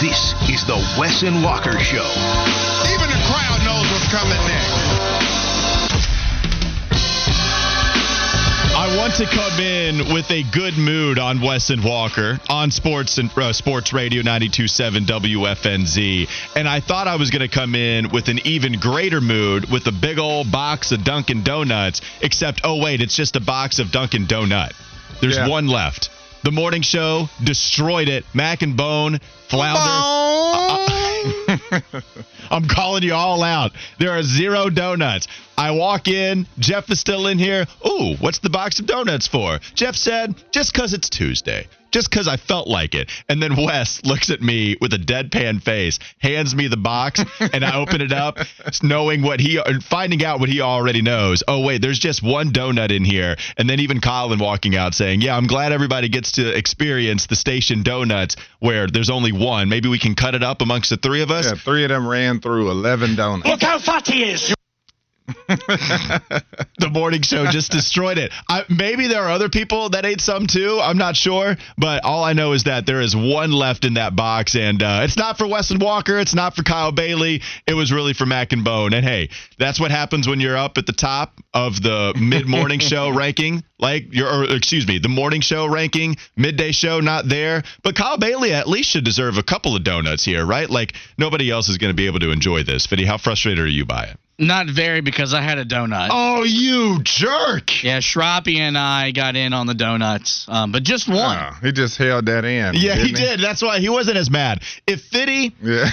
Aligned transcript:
This 0.00 0.34
is 0.50 0.64
the 0.66 0.76
Wesson 0.98 1.42
Walker 1.42 1.78
Show. 1.80 2.04
Even 2.92 3.08
the 3.08 3.22
crowd 3.26 3.60
knows 3.64 3.90
what's 3.90 4.08
coming 4.12 4.36
next. 4.46 4.76
I 8.76 8.94
want 8.98 9.14
to 9.14 9.24
come 9.26 9.58
in 9.58 10.12
with 10.12 10.30
a 10.30 10.42
good 10.52 10.76
mood 10.76 11.18
on 11.18 11.40
Wesson 11.40 11.82
Walker 11.82 12.38
on 12.50 12.70
Sports 12.70 13.16
and 13.18 13.30
uh, 13.38 13.52
Sports 13.54 13.92
Radio 13.94 14.22
92.7 14.22 15.06
WFNZ, 15.06 16.28
and 16.54 16.68
I 16.68 16.80
thought 16.80 17.08
I 17.08 17.16
was 17.16 17.30
going 17.30 17.48
to 17.48 17.48
come 17.54 17.74
in 17.74 18.10
with 18.10 18.28
an 18.28 18.40
even 18.44 18.78
greater 18.78 19.20
mood 19.22 19.70
with 19.72 19.86
a 19.86 19.92
big 19.92 20.18
old 20.18 20.52
box 20.52 20.92
of 20.92 21.04
Dunkin' 21.04 21.42
Donuts. 21.42 22.02
Except, 22.20 22.60
oh 22.64 22.82
wait, 22.82 23.00
it's 23.00 23.16
just 23.16 23.34
a 23.36 23.40
box 23.40 23.78
of 23.78 23.90
Dunkin' 23.92 24.26
Donut. 24.26 24.72
There's 25.20 25.36
Yeah. 25.38 25.48
one 25.48 25.68
left. 25.68 26.10
The 26.44 26.52
morning 26.52 26.82
show 26.82 27.28
destroyed 27.42 28.08
it. 28.08 28.24
Mac 28.34 28.62
and 28.62 28.76
Bone, 28.76 29.18
Flounder. 29.48 30.16
I'm 32.50 32.68
calling 32.68 33.02
you 33.02 33.14
all 33.14 33.42
out. 33.42 33.72
There 33.98 34.12
are 34.12 34.22
zero 34.22 34.70
donuts. 34.70 35.26
I 35.58 35.72
walk 35.72 36.08
in. 36.08 36.46
Jeff 36.58 36.90
is 36.90 37.00
still 37.00 37.26
in 37.26 37.38
here. 37.38 37.66
Ooh, 37.86 38.14
what's 38.20 38.38
the 38.38 38.50
box 38.50 38.78
of 38.78 38.86
donuts 38.86 39.26
for? 39.26 39.58
Jeff 39.74 39.96
said, 39.96 40.34
just 40.52 40.72
because 40.72 40.92
it's 40.92 41.08
Tuesday. 41.08 41.66
Just 41.96 42.10
because 42.10 42.28
I 42.28 42.36
felt 42.36 42.68
like 42.68 42.94
it. 42.94 43.10
And 43.26 43.42
then 43.42 43.56
Wes 43.56 44.04
looks 44.04 44.28
at 44.28 44.42
me 44.42 44.76
with 44.82 44.92
a 44.92 44.98
deadpan 44.98 45.62
face, 45.62 45.98
hands 46.18 46.54
me 46.54 46.68
the 46.68 46.76
box, 46.76 47.24
and 47.40 47.64
I 47.64 47.74
open 47.78 48.02
it 48.02 48.12
up, 48.12 48.36
knowing 48.82 49.22
what 49.22 49.40
he, 49.40 49.58
uh, 49.58 49.80
finding 49.80 50.22
out 50.22 50.38
what 50.38 50.50
he 50.50 50.60
already 50.60 51.00
knows. 51.00 51.42
Oh, 51.48 51.62
wait, 51.62 51.80
there's 51.80 51.98
just 51.98 52.22
one 52.22 52.50
donut 52.50 52.94
in 52.94 53.02
here. 53.02 53.36
And 53.56 53.66
then 53.66 53.80
even 53.80 54.02
Colin 54.02 54.38
walking 54.38 54.76
out 54.76 54.92
saying, 54.92 55.22
Yeah, 55.22 55.38
I'm 55.38 55.46
glad 55.46 55.72
everybody 55.72 56.10
gets 56.10 56.32
to 56.32 56.54
experience 56.54 57.28
the 57.28 57.36
station 57.36 57.82
donuts 57.82 58.36
where 58.58 58.88
there's 58.88 59.08
only 59.08 59.32
one. 59.32 59.70
Maybe 59.70 59.88
we 59.88 59.98
can 59.98 60.14
cut 60.14 60.34
it 60.34 60.42
up 60.42 60.60
amongst 60.60 60.90
the 60.90 60.98
three 60.98 61.22
of 61.22 61.30
us. 61.30 61.46
Yeah, 61.46 61.54
three 61.54 61.84
of 61.84 61.88
them 61.88 62.06
ran 62.06 62.42
through 62.42 62.70
11 62.72 63.16
donuts. 63.16 63.48
Look 63.48 63.62
how 63.62 63.78
fat 63.78 64.06
he 64.06 64.22
is. 64.22 64.54
the 66.78 66.90
morning 66.90 67.22
show 67.22 67.46
just 67.46 67.70
destroyed 67.70 68.18
it. 68.18 68.32
I, 68.48 68.64
maybe 68.68 69.06
there 69.06 69.22
are 69.22 69.30
other 69.30 69.48
people 69.48 69.90
that 69.90 70.04
ate 70.04 70.20
some 70.20 70.46
too. 70.46 70.80
I'm 70.82 70.98
not 70.98 71.16
sure, 71.16 71.56
but 71.78 72.04
all 72.04 72.24
I 72.24 72.32
know 72.32 72.52
is 72.52 72.64
that 72.64 72.84
there 72.84 73.00
is 73.00 73.14
one 73.14 73.52
left 73.52 73.84
in 73.84 73.94
that 73.94 74.16
box, 74.16 74.56
and 74.56 74.82
uh, 74.82 75.02
it's 75.04 75.16
not 75.16 75.38
for 75.38 75.46
Weston 75.46 75.78
Walker. 75.78 76.18
It's 76.18 76.34
not 76.34 76.56
for 76.56 76.64
Kyle 76.64 76.90
Bailey. 76.90 77.42
It 77.66 77.74
was 77.74 77.92
really 77.92 78.12
for 78.12 78.26
Mac 78.26 78.52
and 78.52 78.64
Bone. 78.64 78.92
And 78.92 79.04
hey, 79.04 79.28
that's 79.58 79.78
what 79.78 79.92
happens 79.92 80.26
when 80.26 80.40
you're 80.40 80.56
up 80.56 80.78
at 80.78 80.86
the 80.86 80.92
top 80.92 81.38
of 81.54 81.80
the 81.80 82.14
mid 82.18 82.46
morning 82.46 82.80
show 82.80 83.10
ranking. 83.10 83.62
Like 83.78 84.12
your, 84.14 84.28
or 84.28 84.44
excuse 84.56 84.88
me, 84.88 84.98
the 84.98 85.08
morning 85.08 85.42
show 85.42 85.66
ranking, 85.66 86.16
midday 86.36 86.72
show 86.72 87.00
not 87.00 87.28
there. 87.28 87.62
But 87.84 87.94
Kyle 87.94 88.18
Bailey 88.18 88.52
at 88.52 88.66
least 88.66 88.90
should 88.90 89.04
deserve 89.04 89.36
a 89.36 89.42
couple 89.42 89.76
of 89.76 89.84
donuts 89.84 90.24
here, 90.24 90.44
right? 90.44 90.68
Like 90.68 90.94
nobody 91.18 91.50
else 91.50 91.68
is 91.68 91.78
going 91.78 91.92
to 91.92 91.96
be 91.96 92.06
able 92.06 92.20
to 92.20 92.32
enjoy 92.32 92.64
this. 92.64 92.86
Fiddy, 92.86 93.04
how 93.04 93.18
frustrated 93.18 93.64
are 93.64 93.68
you 93.68 93.84
by 93.84 94.04
it? 94.04 94.18
Not 94.38 94.66
very 94.68 95.00
because 95.00 95.32
I 95.32 95.40
had 95.40 95.56
a 95.56 95.64
donut. 95.64 96.08
Oh, 96.10 96.42
you 96.44 96.98
jerk! 97.02 97.82
Yeah, 97.82 98.00
Shroppy 98.00 98.58
and 98.58 98.76
I 98.76 99.10
got 99.12 99.34
in 99.34 99.54
on 99.54 99.66
the 99.66 99.72
donuts, 99.72 100.44
um, 100.48 100.72
but 100.72 100.82
just 100.82 101.08
one. 101.08 101.38
Oh, 101.38 101.56
he 101.62 101.72
just 101.72 101.96
held 101.96 102.26
that 102.26 102.44
in. 102.44 102.74
Yeah, 102.74 102.96
he 102.96 103.12
didn't 103.12 103.14
did. 103.16 103.40
That's 103.40 103.62
why 103.62 103.78
he 103.80 103.88
wasn't 103.88 104.18
as 104.18 104.30
mad. 104.30 104.62
If 104.86 105.00
Fitty 105.04 105.54
Yeah. 105.62 105.86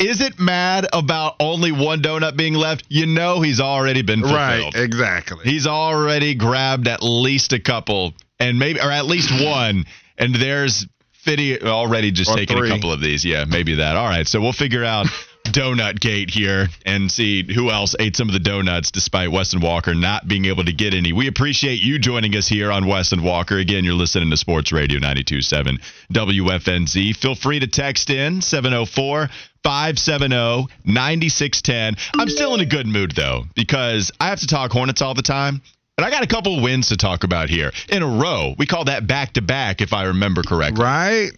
isn't 0.00 0.40
mad 0.40 0.88
about 0.92 1.36
only 1.38 1.70
one 1.70 2.02
donut 2.02 2.36
being 2.36 2.54
left, 2.54 2.84
you 2.88 3.06
know 3.06 3.40
he's 3.40 3.60
already 3.60 4.02
been 4.02 4.22
fulfilled. 4.22 4.74
Right, 4.74 4.82
exactly. 4.82 5.44
He's 5.44 5.68
already 5.68 6.34
grabbed 6.34 6.88
at 6.88 7.00
least 7.00 7.52
a 7.52 7.60
couple, 7.60 8.12
and 8.40 8.58
maybe 8.58 8.80
or 8.80 8.90
at 8.90 9.06
least 9.06 9.30
one, 9.30 9.84
and 10.18 10.34
there's 10.34 10.84
Fitty 11.12 11.62
already 11.62 12.10
just 12.10 12.28
Or 12.32 12.36
taking 12.36 12.56
three. 12.56 12.70
a 12.70 12.72
couple 12.74 12.90
of 12.92 13.00
these. 13.00 13.24
Yeah, 13.24 13.44
maybe 13.44 13.76
that. 13.76 13.94
All 13.94 14.08
right, 14.08 14.26
so 14.26 14.40
we'll 14.40 14.52
figure 14.52 14.84
out. 14.84 15.06
Donut 15.44 16.00
Gate 16.00 16.30
here 16.30 16.68
and 16.86 17.10
see 17.10 17.44
who 17.52 17.70
else 17.70 17.94
ate 17.98 18.16
some 18.16 18.28
of 18.28 18.32
the 18.32 18.40
donuts 18.40 18.90
despite 18.90 19.30
Weston 19.30 19.60
Walker 19.60 19.94
not 19.94 20.26
being 20.26 20.46
able 20.46 20.64
to 20.64 20.72
get 20.72 20.94
any. 20.94 21.12
We 21.12 21.28
appreciate 21.28 21.82
you 21.82 21.98
joining 21.98 22.34
us 22.36 22.48
here 22.48 22.70
on 22.70 22.86
Weston 22.86 23.22
Walker. 23.22 23.58
Again, 23.58 23.84
you're 23.84 23.94
listening 23.94 24.30
to 24.30 24.36
Sports 24.36 24.72
Radio 24.72 24.98
927 24.98 25.78
WFNZ. 26.12 27.16
Feel 27.16 27.34
free 27.34 27.60
to 27.60 27.66
text 27.66 28.10
in 28.10 28.40
704 28.40 29.28
570 29.62 30.68
9610. 30.84 31.96
I'm 32.14 32.28
still 32.28 32.54
in 32.54 32.60
a 32.60 32.66
good 32.66 32.86
mood 32.86 33.12
though 33.12 33.44
because 33.54 34.10
I 34.20 34.28
have 34.28 34.40
to 34.40 34.46
talk 34.46 34.72
Hornets 34.72 35.02
all 35.02 35.14
the 35.14 35.22
time. 35.22 35.62
And 35.98 36.06
I 36.06 36.10
got 36.10 36.22
a 36.22 36.26
couple 36.26 36.60
wins 36.62 36.88
to 36.88 36.96
talk 36.96 37.22
about 37.22 37.50
here 37.50 37.70
in 37.90 38.02
a 38.02 38.06
row. 38.06 38.54
We 38.56 38.64
call 38.64 38.86
that 38.86 39.06
back 39.06 39.34
to 39.34 39.42
back, 39.42 39.82
if 39.82 39.92
I 39.92 40.04
remember 40.04 40.42
correctly. 40.42 40.82
Right? 40.82 41.30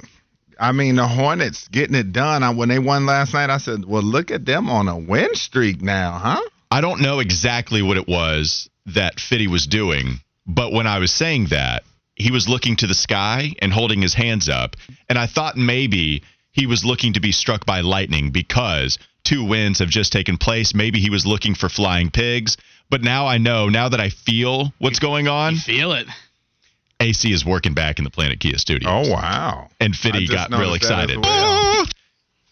I 0.58 0.72
mean, 0.72 0.96
the 0.96 1.06
Hornets 1.06 1.68
getting 1.68 1.94
it 1.94 2.12
done. 2.12 2.42
I, 2.42 2.50
when 2.50 2.68
they 2.68 2.78
won 2.78 3.06
last 3.06 3.34
night, 3.34 3.50
I 3.50 3.58
said, 3.58 3.84
well, 3.84 4.02
look 4.02 4.30
at 4.30 4.44
them 4.44 4.68
on 4.68 4.88
a 4.88 4.98
win 4.98 5.34
streak 5.34 5.82
now, 5.82 6.12
huh? 6.12 6.40
I 6.70 6.80
don't 6.80 7.00
know 7.00 7.20
exactly 7.20 7.82
what 7.82 7.96
it 7.96 8.08
was 8.08 8.68
that 8.86 9.20
Fitty 9.20 9.46
was 9.46 9.66
doing, 9.66 10.20
but 10.46 10.72
when 10.72 10.86
I 10.86 10.98
was 10.98 11.12
saying 11.12 11.46
that, 11.46 11.84
he 12.16 12.30
was 12.30 12.48
looking 12.48 12.76
to 12.76 12.86
the 12.86 12.94
sky 12.94 13.52
and 13.60 13.72
holding 13.72 14.00
his 14.00 14.14
hands 14.14 14.48
up. 14.48 14.76
And 15.08 15.18
I 15.18 15.26
thought 15.26 15.56
maybe 15.56 16.22
he 16.52 16.66
was 16.66 16.84
looking 16.84 17.14
to 17.14 17.20
be 17.20 17.32
struck 17.32 17.66
by 17.66 17.80
lightning 17.80 18.30
because 18.30 18.98
two 19.24 19.44
wins 19.44 19.80
have 19.80 19.88
just 19.88 20.12
taken 20.12 20.36
place. 20.36 20.74
Maybe 20.74 21.00
he 21.00 21.10
was 21.10 21.26
looking 21.26 21.54
for 21.54 21.68
flying 21.68 22.10
pigs. 22.10 22.56
But 22.90 23.02
now 23.02 23.26
I 23.26 23.38
know, 23.38 23.68
now 23.68 23.88
that 23.88 24.00
I 24.00 24.10
feel 24.10 24.72
what's 24.78 24.98
going 24.98 25.26
on, 25.26 25.56
Feel 25.56 25.92
it. 25.92 26.06
AC 27.00 27.32
is 27.32 27.44
working 27.44 27.74
back 27.74 27.98
in 27.98 28.04
the 28.04 28.10
Planet 28.10 28.40
Kia 28.40 28.56
studio. 28.58 28.88
Oh, 28.88 29.10
wow. 29.10 29.68
And 29.80 29.94
Fitty 29.94 30.26
got 30.26 30.50
real 30.50 30.60
noticed 30.70 30.88
that 30.88 30.98
as 30.98 31.04
excited. 31.16 31.24
well. 31.24 31.84
'Cause 31.86 31.92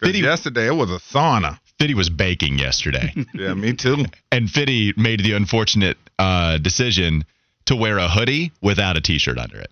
Fitty- 0.01 0.19
yesterday 0.21 0.67
it 0.67 0.75
was 0.77 0.91
a 0.91 0.99
sauna. 0.99 1.59
Fitty 1.79 1.95
was 1.95 2.11
baking 2.11 2.59
yesterday. 2.59 3.13
Yeah, 3.35 3.55
me 3.55 3.73
too. 3.73 4.05
and 4.31 4.51
Fitty 4.51 4.93
made 4.97 5.21
the 5.21 5.33
unfortunate 5.33 5.97
uh, 6.19 6.59
decision 6.59 7.25
to 7.67 7.77
wear 7.77 7.99
a 7.99 8.09
hoodie 8.09 8.53
without 8.61 8.97
a 8.97 9.01
t-shirt 9.01 9.39
under 9.39 9.59
it. 9.59 9.71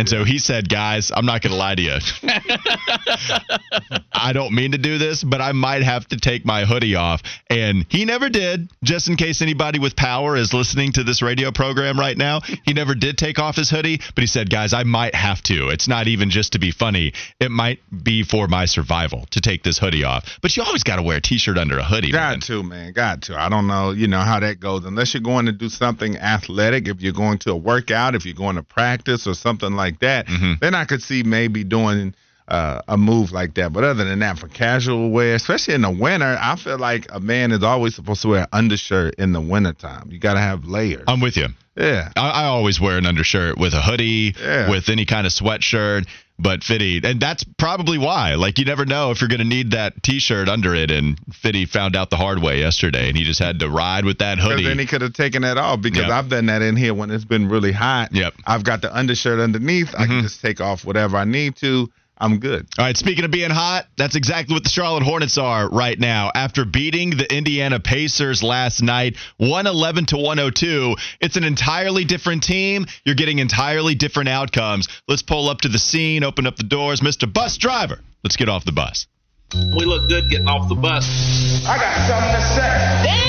And 0.00 0.08
so 0.08 0.24
he 0.24 0.38
said, 0.38 0.70
guys, 0.70 1.12
I'm 1.14 1.26
not 1.26 1.42
going 1.42 1.50
to 1.50 1.58
lie 1.58 1.74
to 1.74 1.82
you. 1.82 1.98
I 4.10 4.32
don't 4.32 4.54
mean 4.54 4.72
to 4.72 4.78
do 4.78 4.96
this, 4.96 5.22
but 5.22 5.42
I 5.42 5.52
might 5.52 5.82
have 5.82 6.08
to 6.08 6.16
take 6.16 6.46
my 6.46 6.64
hoodie 6.64 6.94
off. 6.94 7.22
And 7.50 7.84
he 7.90 8.06
never 8.06 8.30
did, 8.30 8.70
just 8.82 9.10
in 9.10 9.16
case 9.16 9.42
anybody 9.42 9.78
with 9.78 9.96
power 9.96 10.36
is 10.36 10.54
listening 10.54 10.92
to 10.92 11.04
this 11.04 11.20
radio 11.20 11.52
program 11.52 12.00
right 12.00 12.16
now. 12.16 12.40
He 12.64 12.72
never 12.72 12.94
did 12.94 13.18
take 13.18 13.38
off 13.38 13.56
his 13.56 13.68
hoodie, 13.68 14.00
but 14.14 14.22
he 14.22 14.26
said, 14.26 14.48
guys, 14.48 14.72
I 14.72 14.84
might 14.84 15.14
have 15.14 15.42
to. 15.42 15.68
It's 15.68 15.86
not 15.86 16.08
even 16.08 16.30
just 16.30 16.54
to 16.54 16.58
be 16.58 16.70
funny. 16.70 17.12
It 17.38 17.50
might 17.50 17.80
be 18.02 18.22
for 18.22 18.48
my 18.48 18.64
survival 18.64 19.26
to 19.32 19.40
take 19.42 19.62
this 19.62 19.78
hoodie 19.78 20.04
off. 20.04 20.38
But 20.40 20.56
you 20.56 20.62
always 20.62 20.82
got 20.82 20.96
to 20.96 21.02
wear 21.02 21.18
a 21.18 21.20
t-shirt 21.20 21.58
under 21.58 21.76
a 21.76 21.84
hoodie. 21.84 22.10
man. 22.10 22.36
Got 22.36 22.46
to, 22.46 22.62
man. 22.62 22.92
Got 22.94 23.22
to. 23.24 23.38
I 23.38 23.50
don't 23.50 23.66
know, 23.66 23.90
you 23.90 24.08
know, 24.08 24.20
how 24.20 24.40
that 24.40 24.60
goes. 24.60 24.86
Unless 24.86 25.12
you're 25.12 25.20
going 25.22 25.44
to 25.44 25.52
do 25.52 25.68
something 25.68 26.16
athletic, 26.16 26.88
if 26.88 27.02
you're 27.02 27.12
going 27.12 27.36
to 27.40 27.50
a 27.50 27.56
workout, 27.56 28.14
if 28.14 28.24
you're 28.24 28.34
going 28.34 28.56
to 28.56 28.62
practice 28.62 29.26
or 29.26 29.34
something 29.34 29.74
like 29.74 29.89
that, 29.98 30.26
Mhm. 30.28 30.60
then 30.60 30.74
I 30.74 30.84
could 30.84 31.02
see 31.02 31.22
maybe 31.22 31.64
doing 31.64 32.14
uh, 32.50 32.82
a 32.88 32.96
move 32.96 33.32
like 33.32 33.54
that. 33.54 33.72
But 33.72 33.84
other 33.84 34.04
than 34.04 34.18
that, 34.20 34.38
for 34.38 34.48
casual 34.48 35.10
wear, 35.10 35.34
especially 35.34 35.74
in 35.74 35.82
the 35.82 35.90
winter, 35.90 36.36
I 36.40 36.56
feel 36.56 36.78
like 36.78 37.06
a 37.12 37.20
man 37.20 37.52
is 37.52 37.62
always 37.62 37.94
supposed 37.94 38.22
to 38.22 38.28
wear 38.28 38.40
an 38.42 38.48
undershirt 38.52 39.14
in 39.16 39.32
the 39.32 39.40
wintertime. 39.40 40.08
You 40.10 40.18
got 40.18 40.34
to 40.34 40.40
have 40.40 40.64
layers. 40.64 41.04
I'm 41.06 41.20
with 41.20 41.36
you. 41.36 41.46
yeah. 41.76 42.10
I, 42.16 42.30
I 42.30 42.44
always 42.46 42.80
wear 42.80 42.98
an 42.98 43.06
undershirt 43.06 43.58
with 43.58 43.72
a 43.74 43.80
hoodie, 43.80 44.34
Yeah. 44.40 44.68
with 44.70 44.88
any 44.88 45.06
kind 45.06 45.26
of 45.26 45.32
sweatshirt. 45.32 46.06
But 46.42 46.64
Fitty, 46.64 47.02
and 47.04 47.20
that's 47.20 47.44
probably 47.58 47.98
why. 47.98 48.36
Like 48.36 48.58
you 48.58 48.64
never 48.64 48.86
know 48.86 49.10
if 49.10 49.20
you're 49.20 49.28
going 49.28 49.40
to 49.40 49.44
need 49.46 49.72
that 49.72 50.02
T-shirt 50.02 50.48
under 50.48 50.74
it. 50.74 50.90
And 50.90 51.18
Fitty 51.34 51.66
found 51.66 51.94
out 51.94 52.08
the 52.08 52.16
hard 52.16 52.40
way 52.40 52.60
yesterday, 52.60 53.08
and 53.08 53.16
he 53.16 53.24
just 53.24 53.38
had 53.40 53.58
to 53.58 53.68
ride 53.68 54.06
with 54.06 54.20
that 54.20 54.38
hoodie. 54.38 54.64
then 54.64 54.78
he 54.78 54.86
could 54.86 55.02
have 55.02 55.12
taken 55.12 55.42
that 55.42 55.58
off 55.58 55.82
because 55.82 56.00
Yep. 56.04 56.10
I've 56.10 56.28
done 56.30 56.46
that 56.46 56.62
in 56.62 56.76
here 56.76 56.94
when 56.94 57.10
it's 57.10 57.26
been 57.26 57.50
really 57.50 57.72
hot. 57.72 58.14
Yep. 58.14 58.32
I've 58.46 58.64
got 58.64 58.80
the 58.80 58.96
undershirt 58.96 59.38
underneath. 59.38 59.94
I 59.94 60.04
Mhm. 60.04 60.06
can 60.06 60.22
just 60.22 60.40
take 60.40 60.62
off 60.62 60.82
whatever 60.82 61.18
I 61.18 61.24
need 61.24 61.56
to. 61.56 61.90
I'm 62.20 62.38
good. 62.38 62.66
All 62.78 62.84
right, 62.84 62.96
speaking 62.96 63.24
of 63.24 63.30
being 63.30 63.50
hot, 63.50 63.86
that's 63.96 64.14
exactly 64.14 64.54
what 64.54 64.62
the 64.62 64.68
Charlotte 64.68 65.02
Hornets 65.02 65.38
are 65.38 65.68
right 65.70 65.98
now. 65.98 66.30
After 66.34 66.66
beating 66.66 67.10
the 67.16 67.34
Indiana 67.34 67.80
Pacers 67.80 68.42
last 68.42 68.82
night, 68.82 69.16
111 69.38 70.06
to 70.06 70.16
102, 70.18 70.96
it's 71.20 71.36
an 71.36 71.44
entirely 71.44 72.04
different 72.04 72.42
team. 72.42 72.86
You're 73.04 73.14
getting 73.14 73.38
entirely 73.38 73.94
different 73.94 74.28
outcomes. 74.28 74.88
Let's 75.08 75.22
pull 75.22 75.48
up 75.48 75.62
to 75.62 75.68
the 75.68 75.78
scene, 75.78 76.22
open 76.22 76.46
up 76.46 76.56
the 76.56 76.62
doors. 76.62 77.00
Mr. 77.00 77.32
Bus 77.32 77.56
Driver, 77.56 78.00
let's 78.22 78.36
get 78.36 78.50
off 78.50 78.66
the 78.66 78.72
bus. 78.72 79.06
We 79.54 79.84
look 79.84 80.08
good 80.08 80.30
getting 80.30 80.46
off 80.46 80.68
the 80.68 80.76
bus. 80.76 81.64
I 81.66 81.78
got 81.78 82.06
something 82.06 82.34
to 82.34 82.42
say. 82.54 83.19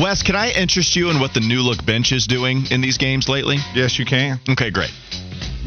Wes, 0.00 0.24
can 0.24 0.34
I 0.34 0.50
interest 0.50 0.96
you 0.96 1.10
in 1.10 1.20
what 1.20 1.34
the 1.34 1.40
new 1.40 1.60
look 1.60 1.86
bench 1.86 2.10
is 2.10 2.26
doing 2.26 2.66
in 2.72 2.80
these 2.80 2.98
games 2.98 3.28
lately? 3.28 3.58
Yes, 3.74 3.96
you 3.96 4.04
can. 4.04 4.40
Okay, 4.48 4.70
great. 4.70 4.92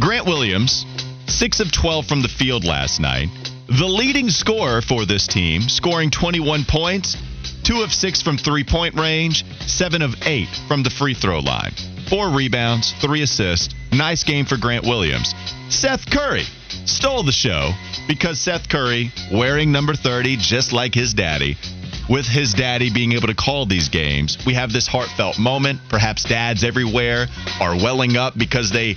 Grant 0.02 0.26
Williams, 0.26 0.86
6 1.28 1.62
of 1.62 1.72
12 1.72 2.06
from 2.06 2.22
the 2.22 2.28
field 2.28 2.66
last 2.66 3.00
night. 3.00 3.30
The 3.68 3.86
leading 3.86 4.30
scorer 4.30 4.82
for 4.82 5.06
this 5.06 5.28
team, 5.28 5.62
scoring 5.62 6.10
21 6.10 6.66
points, 6.66 7.16
2 7.64 7.82
of 7.82 7.94
6 7.94 8.22
from 8.22 8.38
three 8.38 8.66
point 8.66 8.96
range, 8.96 9.46
7 9.66 10.02
of 10.02 10.14
8 10.26 10.48
from 10.68 10.84
the 10.84 10.90
free 10.90 11.14
throw 11.14 11.40
line. 11.40 11.72
4 12.10 12.30
rebounds, 12.30 12.94
3 13.00 13.22
assists. 13.22 13.74
Nice 13.94 14.26
game 14.26 14.46
for 14.46 14.58
Grant 14.58 14.86
Williams. 14.86 15.34
Seth 15.70 16.10
Curry 16.10 16.44
stole 16.86 17.24
the 17.24 17.32
show 17.32 17.72
because 18.10 18.40
Seth 18.42 18.68
Curry, 18.68 19.12
wearing 19.32 19.72
number 19.72 19.94
30 19.94 20.36
just 20.36 20.74
like 20.74 20.94
his 20.94 21.14
daddy, 21.14 21.58
with 22.10 22.26
his 22.26 22.54
daddy 22.54 22.90
being 22.92 23.14
able 23.14 23.28
to 23.28 23.36
call 23.36 23.66
these 23.66 23.90
games, 23.90 24.38
we 24.46 24.54
have 24.54 24.72
this 24.72 24.88
heartfelt 24.88 25.38
moment. 25.40 25.80
Perhaps 25.90 26.24
dads 26.24 26.64
everywhere 26.64 27.28
are 27.60 27.76
welling 27.76 28.18
up 28.18 28.38
because 28.38 28.72
they 28.72 28.96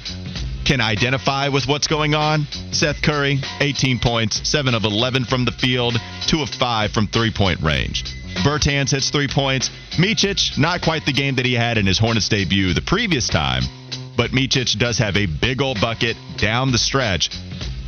can 0.64 0.80
identify 0.80 1.48
with 1.48 1.66
what's 1.66 1.86
going 1.88 2.14
on. 2.14 2.46
Seth 2.70 3.02
Curry, 3.02 3.40
18 3.60 3.98
points, 3.98 4.48
7 4.48 4.74
of 4.74 4.84
11 4.84 5.24
from 5.24 5.44
the 5.44 5.52
field, 5.52 5.96
2 6.26 6.42
of 6.42 6.48
5 6.48 6.92
from 6.92 7.06
three 7.08 7.32
point 7.32 7.60
range. 7.60 8.04
Bertans 8.44 8.90
hits 8.92 9.10
three 9.10 9.28
points. 9.28 9.70
Micic, 9.98 10.56
not 10.56 10.80
quite 10.80 11.04
the 11.04 11.12
game 11.12 11.34
that 11.36 11.44
he 11.44 11.54
had 11.54 11.76
in 11.76 11.86
his 11.86 11.98
Hornets 11.98 12.28
debut 12.28 12.72
the 12.72 12.80
previous 12.80 13.28
time, 13.28 13.64
but 14.16 14.30
Micic 14.30 14.78
does 14.78 14.98
have 14.98 15.16
a 15.16 15.26
big 15.26 15.60
old 15.60 15.80
bucket 15.80 16.16
down 16.36 16.70
the 16.70 16.78
stretch, 16.78 17.30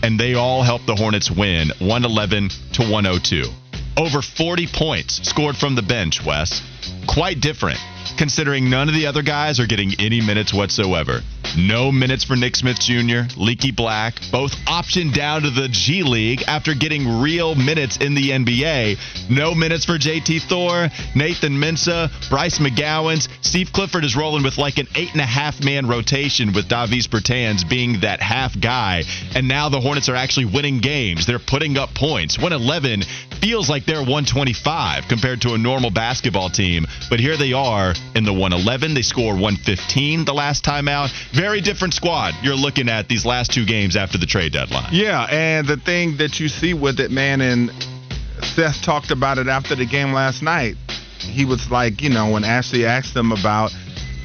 and 0.03 0.19
they 0.19 0.35
all 0.35 0.63
help 0.63 0.85
the 0.85 0.97
Hornets 0.97 1.31
win 1.31 1.69
111 1.79 2.49
to 2.73 2.83
102. 2.83 3.62
Over 3.97 4.23
40 4.23 4.67
points 4.69 5.29
scored 5.29 5.57
from 5.57 5.75
the 5.75 5.83
bench, 5.83 6.25
Wes. 6.25 6.63
Quite 7.07 7.41
different, 7.41 7.79
considering 8.17 8.71
none 8.71 8.89
of 8.89 8.95
the 8.95 9.07
other 9.07 9.23
guys 9.23 9.61
are 9.61 9.67
getting 9.67 9.93
any 9.99 10.21
minutes 10.21 10.55
whatsoever. 10.55 11.21
No 11.59 11.93
minutes 11.93 12.25
for 12.25 12.35
Nick 12.35 12.57
Smith 12.57 12.81
Jr., 12.81 13.23
Leaky 13.37 13.73
Black, 13.73 14.15
both 14.31 14.53
optioned 14.65 15.13
down 15.13 15.43
to 15.43 15.51
the 15.51 15.69
G 15.69 16.03
League 16.03 16.43
after 16.47 16.73
getting 16.75 17.21
real 17.21 17.55
minutes 17.55 17.99
in 17.99 18.15
the 18.15 18.31
NBA. 18.31 19.29
No 19.29 19.55
minutes 19.55 19.85
for 19.85 19.99
JT 19.99 20.43
Thor, 20.49 20.89
Nathan 21.15 21.53
Mensah, 21.53 22.11
Bryce 22.31 22.59
McGowans. 22.59 23.29
Steve 23.43 23.71
Clifford 23.73 24.05
is 24.05 24.17
rolling 24.17 24.43
with 24.43 24.57
like 24.57 24.79
an 24.79 24.87
eight 24.95 25.13
and 25.13 25.21
a 25.21 25.27
half 25.27 25.63
man 25.63 25.87
rotation 25.87 26.55
with 26.55 26.69
Davis 26.69 27.07
Bertans 27.07 27.69
being 27.69 28.01
that 28.01 28.23
half 28.23 28.59
guy. 28.59 29.03
And 29.35 29.47
now 29.47 29.69
the 29.69 29.81
Hornets 29.81 30.09
are 30.09 30.17
actually 30.17 30.47
winning 30.47 30.79
games. 30.79 31.27
They're 31.27 31.39
putting 31.39 31.77
up 31.77 31.95
points. 31.95 32.39
111 32.39 33.03
feels 33.43 33.69
like 33.69 33.85
they're 33.85 33.97
125 33.97 35.09
compared 35.09 35.41
to 35.43 35.55
a 35.55 35.59
normal 35.59 35.91
basketball 35.91 36.49
team. 36.49 36.87
But 37.11 37.19
here 37.19 37.37
they 37.37 37.53
are 37.53 37.93
in 38.15 38.25
the 38.25 38.33
111. 38.33 38.95
They 38.95 39.03
score 39.03 39.35
115 39.35 40.25
the 40.25 40.33
last 40.33 40.63
time 40.63 40.87
out. 40.87 41.11
Very 41.35 41.61
different 41.61 41.93
squad 41.93 42.35
you're 42.43 42.55
looking 42.55 42.89
at 42.89 43.09
these 43.09 43.27
last 43.27 43.53
two 43.53 43.67
games 43.67 43.97
after 43.97 44.17
the 44.17 44.27
trade 44.27 44.53
deadline. 44.53 44.91
Yeah, 44.93 45.27
and 45.29 45.67
the 45.67 45.77
thing 45.77 46.19
that 46.19 46.39
you 46.39 46.49
see 46.49 46.73
with 46.73 47.01
it, 47.01 47.11
man, 47.11 47.41
and 47.41 47.73
Seth 48.55 48.81
talked 48.83 49.11
about 49.11 49.39
it 49.39 49.49
after 49.49 49.75
the 49.75 49.87
game 49.87 50.13
last 50.13 50.41
night. 50.43 50.77
He 51.19 51.45
was 51.45 51.69
like, 51.71 52.01
you 52.01 52.11
know, 52.11 52.31
when 52.31 52.45
Ashley 52.45 52.87
asked 52.87 53.17
him 53.17 53.33
about 53.33 53.73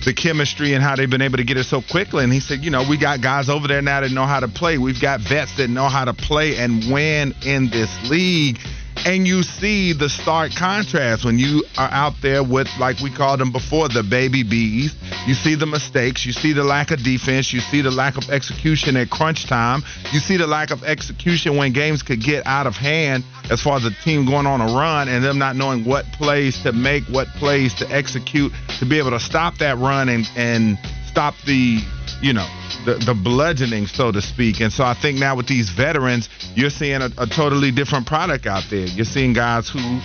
the 0.06 0.14
chemistry 0.14 0.74
and 0.74 0.84
how 0.84 0.96
they've 0.96 1.10
been 1.10 1.22
able 1.22 1.38
to 1.38 1.44
get 1.44 1.58
it 1.58 1.66
so 1.66 1.82
quickly, 1.82 2.24
and 2.24 2.32
he 2.32 2.40
said, 2.40 2.64
you 2.64 2.70
know, 2.70 2.84
we 2.88 2.98
got 2.98 3.22
guys 3.22 3.50
over 3.50 3.68
there 3.68 3.82
now 3.82 4.02
that 4.02 4.12
know 4.12 4.26
how 4.26 4.40
to 4.40 4.48
play. 4.48 4.78
We've 4.78 5.02
got 5.02 5.22
vets 5.22 5.58
that 5.58 5.70
know 5.70 5.90
how 5.90 6.06
to 6.06 6.14
play 6.14 6.58
and 6.58 6.92
win 6.92 7.34
in 7.44 7.70
this 7.70 7.90
league. 8.10 8.60
And 9.08 9.26
you 9.26 9.42
see 9.42 9.94
the 9.94 10.10
stark 10.10 10.54
contrast 10.54 11.24
when 11.24 11.40
you 11.40 11.64
are 11.78 11.88
out 11.90 12.16
there 12.22 12.44
with, 12.44 12.68
like 12.78 13.00
we 13.00 13.10
called 13.10 13.40
them 13.40 13.54
before, 13.54 13.88
the 13.88 14.04
baby 14.04 14.44
bees. 14.44 14.94
You 15.26 15.34
see 15.34 15.56
the 15.56 15.66
mistakes. 15.66 16.26
You 16.26 16.34
see 16.34 16.52
the 16.52 16.66
lack 16.66 16.92
of 16.92 17.02
defense. 17.02 17.54
You 17.54 17.62
see 17.62 17.80
the 17.80 17.90
lack 17.90 18.18
of 18.18 18.30
execution 18.30 18.98
at 18.98 19.10
crunch 19.10 19.46
time. 19.48 19.82
You 20.12 20.20
see 20.20 20.36
the 20.36 20.46
lack 20.46 20.72
of 20.72 20.84
execution 20.84 21.56
when 21.56 21.72
games 21.72 22.04
could 22.04 22.22
get 22.22 22.46
out 22.46 22.68
of 22.68 22.76
hand 22.76 23.24
as 23.50 23.62
far 23.62 23.78
as 23.78 23.84
the 23.84 23.92
team 24.04 24.26
going 24.26 24.46
on 24.46 24.60
a 24.60 24.66
run 24.66 25.08
and 25.08 25.24
them 25.24 25.38
not 25.38 25.56
knowing 25.56 25.86
what 25.86 26.04
plays 26.12 26.62
to 26.64 26.74
make, 26.74 27.06
what 27.06 27.30
plays 27.38 27.74
to 27.76 27.90
execute 27.90 28.52
to 28.80 28.86
be 28.86 29.00
able 29.00 29.12
to 29.12 29.22
stop 29.22 29.58
that 29.60 29.78
run 29.78 30.10
and, 30.10 30.30
and 30.36 30.78
stop 31.06 31.34
the, 31.46 31.80
you 32.22 32.34
know, 32.34 32.46
the, 32.88 32.96
the 33.06 33.14
bludgeoning, 33.14 33.86
so 33.86 34.14
to 34.14 34.22
speak. 34.22 34.62
And 34.62 34.72
so 34.72 34.86
I 34.86 34.94
think 34.94 35.20
now 35.20 35.36
with 35.36 35.48
these 35.48 35.70
veterans, 35.70 36.30
you're 36.56 36.70
seeing 36.70 37.02
a, 37.02 37.10
a 37.18 37.28
totally 37.28 37.70
different 37.70 38.08
product 38.08 38.46
out 38.48 38.64
there. 38.70 38.88
You're 38.88 39.04
seeing 39.04 39.34
guys 39.34 39.68
who, 39.68 40.00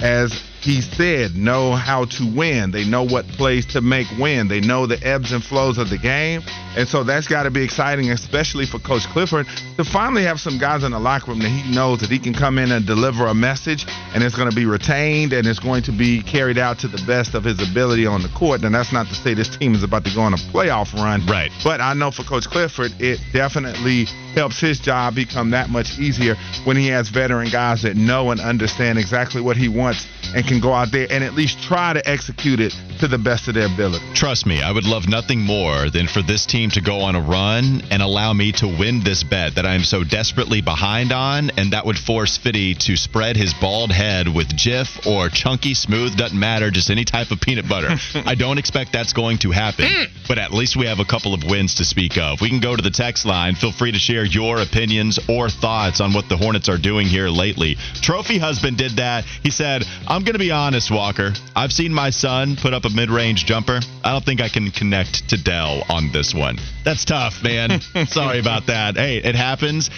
as 0.00 0.32
he 0.62 0.80
said, 0.80 1.36
know 1.36 1.72
how 1.72 2.06
to 2.06 2.34
win. 2.34 2.70
They 2.70 2.86
know 2.86 3.02
what 3.02 3.28
plays 3.28 3.66
to 3.74 3.82
make 3.82 4.06
win. 4.18 4.48
They 4.48 4.60
know 4.60 4.86
the 4.86 4.98
ebbs 5.06 5.32
and 5.32 5.44
flows 5.44 5.76
of 5.76 5.90
the 5.90 5.98
game. 5.98 6.40
And 6.76 6.86
so 6.86 7.04
that's 7.04 7.26
got 7.26 7.44
to 7.44 7.50
be 7.50 7.62
exciting, 7.62 8.10
especially 8.10 8.66
for 8.66 8.78
Coach 8.78 9.06
Clifford, 9.08 9.46
to 9.76 9.84
finally 9.84 10.24
have 10.24 10.38
some 10.38 10.58
guys 10.58 10.84
in 10.84 10.92
the 10.92 10.98
locker 10.98 11.30
room 11.30 11.40
that 11.40 11.48
he 11.48 11.74
knows 11.74 12.00
that 12.00 12.10
he 12.10 12.18
can 12.18 12.34
come 12.34 12.58
in 12.58 12.70
and 12.70 12.86
deliver 12.86 13.26
a 13.26 13.34
message 13.34 13.86
and 14.14 14.22
it's 14.22 14.36
going 14.36 14.50
to 14.50 14.54
be 14.54 14.66
retained 14.66 15.32
and 15.32 15.46
it's 15.46 15.58
going 15.58 15.82
to 15.84 15.92
be 15.92 16.22
carried 16.22 16.58
out 16.58 16.78
to 16.80 16.88
the 16.88 17.02
best 17.06 17.34
of 17.34 17.44
his 17.44 17.58
ability 17.70 18.06
on 18.06 18.22
the 18.22 18.28
court. 18.28 18.62
And 18.62 18.74
that's 18.74 18.92
not 18.92 19.06
to 19.06 19.14
say 19.14 19.34
this 19.34 19.56
team 19.56 19.74
is 19.74 19.82
about 19.82 20.04
to 20.04 20.14
go 20.14 20.20
on 20.20 20.34
a 20.34 20.36
playoff 20.36 20.92
run. 20.94 21.24
Right. 21.26 21.50
But 21.64 21.80
I 21.80 21.94
know 21.94 22.10
for 22.10 22.24
Coach 22.24 22.46
Clifford, 22.46 22.92
it 23.00 23.20
definitely 23.32 24.04
helps 24.34 24.60
his 24.60 24.78
job 24.78 25.14
become 25.14 25.50
that 25.50 25.70
much 25.70 25.98
easier 25.98 26.34
when 26.64 26.76
he 26.76 26.88
has 26.88 27.08
veteran 27.08 27.48
guys 27.50 27.82
that 27.82 27.96
know 27.96 28.30
and 28.30 28.40
understand 28.40 28.98
exactly 28.98 29.40
what 29.40 29.56
he 29.56 29.68
wants 29.68 30.06
and 30.34 30.46
can 30.46 30.60
go 30.60 30.74
out 30.74 30.92
there 30.92 31.06
and 31.10 31.24
at 31.24 31.32
least 31.32 31.62
try 31.62 31.94
to 31.94 32.06
execute 32.08 32.60
it 32.60 32.74
to 33.00 33.08
the 33.08 33.18
best 33.18 33.48
of 33.48 33.54
their 33.54 33.66
ability. 33.66 34.04
Trust 34.14 34.46
me, 34.46 34.62
I 34.62 34.72
would 34.72 34.84
love 34.84 35.08
nothing 35.08 35.40
more 35.40 35.88
than 35.90 36.06
for 36.06 36.20
this 36.22 36.44
team 36.44 36.65
to 36.70 36.80
go 36.80 37.00
on 37.00 37.14
a 37.14 37.20
run 37.20 37.82
and 37.90 38.02
allow 38.02 38.32
me 38.32 38.52
to 38.52 38.66
win 38.66 39.02
this 39.02 39.22
bet 39.22 39.56
that 39.56 39.66
I 39.66 39.74
am 39.74 39.84
so 39.84 40.04
desperately 40.04 40.60
behind 40.60 41.12
on, 41.12 41.50
and 41.56 41.72
that 41.72 41.86
would 41.86 41.98
force 41.98 42.36
Fitty 42.36 42.74
to 42.74 42.96
spread 42.96 43.36
his 43.36 43.54
bald 43.54 43.92
head 43.92 44.28
with 44.32 44.48
Jif 44.48 45.06
or 45.06 45.28
chunky 45.28 45.74
smooth, 45.74 46.16
doesn't 46.16 46.38
matter, 46.38 46.70
just 46.70 46.90
any 46.90 47.04
type 47.04 47.30
of 47.30 47.40
peanut 47.40 47.68
butter. 47.68 47.88
I 48.26 48.34
don't 48.34 48.58
expect 48.58 48.92
that's 48.92 49.12
going 49.12 49.38
to 49.38 49.50
happen, 49.50 49.86
hmm. 49.88 50.04
but 50.28 50.38
at 50.38 50.52
least 50.52 50.76
we 50.76 50.86
have 50.86 51.00
a 51.00 51.04
couple 51.04 51.34
of 51.34 51.44
wins 51.44 51.76
to 51.76 51.84
speak 51.84 52.18
of. 52.18 52.40
We 52.40 52.48
can 52.48 52.60
go 52.60 52.76
to 52.76 52.82
the 52.82 52.90
text 52.90 53.24
line. 53.24 53.54
Feel 53.54 53.72
free 53.72 53.92
to 53.92 53.98
share 53.98 54.24
your 54.24 54.60
opinions 54.60 55.18
or 55.28 55.48
thoughts 55.48 56.00
on 56.00 56.12
what 56.12 56.28
the 56.28 56.36
Hornets 56.36 56.68
are 56.68 56.78
doing 56.78 57.06
here 57.06 57.28
lately. 57.28 57.76
Trophy 58.02 58.38
Husband 58.38 58.76
did 58.76 58.96
that. 58.96 59.24
He 59.42 59.50
said, 59.50 59.84
I'm 60.06 60.22
going 60.22 60.34
to 60.34 60.38
be 60.38 60.50
honest, 60.50 60.90
Walker. 60.90 61.32
I've 61.54 61.72
seen 61.72 61.92
my 61.92 62.10
son 62.10 62.56
put 62.56 62.74
up 62.74 62.84
a 62.84 62.90
mid 62.90 63.10
range 63.10 63.44
jumper. 63.46 63.80
I 64.04 64.12
don't 64.12 64.24
think 64.24 64.40
I 64.40 64.48
can 64.48 64.70
connect 64.70 65.28
to 65.30 65.42
Dell 65.42 65.82
on 65.88 66.10
this 66.12 66.34
one. 66.34 66.55
That's 66.84 67.04
tough, 67.04 67.42
man. 67.42 67.80
Sorry 68.08 68.38
about 68.38 68.66
that. 68.66 68.96
Hey, 68.96 69.18
it 69.18 69.34
happens. 69.34 69.90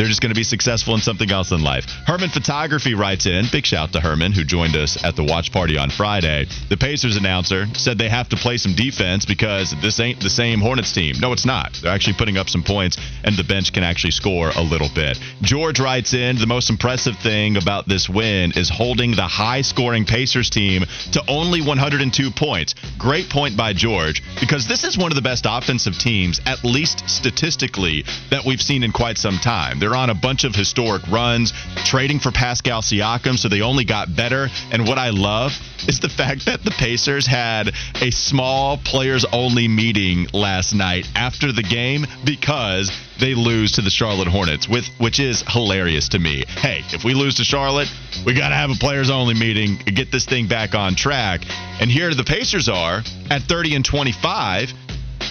They're 0.00 0.08
just 0.08 0.22
going 0.22 0.32
to 0.32 0.34
be 0.34 0.44
successful 0.44 0.94
in 0.94 1.02
something 1.02 1.30
else 1.30 1.52
in 1.52 1.62
life. 1.62 1.84
Herman 2.06 2.30
Photography 2.30 2.94
writes 2.94 3.26
in. 3.26 3.44
Big 3.52 3.66
shout 3.66 3.92
to 3.92 4.00
Herman, 4.00 4.32
who 4.32 4.44
joined 4.44 4.74
us 4.74 4.96
at 5.04 5.14
the 5.14 5.22
watch 5.22 5.52
party 5.52 5.76
on 5.76 5.90
Friday. 5.90 6.46
The 6.70 6.78
Pacers 6.78 7.18
announcer 7.18 7.66
said 7.74 7.98
they 7.98 8.08
have 8.08 8.30
to 8.30 8.36
play 8.36 8.56
some 8.56 8.74
defense 8.74 9.26
because 9.26 9.74
this 9.82 10.00
ain't 10.00 10.18
the 10.18 10.30
same 10.30 10.60
Hornets 10.60 10.92
team. 10.92 11.16
No, 11.20 11.34
it's 11.34 11.44
not. 11.44 11.74
They're 11.82 11.92
actually 11.92 12.14
putting 12.14 12.38
up 12.38 12.48
some 12.48 12.62
points, 12.62 12.96
and 13.24 13.36
the 13.36 13.44
bench 13.44 13.74
can 13.74 13.84
actually 13.84 14.12
score 14.12 14.48
a 14.56 14.62
little 14.62 14.88
bit. 14.94 15.20
George 15.42 15.78
writes 15.78 16.14
in. 16.14 16.38
The 16.38 16.46
most 16.46 16.70
impressive 16.70 17.18
thing 17.18 17.58
about 17.58 17.86
this 17.86 18.08
win 18.08 18.52
is 18.56 18.70
holding 18.70 19.10
the 19.10 19.28
high 19.28 19.60
scoring 19.60 20.06
Pacers 20.06 20.48
team 20.48 20.86
to 21.12 21.22
only 21.28 21.60
102 21.60 22.30
points. 22.30 22.74
Great 22.96 23.28
point 23.28 23.54
by 23.54 23.74
George 23.74 24.22
because 24.40 24.66
this 24.66 24.82
is 24.82 24.96
one 24.96 25.12
of 25.12 25.16
the 25.16 25.20
best 25.20 25.44
offensive 25.46 25.98
teams, 25.98 26.40
at 26.46 26.64
least 26.64 27.06
statistically, 27.06 28.06
that 28.30 28.46
we've 28.46 28.62
seen 28.62 28.82
in 28.82 28.92
quite 28.92 29.18
some 29.18 29.36
time. 29.36 29.78
They're 29.78 29.89
on 29.94 30.10
a 30.10 30.14
bunch 30.14 30.44
of 30.44 30.54
historic 30.54 31.06
runs, 31.08 31.52
trading 31.84 32.18
for 32.18 32.30
Pascal 32.30 32.82
Siakam, 32.82 33.38
so 33.38 33.48
they 33.48 33.62
only 33.62 33.84
got 33.84 34.14
better. 34.14 34.48
And 34.72 34.86
what 34.86 34.98
I 34.98 35.10
love 35.10 35.52
is 35.88 36.00
the 36.00 36.08
fact 36.08 36.46
that 36.46 36.62
the 36.62 36.70
Pacers 36.70 37.26
had 37.26 37.72
a 38.00 38.10
small 38.10 38.78
players 38.78 39.24
only 39.32 39.68
meeting 39.68 40.26
last 40.32 40.74
night 40.74 41.06
after 41.14 41.52
the 41.52 41.62
game 41.62 42.06
because 42.24 42.90
they 43.18 43.34
lose 43.34 43.72
to 43.72 43.82
the 43.82 43.90
Charlotte 43.90 44.28
Hornets, 44.28 44.68
with 44.68 44.86
which 44.98 45.20
is 45.20 45.44
hilarious 45.46 46.08
to 46.10 46.18
me. 46.18 46.44
Hey, 46.46 46.82
if 46.92 47.04
we 47.04 47.14
lose 47.14 47.36
to 47.36 47.44
Charlotte, 47.44 47.88
we 48.24 48.34
got 48.34 48.48
to 48.48 48.54
have 48.54 48.70
a 48.70 48.74
players 48.74 49.10
only 49.10 49.34
meeting, 49.34 49.76
get 49.76 50.10
this 50.10 50.24
thing 50.24 50.48
back 50.48 50.74
on 50.74 50.94
track. 50.94 51.42
And 51.80 51.90
here 51.90 52.14
the 52.14 52.24
Pacers 52.24 52.68
are 52.68 53.02
at 53.30 53.42
30 53.42 53.76
and 53.76 53.84
25 53.84 54.72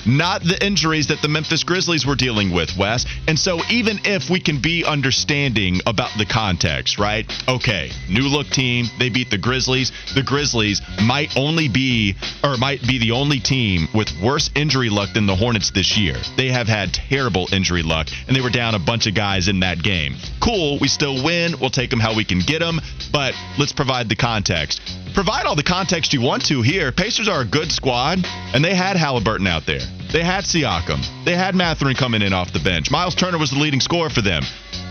not 0.06 0.44
the 0.44 0.64
injuries 0.66 1.08
that 1.08 1.22
the 1.22 1.28
Memphis 1.28 1.64
Grizzlies 1.64 2.06
were 2.06 2.16
dealing 2.16 2.52
with, 2.52 2.78
Wes. 2.78 3.06
And 3.28 3.38
so 3.38 3.60
even 3.70 4.00
if 4.06 4.30
we 4.30 4.40
can 4.40 4.62
be 4.62 4.86
understanding 4.86 5.82
about 5.86 6.12
the 6.18 6.26
context, 6.26 7.00
right? 7.00 7.26
Okay, 7.48 7.92
new 8.10 8.24
look 8.24 8.48
team, 8.48 8.86
they 9.00 9.10
beat 9.10 9.30
the 9.30 9.38
Grizzlies. 9.38 9.92
The 10.16 10.24
Grizzlies 10.24 10.82
might 11.02 11.36
only 11.38 11.68
be 11.68 12.16
or 12.44 12.58
might 12.58 12.82
be 12.88 13.00
the 13.00 13.12
only 13.12 13.40
team 13.40 13.88
with 13.94 14.10
worse 14.22 14.50
injury 14.56 14.90
luck 14.90 15.14
than 15.14 15.26
the 15.26 15.36
Hornets 15.36 15.72
this 15.72 15.98
year. 15.98 16.16
They 16.38 16.50
have 16.50 16.68
had 16.68 16.94
terrible 16.94 17.48
injury 17.52 17.84
luck 17.84 18.08
and 18.28 18.36
they 18.36 18.42
were 18.42 18.50
down 18.50 18.76
a 18.76 18.80
bunch 18.80 19.08
of 19.08 19.16
guys 19.16 19.48
in 19.48 19.62
that 19.62 19.82
game. 19.82 20.16
Cool, 20.42 20.78
we 20.80 20.88
still 20.88 21.24
win. 21.24 21.56
We'll 21.60 21.70
take 21.70 21.90
them 21.90 22.00
how 22.00 22.16
we 22.16 22.26
can 22.26 22.40
get 22.40 22.60
them, 22.60 22.80
but 23.12 23.34
let's 23.58 23.74
provide 23.74 24.10
the 24.10 24.16
context. 24.16 24.82
Provide 25.14 25.46
all 25.46 25.56
the 25.56 25.64
context 25.64 26.14
you 26.14 26.22
want 26.22 26.46
to 26.46 26.62
here. 26.62 26.92
Pacers 26.92 27.28
are 27.28 27.42
a 27.42 27.46
good 27.46 27.72
squad, 27.72 28.20
and 28.54 28.64
they 28.64 28.76
had 28.76 28.96
Halliburton 28.96 29.48
out 29.48 29.66
there. 29.66 29.82
They 30.12 30.24
had 30.24 30.44
Siakam. 30.44 31.06
They 31.24 31.36
had 31.36 31.54
Mathurin 31.54 31.96
coming 31.96 32.22
in 32.22 32.34
off 32.34 32.52
the 32.52 32.60
bench. 32.60 32.90
Miles 32.90 33.14
Turner 33.14 33.38
was 33.38 33.52
the 33.52 33.60
leading 33.60 33.80
scorer 33.80 34.10
for 34.10 34.22
them. 34.22 34.44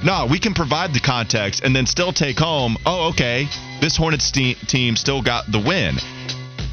No, 0.04 0.26
we 0.30 0.38
can 0.38 0.54
provide 0.54 0.94
the 0.94 1.00
context 1.00 1.64
and 1.64 1.74
then 1.74 1.86
still 1.86 2.12
take 2.12 2.38
home, 2.38 2.76
oh, 2.86 3.08
okay, 3.08 3.48
this 3.80 3.96
Hornets 3.96 4.30
te- 4.30 4.54
team 4.54 4.94
still 4.94 5.20
got 5.20 5.50
the 5.50 5.58
win. 5.58 5.96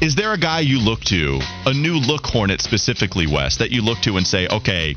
Is 0.00 0.14
there 0.14 0.32
a 0.32 0.38
guy 0.38 0.60
you 0.60 0.78
look 0.78 1.00
to, 1.04 1.40
a 1.64 1.72
new 1.72 1.94
look 1.94 2.24
Hornet 2.26 2.60
specifically, 2.60 3.26
Wes, 3.26 3.56
that 3.56 3.72
you 3.72 3.82
look 3.82 3.98
to 4.02 4.16
and 4.16 4.26
say, 4.26 4.46
okay, 4.46 4.94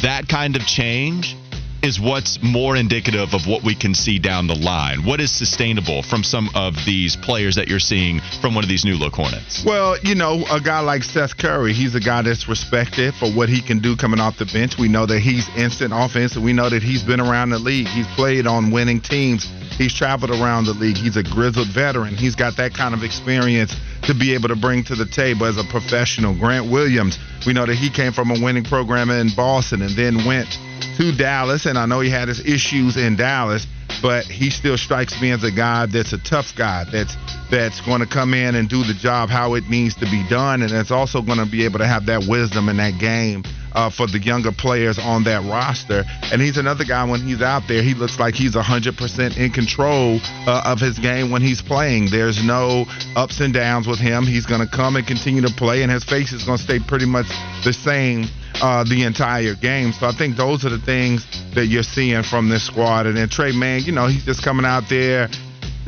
that 0.00 0.28
kind 0.28 0.56
of 0.56 0.66
change 0.66 1.36
is 1.82 1.98
what's 1.98 2.40
more 2.42 2.76
indicative 2.76 3.34
of 3.34 3.46
what 3.46 3.64
we 3.64 3.74
can 3.74 3.94
see 3.94 4.18
down 4.18 4.46
the 4.46 4.54
line? 4.54 5.04
What 5.04 5.20
is 5.20 5.32
sustainable 5.32 6.02
from 6.02 6.22
some 6.22 6.48
of 6.54 6.76
these 6.86 7.16
players 7.16 7.56
that 7.56 7.68
you're 7.68 7.80
seeing 7.80 8.20
from 8.40 8.54
one 8.54 8.62
of 8.62 8.68
these 8.68 8.84
new 8.84 8.94
look 8.94 9.14
Hornets? 9.14 9.64
Well, 9.64 9.98
you 10.02 10.14
know, 10.14 10.44
a 10.50 10.60
guy 10.60 10.80
like 10.80 11.02
Seth 11.02 11.36
Curry, 11.36 11.72
he's 11.72 11.94
a 11.94 12.00
guy 12.00 12.22
that's 12.22 12.48
respected 12.48 13.14
for 13.14 13.30
what 13.30 13.48
he 13.48 13.60
can 13.60 13.80
do 13.80 13.96
coming 13.96 14.20
off 14.20 14.38
the 14.38 14.46
bench. 14.46 14.78
We 14.78 14.88
know 14.88 15.06
that 15.06 15.18
he's 15.18 15.48
instant 15.56 15.92
offense, 15.94 16.36
and 16.36 16.44
we 16.44 16.52
know 16.52 16.70
that 16.70 16.82
he's 16.82 17.02
been 17.02 17.20
around 17.20 17.50
the 17.50 17.58
league. 17.58 17.88
He's 17.88 18.06
played 18.14 18.46
on 18.46 18.70
winning 18.70 19.00
teams. 19.00 19.44
He's 19.76 19.92
traveled 19.92 20.30
around 20.30 20.66
the 20.66 20.74
league. 20.74 20.96
He's 20.96 21.16
a 21.16 21.22
grizzled 21.22 21.68
veteran. 21.68 22.14
He's 22.14 22.36
got 22.36 22.56
that 22.58 22.74
kind 22.74 22.94
of 22.94 23.02
experience 23.02 23.74
to 24.02 24.14
be 24.14 24.34
able 24.34 24.48
to 24.48 24.56
bring 24.56 24.84
to 24.84 24.94
the 24.94 25.06
table 25.06 25.46
as 25.46 25.58
a 25.58 25.64
professional. 25.64 26.34
Grant 26.34 26.70
Williams, 26.70 27.18
we 27.46 27.52
know 27.52 27.66
that 27.66 27.74
he 27.74 27.90
came 27.90 28.12
from 28.12 28.30
a 28.30 28.40
winning 28.40 28.64
program 28.64 29.10
in 29.10 29.30
Boston 29.34 29.82
and 29.82 29.96
then 29.96 30.24
went 30.24 30.58
to 30.96 31.12
Dallas, 31.16 31.66
and 31.66 31.78
I 31.78 31.86
know 31.86 32.00
he 32.00 32.10
had 32.10 32.28
his 32.28 32.40
issues 32.40 32.96
in 32.96 33.16
Dallas, 33.16 33.66
but 34.00 34.24
he 34.24 34.50
still 34.50 34.76
strikes 34.76 35.20
me 35.20 35.30
as 35.30 35.44
a 35.44 35.50
guy 35.50 35.86
that's 35.86 36.12
a 36.12 36.18
tough 36.18 36.54
guy 36.56 36.84
that's 36.90 37.16
that's 37.50 37.80
going 37.82 38.00
to 38.00 38.06
come 38.06 38.34
in 38.34 38.54
and 38.54 38.68
do 38.68 38.82
the 38.82 38.94
job 38.94 39.28
how 39.28 39.54
it 39.54 39.68
needs 39.68 39.94
to 39.96 40.06
be 40.06 40.24
done, 40.28 40.62
and 40.62 40.70
that's 40.70 40.90
also 40.90 41.22
going 41.22 41.38
to 41.38 41.46
be 41.46 41.64
able 41.64 41.78
to 41.78 41.86
have 41.86 42.06
that 42.06 42.24
wisdom 42.28 42.68
in 42.68 42.76
that 42.78 42.98
game. 42.98 43.44
Uh, 43.74 43.90
for 43.90 44.06
the 44.06 44.18
younger 44.18 44.52
players 44.52 44.98
on 44.98 45.24
that 45.24 45.42
roster. 45.50 46.04
And 46.30 46.42
he's 46.42 46.58
another 46.58 46.84
guy 46.84 47.08
when 47.08 47.20
he's 47.20 47.40
out 47.40 47.62
there, 47.68 47.82
he 47.82 47.94
looks 47.94 48.18
like 48.18 48.34
he's 48.34 48.54
100% 48.54 49.36
in 49.38 49.50
control 49.50 50.20
uh, 50.46 50.62
of 50.66 50.78
his 50.78 50.98
game 50.98 51.30
when 51.30 51.42
he's 51.42 51.62
playing. 51.62 52.10
There's 52.10 52.44
no 52.44 52.84
ups 53.16 53.40
and 53.40 53.54
downs 53.54 53.86
with 53.86 53.98
him. 53.98 54.24
He's 54.24 54.46
going 54.46 54.60
to 54.60 54.66
come 54.66 54.96
and 54.96 55.06
continue 55.06 55.42
to 55.42 55.54
play, 55.54 55.82
and 55.82 55.90
his 55.90 56.04
face 56.04 56.32
is 56.32 56.44
going 56.44 56.58
to 56.58 56.64
stay 56.64 56.80
pretty 56.80 57.06
much 57.06 57.26
the 57.64 57.72
same 57.72 58.28
uh, 58.60 58.84
the 58.84 59.04
entire 59.04 59.54
game. 59.54 59.92
So 59.92 60.06
I 60.06 60.12
think 60.12 60.36
those 60.36 60.64
are 60.64 60.70
the 60.70 60.78
things 60.78 61.26
that 61.54 61.66
you're 61.66 61.82
seeing 61.82 62.22
from 62.22 62.48
this 62.48 62.66
squad. 62.66 63.06
And 63.06 63.16
then 63.16 63.28
Tre, 63.28 63.52
Mann, 63.52 63.82
you 63.82 63.92
know, 63.92 64.06
he's 64.06 64.24
just 64.24 64.44
coming 64.44 64.66
out 64.66 64.84
there, 64.88 65.28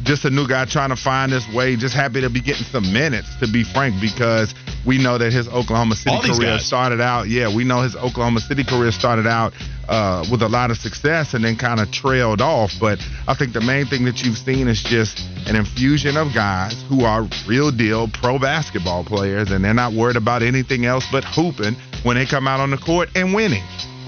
just 0.05 0.25
a 0.25 0.31
new 0.31 0.47
guy 0.47 0.65
trying 0.67 0.91
to 0.91 0.97
find 0.97 1.33
his 1.33 1.47
way, 1.55 1.77
just 1.77 1.95
happy 1.95 2.21
to 2.21 2.31
be 2.31 2.41
getting 2.41 2.65
some 2.65 2.93
minutes, 2.93 3.35
to 3.41 3.51
be 3.51 3.65
frank, 3.65 4.01
because 4.01 4.55
we 4.87 4.99
know 4.99 5.19
that 5.19 5.33
his 5.33 5.49
Oklahoma 5.49 5.97
City 5.97 6.17
career 6.21 6.57
guys. 6.57 6.67
started 6.67 7.01
out. 7.01 7.29
Yeah, 7.29 7.55
we 7.55 7.65
know 7.65 7.81
his 7.81 7.97
Oklahoma 7.97 8.41
City 8.41 8.65
career 8.65 8.93
started 8.93 9.27
out 9.27 9.55
uh, 9.89 10.25
with 10.31 10.43
a 10.43 10.49
lot 10.49 10.71
of 10.71 10.77
success 10.77 11.35
and 11.35 11.45
then 11.45 11.57
kind 11.57 11.81
of 11.81 11.91
trailed 11.91 12.41
off. 12.41 12.73
But 12.79 12.99
I 13.27 13.35
think 13.35 13.55
the 13.55 13.63
main 13.63 13.87
thing 13.87 14.05
that 14.05 14.23
you've 14.23 14.39
seen 14.39 14.69
is 14.69 14.83
just 14.83 15.21
an 15.47 15.57
infusion 15.57 16.17
of 16.17 16.35
guys 16.35 16.85
who 16.89 17.05
are 17.05 17.27
real 17.47 17.71
deal 17.71 18.09
pro 18.09 18.39
basketball 18.39 19.05
players, 19.05 19.51
and 19.51 19.65
they're 19.65 19.75
not 19.75 19.95
worried 19.95 20.17
about 20.17 20.43
anything 20.43 20.85
else 20.85 21.07
but 21.11 21.25
hooping 21.25 21.77
when 22.03 22.17
they 22.17 22.27
come 22.27 22.47
out 22.47 22.61
on 22.61 22.71
the 22.71 22.79
court 22.79 23.09
and 23.15 23.35
winning. 23.35 23.65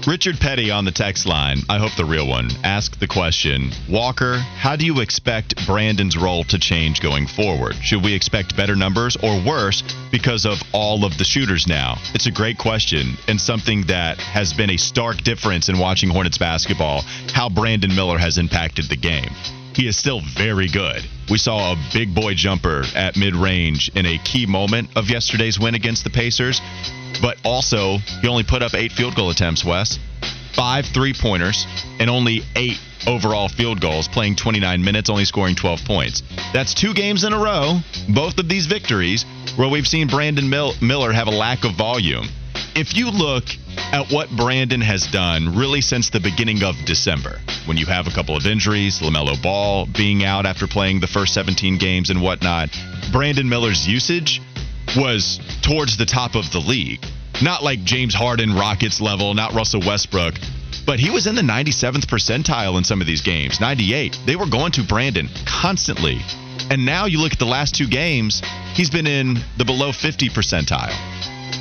Richard 0.07 0.39
Petty 0.39 0.71
on 0.71 0.85
the 0.85 0.91
text 0.91 1.25
line, 1.25 1.57
I 1.67 1.79
hope 1.79 1.93
the 1.97 2.05
real 2.05 2.29
one, 2.29 2.49
asked 2.63 3.01
the 3.01 3.09
question 3.09 3.71
Walker, 3.89 4.37
how 4.37 4.77
do 4.77 4.85
you 4.85 5.01
expect 5.01 5.67
Brandon's 5.67 6.15
role 6.15 6.45
to 6.45 6.57
change 6.57 7.01
going 7.01 7.27
forward? 7.27 7.75
Should 7.83 8.05
we 8.05 8.13
expect 8.13 8.55
better 8.55 8.77
numbers 8.77 9.17
or 9.17 9.37
worse 9.45 9.83
because 10.09 10.45
of 10.45 10.63
all 10.71 11.03
of 11.03 11.17
the 11.17 11.25
shooters 11.25 11.67
now? 11.67 11.97
It's 12.13 12.25
a 12.25 12.31
great 12.31 12.57
question 12.57 13.17
and 13.27 13.39
something 13.39 13.81
that 13.87 14.17
has 14.17 14.53
been 14.53 14.69
a 14.69 14.77
stark 14.77 15.23
difference 15.23 15.67
in 15.67 15.77
watching 15.77 16.09
Hornets 16.09 16.37
basketball, 16.37 17.01
how 17.33 17.49
Brandon 17.49 17.93
Miller 17.93 18.17
has 18.17 18.37
impacted 18.37 18.85
the 18.85 18.95
game. 18.95 19.31
He 19.75 19.89
is 19.89 19.97
still 19.97 20.21
very 20.21 20.69
good. 20.69 21.05
We 21.29 21.37
saw 21.37 21.73
a 21.73 21.77
big 21.91 22.15
boy 22.15 22.33
jumper 22.33 22.83
at 22.95 23.17
mid 23.17 23.35
range 23.35 23.91
in 23.93 24.05
a 24.05 24.17
key 24.19 24.45
moment 24.45 24.89
of 24.95 25.09
yesterday's 25.09 25.59
win 25.59 25.75
against 25.75 26.05
the 26.05 26.09
Pacers, 26.09 26.61
but 27.21 27.37
also 27.43 27.97
he 28.21 28.27
only 28.27 28.43
put 28.43 28.61
up 28.61 28.73
eight 28.73 28.91
field 28.91 29.15
goal 29.15 29.29
attempts, 29.29 29.63
Wes. 29.63 29.99
Five 30.53 30.87
three 30.87 31.13
pointers 31.13 31.65
and 31.99 32.09
only 32.09 32.41
eight 32.55 32.79
overall 33.05 33.47
field 33.47 33.79
goals, 33.79 34.07
playing 34.07 34.35
29 34.35 34.83
minutes, 34.83 35.09
only 35.09 35.25
scoring 35.25 35.55
12 35.55 35.85
points. 35.85 36.23
That's 36.53 36.73
two 36.73 36.93
games 36.93 37.23
in 37.23 37.33
a 37.33 37.37
row, 37.37 37.79
both 38.09 38.37
of 38.39 38.49
these 38.49 38.65
victories, 38.65 39.23
where 39.55 39.69
we've 39.69 39.87
seen 39.87 40.07
Brandon 40.07 40.49
Mil- 40.49 40.73
Miller 40.81 41.11
have 41.11 41.27
a 41.27 41.31
lack 41.31 41.63
of 41.63 41.75
volume. 41.75 42.27
If 42.75 42.95
you 42.95 43.09
look 43.09 43.45
at 43.91 44.11
what 44.11 44.29
Brandon 44.29 44.81
has 44.81 45.07
done 45.07 45.55
really 45.55 45.81
since 45.81 46.09
the 46.09 46.19
beginning 46.19 46.63
of 46.63 46.75
December, 46.85 47.39
when 47.65 47.77
you 47.77 47.85
have 47.85 48.07
a 48.07 48.11
couple 48.11 48.35
of 48.35 48.45
injuries, 48.45 48.99
LaMelo 48.99 49.41
Ball 49.41 49.87
being 49.87 50.23
out 50.23 50.45
after 50.45 50.67
playing 50.67 50.99
the 50.99 51.07
first 51.07 51.33
17 51.33 51.77
games 51.77 52.09
and 52.09 52.21
whatnot, 52.21 52.69
Brandon 53.11 53.47
Miller's 53.47 53.87
usage 53.87 54.41
was 54.95 55.39
towards 55.61 55.97
the 55.97 56.05
top 56.05 56.35
of 56.35 56.51
the 56.51 56.59
league. 56.59 57.03
Not 57.41 57.63
like 57.63 57.83
James 57.83 58.13
Harden, 58.13 58.53
Rockets 58.53 59.01
level, 59.01 59.33
not 59.33 59.53
Russell 59.53 59.81
Westbrook, 59.81 60.35
but 60.85 60.99
he 60.99 61.09
was 61.09 61.27
in 61.27 61.35
the 61.35 61.41
97th 61.41 62.05
percentile 62.05 62.77
in 62.77 62.83
some 62.83 63.01
of 63.01 63.07
these 63.07 63.21
games, 63.21 63.59
98. 63.59 64.17
They 64.25 64.35
were 64.35 64.47
going 64.47 64.71
to 64.73 64.83
Brandon 64.83 65.29
constantly. 65.45 66.19
And 66.71 66.85
now 66.85 67.05
you 67.05 67.19
look 67.19 67.33
at 67.33 67.39
the 67.39 67.45
last 67.45 67.75
two 67.75 67.87
games, 67.87 68.41
he's 68.73 68.89
been 68.89 69.07
in 69.07 69.37
the 69.57 69.65
below 69.65 69.91
50 69.91 70.29
percentile. 70.29 70.95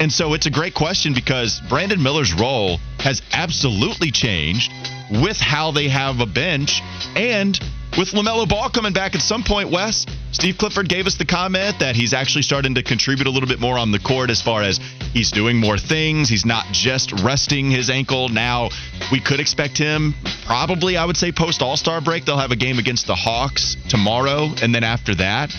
And 0.00 0.12
so 0.12 0.34
it's 0.34 0.46
a 0.46 0.50
great 0.50 0.74
question 0.74 1.14
because 1.14 1.60
Brandon 1.68 2.02
Miller's 2.02 2.34
role 2.34 2.78
has 2.98 3.22
absolutely 3.32 4.10
changed 4.10 4.70
with 5.10 5.38
how 5.38 5.70
they 5.70 5.88
have 5.88 6.20
a 6.20 6.26
bench 6.26 6.82
and 7.14 7.58
with 7.96 8.10
LaMelo 8.10 8.48
Ball 8.48 8.68
coming 8.68 8.92
back 8.92 9.14
at 9.14 9.22
some 9.22 9.42
point, 9.42 9.70
Wes. 9.70 10.06
Steve 10.32 10.58
Clifford 10.58 10.88
gave 10.88 11.06
us 11.06 11.16
the 11.16 11.24
comment 11.24 11.78
that 11.80 11.96
he's 11.96 12.12
actually 12.12 12.42
starting 12.42 12.74
to 12.74 12.82
contribute 12.82 13.26
a 13.26 13.30
little 13.30 13.48
bit 13.48 13.60
more 13.60 13.78
on 13.78 13.90
the 13.90 13.98
court 13.98 14.28
as 14.30 14.42
far 14.42 14.62
as 14.62 14.78
he's 15.12 15.30
doing 15.30 15.56
more 15.56 15.78
things. 15.78 16.28
He's 16.28 16.44
not 16.44 16.66
just 16.72 17.12
resting 17.22 17.70
his 17.70 17.88
ankle. 17.88 18.28
Now, 18.28 18.68
we 19.10 19.20
could 19.20 19.40
expect 19.40 19.78
him 19.78 20.14
probably, 20.44 20.96
I 20.96 21.04
would 21.04 21.16
say, 21.16 21.32
post 21.32 21.62
All 21.62 21.76
Star 21.76 22.00
break. 22.00 22.24
They'll 22.24 22.36
have 22.36 22.52
a 22.52 22.56
game 22.56 22.78
against 22.78 23.06
the 23.06 23.14
Hawks 23.14 23.76
tomorrow. 23.88 24.50
And 24.62 24.74
then 24.74 24.84
after 24.84 25.14
that, 25.16 25.54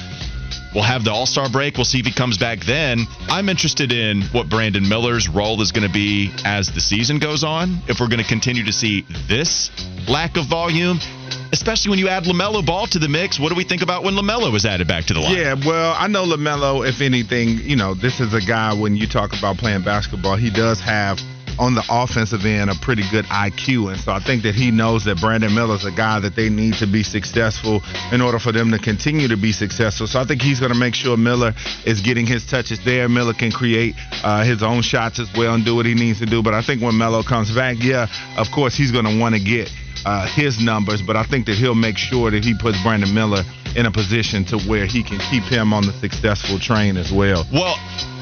We'll 0.74 0.84
have 0.84 1.04
the 1.04 1.12
All 1.12 1.26
Star 1.26 1.50
break. 1.50 1.76
We'll 1.78 1.86
see 1.86 2.00
if 2.00 2.06
he 2.06 2.14
comes 2.14 2.38
back 2.38 2.60
then. 2.60 3.08
I'm 3.30 3.50
interested 3.50 3.92
in 3.92 4.22
what 4.32 4.48
Brandon 4.48 4.88
Miller's 4.88 5.28
role 5.28 5.60
is 5.62 5.72
going 5.72 5.88
to 5.88 5.94
be 5.94 6.32
as 6.46 6.72
the 6.72 6.82
season 6.82 7.18
goes 7.18 7.44
on. 7.44 7.80
If 7.88 8.00
we're 8.00 8.10
going 8.10 8.22
to 8.22 8.28
continue 8.28 8.64
to 8.64 8.74
see 8.74 9.04
this 9.28 9.72
lack 10.08 10.38
of 10.38 10.46
volume, 10.46 11.00
especially 11.52 11.92
when 11.92 12.00
you 12.00 12.08
add 12.08 12.24
LaMelo 12.24 12.66
Ball 12.66 12.88
to 12.88 13.00
the 13.00 13.10
mix. 13.10 13.40
What 13.40 13.50
do 13.50 13.56
we 13.56 13.64
think 13.64 13.82
about 13.82 14.04
when 14.04 14.16
LaMelo 14.16 14.54
is 14.56 14.66
added 14.66 14.88
back 14.88 15.06
to 15.06 15.14
the 15.14 15.20
line? 15.20 15.36
Yeah, 15.36 15.56
well, 15.66 15.96
I 15.98 16.08
know 16.08 16.26
LaMelo, 16.26 16.88
if 16.88 17.02
anything, 17.02 17.60
you 17.62 17.76
know, 17.76 17.94
this 17.94 18.20
is 18.20 18.34
a 18.34 18.42
guy 18.42 18.74
when 18.74 18.96
you 18.96 19.08
talk 19.08 19.38
about 19.38 19.58
playing 19.58 19.84
basketball, 19.84 20.36
he 20.36 20.50
does 20.50 20.80
have 20.80 21.20
on 21.60 21.74
the 21.74 21.84
offensive 21.90 22.46
end 22.46 22.70
a 22.70 22.76
pretty 22.76 23.04
good 23.10 23.26
IQ. 23.26 23.92
And 23.92 24.00
so 24.00 24.12
I 24.12 24.20
think 24.20 24.44
that 24.44 24.56
he 24.56 24.72
knows 24.72 25.06
that 25.06 25.20
Brandon 25.20 25.54
Miller 25.54 25.76
is 25.76 25.86
a 25.86 25.92
guy 25.92 26.20
that 26.20 26.36
they 26.36 26.50
need 26.50 26.76
to 26.76 26.88
be 26.88 27.04
successful 27.04 27.82
in 28.12 28.22
order 28.22 28.40
for 28.40 28.52
them 28.52 28.72
to 28.72 28.80
continue 28.80 29.28
to 29.28 29.38
be 29.38 29.52
successful. 29.52 30.08
So 30.08 30.20
I 30.20 30.26
think 30.26 30.42
he's 30.42 30.60
going 30.60 30.72
to 30.72 30.78
make 30.78 30.96
sure 30.96 31.18
Miller 31.18 31.54
is 31.86 32.02
getting 32.02 32.26
his 32.26 32.46
touches 32.46 32.84
there. 32.86 33.10
Miller 33.10 33.34
can 33.34 33.52
create 33.52 33.96
uh, 34.24 34.44
his 34.44 34.62
own 34.62 34.82
shots 34.82 35.20
as 35.20 35.30
well 35.36 35.56
and 35.56 35.66
do 35.66 35.76
what 35.76 35.86
he 35.86 35.96
needs 35.96 36.20
to 36.20 36.26
do. 36.26 36.44
But 36.44 36.54
I 36.54 36.62
think 36.62 36.82
when 36.82 36.98
Melo 36.98 37.24
comes 37.24 37.54
back, 37.54 37.78
yeah, 37.80 38.08
of 38.38 38.52
course, 38.52 38.76
he's 38.76 38.92
going 38.92 39.06
to 39.06 39.20
want 39.20 39.36
to 39.36 39.42
get 39.44 39.72
uh, 40.06 40.28
his 40.28 40.60
numbers, 40.60 41.02
but 41.02 41.16
I 41.16 41.24
think 41.24 41.46
that 41.48 41.56
he'll 41.56 41.76
make 41.76 41.98
sure 41.98 42.32
that 42.32 42.44
he 42.44 42.54
puts 42.58 42.82
Brandon 42.84 43.14
Miller 43.14 43.44
in 43.76 43.86
a 43.86 43.92
position 43.92 44.46
to 44.46 44.60
where 44.60 44.86
he 44.86 45.04
can 45.04 45.20
keep 45.20 45.44
him 45.44 45.74
on 45.74 45.86
the 45.86 45.94
successful 45.94 46.60
train 46.60 46.98
as 46.98 47.12
well. 47.12 47.46
Well, 47.52 47.76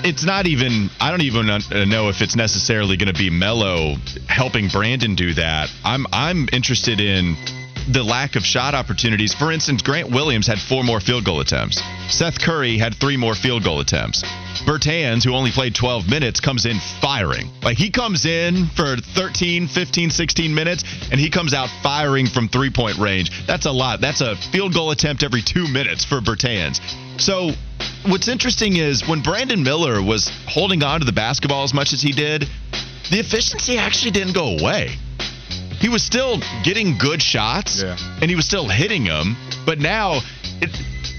it's 0.03 0.23
not 0.23 0.47
even. 0.47 0.89
I 0.99 1.11
don't 1.11 1.21
even 1.21 1.49
uh, 1.49 1.59
know 1.85 2.09
if 2.09 2.21
it's 2.21 2.35
necessarily 2.35 2.97
going 2.97 3.13
to 3.13 3.17
be 3.17 3.29
Melo 3.29 3.95
helping 4.27 4.67
Brandon 4.69 5.15
do 5.15 5.33
that. 5.35 5.69
I'm 5.83 6.05
I'm 6.11 6.47
interested 6.51 6.99
in 6.99 7.35
the 7.91 8.03
lack 8.03 8.35
of 8.35 8.43
shot 8.43 8.73
opportunities. 8.73 9.33
For 9.33 9.51
instance, 9.51 9.81
Grant 9.81 10.09
Williams 10.09 10.47
had 10.47 10.59
four 10.59 10.83
more 10.83 10.99
field 10.99 11.25
goal 11.25 11.39
attempts. 11.39 11.81
Seth 12.09 12.39
Curry 12.39 12.77
had 12.77 12.95
three 12.95 13.17
more 13.17 13.35
field 13.35 13.63
goal 13.63 13.79
attempts. 13.79 14.23
Bertans, 14.65 15.23
who 15.23 15.33
only 15.33 15.51
played 15.51 15.75
12 15.75 16.09
minutes, 16.09 16.39
comes 16.39 16.65
in 16.65 16.77
firing. 17.01 17.49
Like 17.61 17.77
he 17.77 17.91
comes 17.91 18.25
in 18.25 18.67
for 18.75 18.97
13, 18.97 19.67
15, 19.67 20.09
16 20.09 20.53
minutes, 20.53 20.83
and 21.11 21.19
he 21.19 21.29
comes 21.29 21.53
out 21.53 21.69
firing 21.83 22.27
from 22.27 22.49
three 22.49 22.71
point 22.71 22.97
range. 22.97 23.29
That's 23.45 23.65
a 23.65 23.71
lot. 23.71 24.01
That's 24.01 24.21
a 24.21 24.35
field 24.35 24.73
goal 24.73 24.91
attempt 24.91 25.23
every 25.23 25.41
two 25.41 25.67
minutes 25.67 26.03
for 26.03 26.19
Bertans. 26.19 26.79
So 27.21 27.51
what's 28.07 28.27
interesting 28.27 28.77
is 28.77 29.07
when 29.07 29.21
Brandon 29.21 29.63
Miller 29.63 30.01
was 30.01 30.29
holding 30.47 30.83
on 30.83 30.99
to 30.99 31.05
the 31.05 31.13
basketball 31.13 31.63
as 31.63 31.73
much 31.73 31.93
as 31.93 32.01
he 32.01 32.11
did, 32.11 32.41
the 33.11 33.19
efficiency 33.19 33.77
actually 33.77 34.11
didn't 34.11 34.33
go 34.33 34.57
away. 34.57 34.95
He 35.79 35.89
was 35.89 36.03
still 36.03 36.39
getting 36.63 36.97
good 36.97 37.21
shots, 37.21 37.81
Yeah. 37.81 37.97
and 38.21 38.29
he 38.29 38.35
was 38.35 38.45
still 38.45 38.67
hitting 38.67 39.03
them. 39.03 39.35
But 39.65 39.79
now, 39.79 40.21
it, 40.61 40.71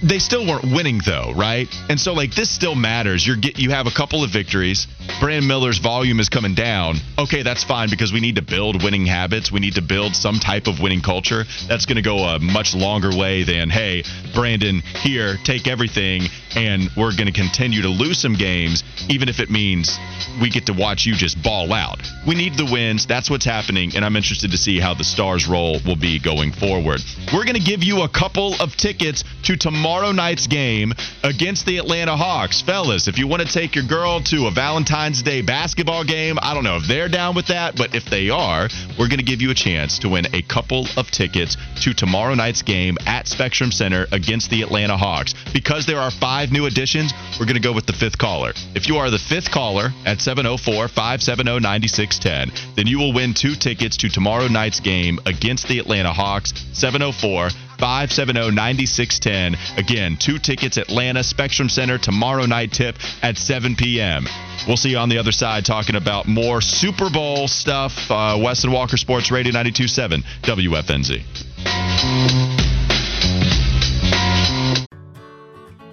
they 0.02 0.18
still 0.18 0.46
weren't 0.46 0.64
winning 0.64 1.00
though, 1.04 1.32
right? 1.34 1.68
And 1.88 1.98
so 2.00 2.12
like 2.12 2.34
this 2.34 2.50
still 2.50 2.74
matters. 2.74 3.26
You're 3.26 3.36
get 3.36 3.58
you 3.58 3.70
have 3.70 3.86
a 3.86 3.90
couple 3.90 4.24
of 4.24 4.30
victories. 4.30 4.86
Brandon 5.20 5.48
Miller's 5.48 5.78
volume 5.78 6.20
is 6.20 6.28
coming 6.28 6.54
down. 6.54 6.96
Okay, 7.18 7.42
that's 7.42 7.64
fine 7.64 7.88
because 7.88 8.12
we 8.12 8.20
need 8.20 8.36
to 8.36 8.42
build 8.42 8.82
winning 8.82 9.06
habits. 9.06 9.50
We 9.50 9.60
need 9.60 9.76
to 9.76 9.82
build 9.82 10.14
some 10.14 10.38
type 10.38 10.66
of 10.66 10.80
winning 10.80 11.00
culture. 11.00 11.44
That's 11.68 11.86
going 11.86 11.96
to 11.96 12.02
go 12.02 12.18
a 12.18 12.38
much 12.38 12.74
longer 12.74 13.16
way 13.16 13.42
than 13.42 13.70
hey, 13.70 14.04
Brandon, 14.34 14.80
here, 14.80 15.36
take 15.42 15.66
everything 15.66 16.24
and 16.54 16.90
we're 16.96 17.14
going 17.16 17.26
to 17.26 17.32
continue 17.32 17.82
to 17.82 17.88
lose 17.88 18.18
some 18.18 18.34
games 18.34 18.82
even 19.08 19.28
if 19.28 19.40
it 19.40 19.50
means 19.50 19.98
we 20.40 20.50
get 20.50 20.66
to 20.66 20.72
watch 20.72 21.06
you 21.06 21.14
just 21.14 21.42
ball 21.42 21.72
out. 21.72 22.00
We 22.26 22.34
need 22.34 22.54
the 22.54 22.68
wins. 22.70 23.06
That's 23.06 23.30
what's 23.30 23.44
happening 23.44 23.92
and 23.96 24.04
I'm 24.04 24.16
interested 24.16 24.50
to 24.50 24.58
see 24.58 24.78
how 24.78 24.94
the 24.94 25.04
Stars 25.04 25.46
role 25.46 25.80
will 25.86 25.96
be 25.96 26.18
going 26.18 26.52
forward. 26.52 27.00
We're 27.32 27.44
going 27.44 27.56
to 27.56 27.64
give 27.64 27.82
you 27.82 28.02
a 28.02 28.08
couple 28.08 28.54
of 28.60 28.76
tickets 28.76 29.24
to 29.44 29.56
tomorrow 29.56 30.12
night's 30.12 30.46
game 30.46 30.92
against 31.22 31.64
the 31.64 31.78
Atlanta 31.78 32.16
Hawks. 32.16 32.60
Fellas, 32.60 33.08
if 33.08 33.18
you 33.18 33.26
want 33.26 33.42
to 33.42 33.48
take 33.48 33.74
your 33.74 33.86
girl 33.86 34.20
to 34.20 34.46
a 34.46 34.50
Valentine's 34.50 34.95
Day 34.96 35.42
basketball 35.42 36.04
game, 36.04 36.38
I 36.40 36.54
don't 36.54 36.64
know 36.64 36.76
if 36.76 36.88
they're 36.88 37.10
down 37.10 37.36
with 37.36 37.48
that, 37.48 37.76
but 37.76 37.94
if 37.94 38.06
they 38.06 38.30
are, 38.30 38.68
we're 38.98 39.08
going 39.08 39.18
to 39.18 39.24
give 39.24 39.42
you 39.42 39.50
a 39.50 39.54
chance 39.54 39.98
to 39.98 40.08
win 40.08 40.24
a 40.32 40.40
couple 40.40 40.86
of 40.96 41.10
tickets 41.10 41.58
to 41.82 41.92
tomorrow 41.92 42.34
night's 42.34 42.62
game 42.62 42.96
at 43.04 43.28
Spectrum 43.28 43.70
Center 43.70 44.06
against 44.10 44.48
the 44.48 44.62
Atlanta 44.62 44.96
Hawks. 44.96 45.34
Because 45.52 45.84
there 45.84 45.98
are 45.98 46.10
five 46.10 46.50
new 46.50 46.64
additions, 46.64 47.12
we're 47.38 47.44
going 47.44 47.60
to 47.60 47.62
go 47.62 47.74
with 47.74 47.84
the 47.84 47.92
fifth 47.92 48.16
caller. 48.16 48.54
If 48.74 48.88
you 48.88 48.96
are 48.96 49.10
the 49.10 49.18
fifth 49.18 49.50
caller 49.50 49.90
at 50.06 50.22
704 50.22 50.88
570 50.88 51.60
9610, 51.60 52.74
then 52.74 52.86
you 52.86 52.98
will 52.98 53.12
win 53.12 53.34
two 53.34 53.54
tickets 53.54 53.98
to 53.98 54.08
tomorrow 54.08 54.48
night's 54.48 54.80
game 54.80 55.20
against 55.26 55.68
the 55.68 55.78
Atlanta 55.78 56.12
Hawks. 56.12 56.54
704 56.72 57.50
570 57.78 58.54
9610. 58.54 59.78
Again, 59.78 60.16
two 60.18 60.38
tickets, 60.38 60.76
Atlanta 60.76 61.22
Spectrum 61.22 61.68
Center, 61.68 61.98
tomorrow 61.98 62.46
night 62.46 62.72
tip 62.72 62.96
at 63.22 63.36
7 63.36 63.76
p.m. 63.76 64.26
We'll 64.66 64.76
see 64.76 64.90
you 64.90 64.98
on 64.98 65.08
the 65.08 65.18
other 65.18 65.32
side 65.32 65.64
talking 65.64 65.96
about 65.96 66.26
more 66.26 66.60
Super 66.60 67.10
Bowl 67.10 67.48
stuff. 67.48 68.10
Uh, 68.10 68.38
Weston 68.42 68.72
Walker 68.72 68.96
Sports 68.96 69.30
Radio 69.30 69.52
927 69.52 70.22
WFNZ. 70.42 72.55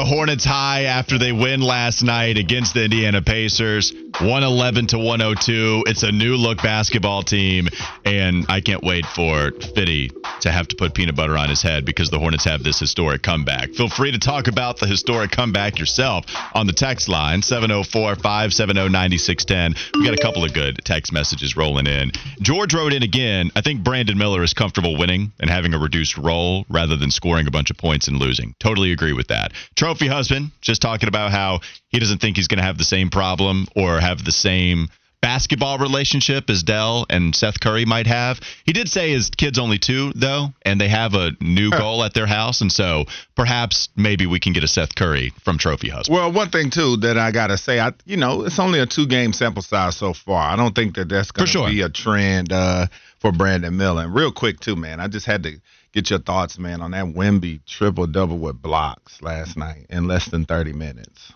A 0.00 0.04
Hornets 0.04 0.46
high 0.46 0.84
after 0.84 1.18
they 1.18 1.30
win 1.30 1.60
last 1.60 2.02
night 2.02 2.38
against 2.38 2.72
the 2.72 2.84
Indiana 2.84 3.20
Pacers, 3.20 3.92
111 3.92 4.86
to 4.88 4.98
102. 4.98 5.84
It's 5.86 6.02
a 6.04 6.10
new 6.10 6.36
look 6.36 6.62
basketball 6.62 7.22
team, 7.22 7.68
and 8.06 8.46
I 8.48 8.62
can't 8.62 8.82
wait 8.82 9.04
for 9.04 9.50
Fitty 9.50 10.10
to 10.40 10.50
have 10.50 10.68
to 10.68 10.76
put 10.76 10.94
peanut 10.94 11.16
butter 11.16 11.36
on 11.36 11.50
his 11.50 11.60
head 11.60 11.84
because 11.84 12.08
the 12.08 12.18
Hornets 12.18 12.44
have 12.44 12.62
this 12.62 12.78
historic 12.78 13.22
comeback. 13.22 13.72
Feel 13.72 13.90
free 13.90 14.10
to 14.10 14.18
talk 14.18 14.48
about 14.48 14.78
the 14.78 14.86
historic 14.86 15.32
comeback 15.32 15.78
yourself 15.78 16.24
on 16.54 16.66
the 16.66 16.72
text 16.72 17.08
line 17.08 17.42
704 17.42 18.16
570 18.16 18.88
9610. 18.88 20.00
We 20.00 20.06
got 20.06 20.18
a 20.18 20.22
couple 20.22 20.44
of 20.44 20.54
good 20.54 20.80
text 20.82 21.12
messages 21.12 21.56
rolling 21.56 21.86
in. 21.86 22.12
George 22.40 22.72
wrote 22.72 22.94
in 22.94 23.02
again. 23.02 23.50
I 23.54 23.60
think 23.60 23.84
Brandon 23.84 24.16
Miller 24.16 24.42
is 24.42 24.54
comfortable 24.54 24.96
winning 24.96 25.32
and 25.40 25.50
having 25.50 25.74
a 25.74 25.78
reduced 25.78 26.16
role 26.16 26.64
rather 26.70 26.96
than 26.96 27.10
scoring 27.10 27.46
a 27.46 27.50
bunch 27.50 27.70
of 27.70 27.76
points 27.76 28.08
and 28.08 28.16
losing. 28.16 28.54
Totally 28.58 28.92
agree 28.92 29.12
with 29.12 29.28
that. 29.28 29.52
Trophy 29.90 30.06
husband 30.06 30.52
just 30.60 30.80
talking 30.80 31.08
about 31.08 31.32
how 31.32 31.58
he 31.88 31.98
doesn't 31.98 32.20
think 32.20 32.36
he's 32.36 32.46
going 32.46 32.58
to 32.58 32.64
have 32.64 32.78
the 32.78 32.84
same 32.84 33.10
problem 33.10 33.66
or 33.74 33.98
have 33.98 34.24
the 34.24 34.30
same 34.30 34.86
basketball 35.20 35.78
relationship 35.78 36.48
as 36.48 36.62
Dell 36.62 37.06
and 37.10 37.34
Seth 37.34 37.58
Curry 37.58 37.84
might 37.86 38.06
have. 38.06 38.38
He 38.64 38.72
did 38.72 38.88
say 38.88 39.10
his 39.10 39.30
kid's 39.30 39.58
only 39.58 39.78
two 39.78 40.12
though, 40.14 40.54
and 40.62 40.80
they 40.80 40.88
have 40.88 41.14
a 41.14 41.32
new 41.40 41.70
goal 41.72 42.04
at 42.04 42.14
their 42.14 42.28
house, 42.28 42.60
and 42.60 42.70
so 42.70 43.06
perhaps 43.34 43.88
maybe 43.96 44.26
we 44.26 44.38
can 44.38 44.52
get 44.52 44.62
a 44.62 44.68
Seth 44.68 44.94
Curry 44.94 45.32
from 45.42 45.58
Trophy 45.58 45.88
husband. 45.88 46.16
Well, 46.16 46.30
one 46.30 46.50
thing 46.50 46.70
too 46.70 46.96
that 46.98 47.18
I 47.18 47.32
gotta 47.32 47.58
say, 47.58 47.80
I 47.80 47.92
you 48.04 48.16
know, 48.16 48.44
it's 48.44 48.60
only 48.60 48.78
a 48.78 48.86
two 48.86 49.08
game 49.08 49.32
sample 49.32 49.62
size 49.62 49.96
so 49.96 50.14
far. 50.14 50.52
I 50.52 50.54
don't 50.54 50.76
think 50.76 50.94
that 50.94 51.08
that's 51.08 51.32
gonna 51.32 51.48
sure. 51.48 51.68
be 51.68 51.80
a 51.80 51.88
trend 51.88 52.52
uh, 52.52 52.86
for 53.18 53.32
Brandon 53.32 53.76
Miller. 53.76 54.04
And 54.04 54.14
real 54.14 54.30
quick 54.30 54.60
too, 54.60 54.76
man, 54.76 55.00
I 55.00 55.08
just 55.08 55.26
had 55.26 55.42
to 55.42 55.60
get 55.92 56.10
your 56.10 56.18
thoughts, 56.18 56.58
man, 56.58 56.80
on 56.80 56.92
that 56.92 57.06
Wemby 57.06 57.64
triple 57.66 58.06
double 58.06 58.38
with 58.38 58.60
blocks 58.60 59.22
last 59.22 59.56
night 59.56 59.86
in 59.90 60.06
less 60.06 60.26
than 60.26 60.44
thirty 60.44 60.72
minutes. 60.72 61.32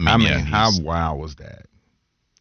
I 0.00 0.16
mean, 0.16 0.28
yeah, 0.28 0.38
how 0.38 0.70
wild 0.80 1.20
was 1.20 1.36
that? 1.36 1.66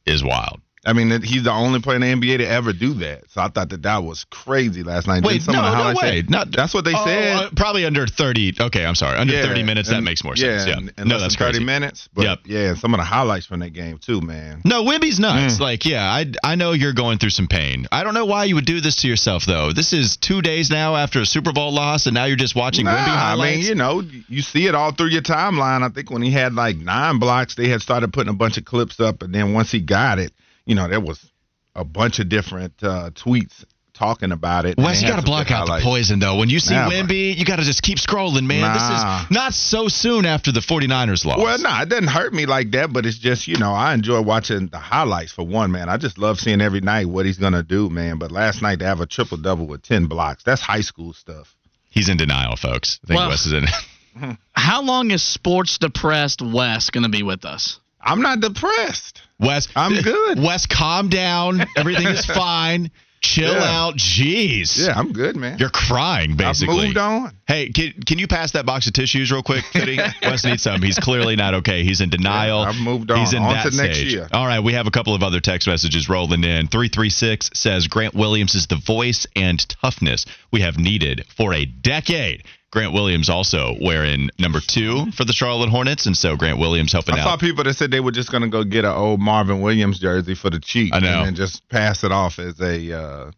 is 0.07 0.23
wild. 0.23 0.61
I 0.87 0.93
mean, 0.93 1.21
he's 1.21 1.43
the 1.43 1.51
only 1.51 1.81
player 1.81 1.97
in 1.97 2.01
the 2.01 2.27
NBA 2.27 2.37
to 2.37 2.47
ever 2.47 2.71
do 2.71 2.93
that. 2.95 3.29
So 3.29 3.41
I 3.41 3.49
thought 3.49 3.69
that 3.69 3.81
that 3.83 3.97
was 4.03 4.23
crazy 4.23 4.83
last 4.83 5.05
night. 5.05 5.21
Wait, 5.23 5.33
Didn't 5.33 5.43
some 5.43 5.55
of 5.55 5.61
no, 5.63 5.69
no 5.69 5.75
highlights 5.75 6.01
way. 6.01 6.21
say- 6.21 6.27
Not, 6.29 6.51
That's 6.51 6.73
what 6.73 6.85
they 6.85 6.93
Oh, 6.95 7.05
said. 7.05 7.35
uh, 7.35 7.49
probably 7.57 7.85
under 7.85 8.07
30. 8.07 8.55
Okay, 8.59 8.85
I'm 8.85 8.95
sorry. 8.95 9.17
Under 9.17 9.33
30 9.41 9.63
minutes, 9.63 9.89
that 9.89 10.01
makes 10.01 10.23
more 10.23 10.35
sense. 10.37 10.65
Yeah. 10.65 10.77
and- 10.77 10.93
and 10.97 11.09
no, 11.09 11.19
that's 11.19 11.35
30 11.35 11.51
crazy. 11.59 11.65
minutes. 11.65 12.07
But 12.13 12.23
Yep. 12.23 12.39
yeah, 12.45 12.59
and 12.69 12.77
some 12.79 12.93
of 12.93 12.99
the 12.99 13.03
highlights 13.03 13.45
from 13.45 13.59
that 13.59 13.71
game 13.73 13.97
too, 13.97 14.21
man. 14.21 14.61
No, 14.63 14.83
Wemby's 14.85 15.19
nuts. 15.19 15.55
Mm. 15.57 15.59
Like, 15.59 15.85
yeah, 15.85 16.09
I 16.09 16.25
I 16.43 16.55
know 16.55 16.71
you're 16.71 16.93
going 16.93 17.17
through 17.17 17.31
some 17.31 17.47
pain. 17.47 17.85
I 17.91 18.03
don't 18.03 18.13
know 18.13 18.25
why 18.25 18.45
you 18.45 18.55
would 18.55 18.65
do 18.65 18.79
this 18.79 18.95
to 18.97 19.07
yourself 19.09 19.45
though. 19.45 19.73
This 19.73 19.91
is 19.91 20.15
two 20.15 20.41
days 20.41 20.69
now 20.71 20.95
after 20.95 21.19
a 21.19 21.25
Super 21.25 21.51
Bowl 21.51 21.73
loss, 21.73 22.05
and 22.07 22.13
now 22.13 22.25
you're 22.25 22.37
just 22.37 22.55
watching 22.55 22.85
Nah, 22.85 22.95
Wemby 22.95 23.07
I 23.09 23.35
mean, 23.35 23.59
you 23.65 23.75
know, 23.75 24.03
you 24.29 24.41
see 24.41 24.67
it 24.67 24.73
all 24.75 24.91
through 24.93 25.07
your 25.07 25.21
timeline. 25.21 25.83
I 25.83 25.89
think 25.89 26.09
when 26.11 26.21
he 26.21 26.31
had 26.31 26.53
like 26.55 26.77
nine 26.77 27.19
blocks, 27.19 27.55
they 27.55 27.67
had 27.67 27.81
started 27.81 28.13
putting 28.13 28.29
a 28.29 28.37
bunch 28.37 28.57
of 28.57 28.63
clips 28.63 29.01
up, 29.01 29.21
and 29.21 29.35
then 29.35 29.51
once 29.53 29.69
he 29.71 29.79
got 29.81 30.17
it, 30.19 30.31
you 30.67 30.75
know, 30.75 30.87
there 30.87 30.99
was 31.01 31.23
a 31.75 31.83
bunch 31.83 32.19
of 32.19 32.29
different 32.29 32.73
uh, 32.83 33.09
tweets 33.11 33.63
talking 33.93 34.31
about 34.31 34.65
it. 34.65 34.77
Wes, 34.77 35.01
you 35.01 35.07
got 35.07 35.15
to 35.17 35.25
block 35.25 35.47
good 35.47 35.53
out 35.55 35.65
the 35.67 35.79
poison 35.83 36.19
though. 36.19 36.37
When 36.37 36.49
you 36.49 36.59
see 36.59 36.75
Nah, 36.75 36.89
Wemby, 36.89 37.35
you 37.35 37.45
got 37.45 37.55
to 37.55 37.63
just 37.63 37.81
keep 37.81 37.97
scrolling, 37.97 38.45
man. 38.45 38.61
Nah. 38.61 38.73
This 38.73 38.83
is 38.83 39.31
not 39.31 39.53
so 39.55 39.87
soon 39.87 40.25
after 40.25 40.51
the 40.51 40.59
49ers 40.59 41.25
loss. 41.25 41.39
Well, 41.39 41.57
no, 41.57 41.81
it 41.81 41.89
doesn't 41.89 42.07
hurt 42.07 42.33
me 42.33 42.45
like 42.45 42.71
that, 42.71 42.93
but 42.93 43.05
it's 43.07 43.17
just, 43.17 43.47
you 43.47 43.57
know, 43.57 43.71
I 43.73 43.93
enjoy 43.95 44.21
watching 44.21 44.67
the 44.67 44.77
highlights 44.77 45.31
for 45.31 45.43
one, 45.45 45.71
man. 45.71 45.89
I 45.89 45.97
just 45.97 46.17
love 46.19 46.39
seeing 46.39 46.61
every 46.61 46.81
night 46.81 47.07
what 47.07 47.25
he's 47.25 47.39
going 47.39 47.53
to 47.53 47.63
do, 47.63 47.89
man. 47.89 48.19
But 48.19 48.31
last 48.31 48.61
night 48.61 48.79
to 48.79 48.85
have 48.85 49.01
a 49.01 49.07
triple 49.07 49.37
double 49.37 49.65
with 49.65 49.81
10 49.81 50.05
blocks, 50.05 50.43
that's 50.43 50.61
high 50.61 50.81
school 50.81 51.13
stuff. 51.13 51.55
He's 51.89 52.09
in 52.09 52.17
denial, 52.17 52.55
folks. 52.55 52.99
I 53.03 53.07
think 53.07 53.17
Well- 53.19 53.29
Wes 53.29 53.45
is 53.47 53.53
in. 53.53 53.65
How 54.53 54.81
long 54.81 55.11
is 55.11 55.21
sports 55.23 55.77
depressed 55.77 56.41
Wes 56.41 56.89
going 56.89 57.03
to 57.03 57.09
be 57.09 57.23
with 57.23 57.45
us? 57.45 57.79
I'm 58.07 58.21
not 58.21 58.39
depressed. 58.39 59.21
Wes, 59.39 59.67
I'm 59.75 60.01
good. 60.01 60.39
Wes, 60.43 60.65
calm 60.65 61.09
down. 61.09 61.61
Everything 61.75 62.07
is 62.07 62.25
fine. 62.43 62.89
Chill 63.19 63.51
Yeah. 63.53 63.63
out. 63.85 63.95
Jeez. 63.97 64.77
Yeah, 64.77 64.93
I'm 64.97 65.11
good, 65.11 65.35
man. 65.35 65.57
You're 65.57 65.69
crying, 65.71 66.37
basically. 66.37 66.75
I've 66.77 66.83
moved 66.85 66.97
on. 66.97 67.35
Hey, 67.47 67.69
can, 67.69 67.93
can 68.05 68.19
you 68.19 68.27
pass 68.27 68.51
that 68.51 68.65
box 68.65 68.85
of 68.87 68.93
tissues 68.93 69.31
real 69.31 69.41
quick? 69.43 69.63
Wes 70.21 70.45
needs 70.45 70.61
some. 70.61 70.81
He's 70.83 70.99
clearly 70.99 71.35
not 71.35 71.55
okay. 71.55 71.83
He's 71.83 71.99
in 71.99 72.09
denial. 72.09 72.61
Yeah, 72.61 72.69
I've 72.69 72.79
moved 72.81 73.09
on. 73.11 73.17
He's 73.19 73.33
in 73.33 73.41
On 73.41 73.51
that 73.53 73.71
to 73.71 73.75
next 73.75 73.97
stage. 73.97 74.13
year. 74.13 74.27
All 74.31 74.45
right, 74.45 74.59
we 74.59 74.73
have 74.73 74.85
a 74.87 74.91
couple 74.91 75.15
of 75.15 75.23
other 75.23 75.39
text 75.39 75.67
messages 75.67 76.07
rolling 76.07 76.43
in. 76.43 76.67
336 76.67 77.49
says 77.55 77.87
Grant 77.87 78.13
Williams 78.13 78.53
is 78.55 78.67
the 78.67 78.75
voice 78.77 79.25
and 79.35 79.67
toughness 79.81 80.25
we 80.51 80.61
have 80.61 80.77
needed 80.77 81.25
for 81.35 81.53
a 81.53 81.65
decade. 81.65 82.43
Grant 82.77 82.93
Williams 82.93 83.27
also 83.27 83.75
wearing 83.81 84.29
number 84.37 84.59
two 84.59 85.11
for 85.11 85.25
the 85.25 85.33
Charlotte 85.33 85.69
Hornets, 85.69 86.05
and 86.05 86.15
so 86.15 86.35
Grant 86.35 86.59
Williams 86.59 86.91
helping 86.91 87.15
out. 87.15 87.21
I 87.21 87.23
saw 87.23 87.37
people 87.37 87.63
that 87.63 87.73
said 87.73 87.89
they 87.89 87.99
were 87.99 88.11
just 88.11 88.29
going 88.29 88.43
to 88.43 88.49
go 88.49 88.63
get 88.63 88.85
an 88.85 88.91
old 88.91 89.19
Marvin 89.19 89.61
Williams 89.61 89.99
jersey 89.99 90.35
for 90.35 90.51
the 90.51 90.59
cheap 90.59 90.93
I 90.93 90.99
know. 90.99 91.07
and 91.07 91.25
then 91.25 91.35
just 91.35 91.67
pass 91.69 92.03
it 92.03 92.11
off 92.11 92.37
as 92.37 92.61
a 92.61 92.95
uh, 92.95 93.31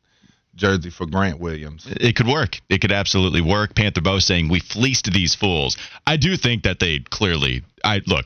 jersey 0.55 0.89
for 0.89 1.05
Grant 1.05 1.39
Williams. 1.39 1.87
It 1.89 2.17
could 2.17 2.27
work. 2.27 2.59
It 2.67 2.81
could 2.81 2.91
absolutely 2.91 3.39
work. 3.39 3.75
Panther 3.75 4.01
Bo 4.01 4.19
saying 4.19 4.49
we 4.49 4.59
fleeced 4.59 5.09
these 5.13 5.35
fools. 5.35 5.77
I 6.05 6.17
do 6.17 6.35
think 6.35 6.63
that 6.63 6.79
they 6.79 6.99
clearly. 6.99 7.63
I 7.81 8.01
look. 8.07 8.25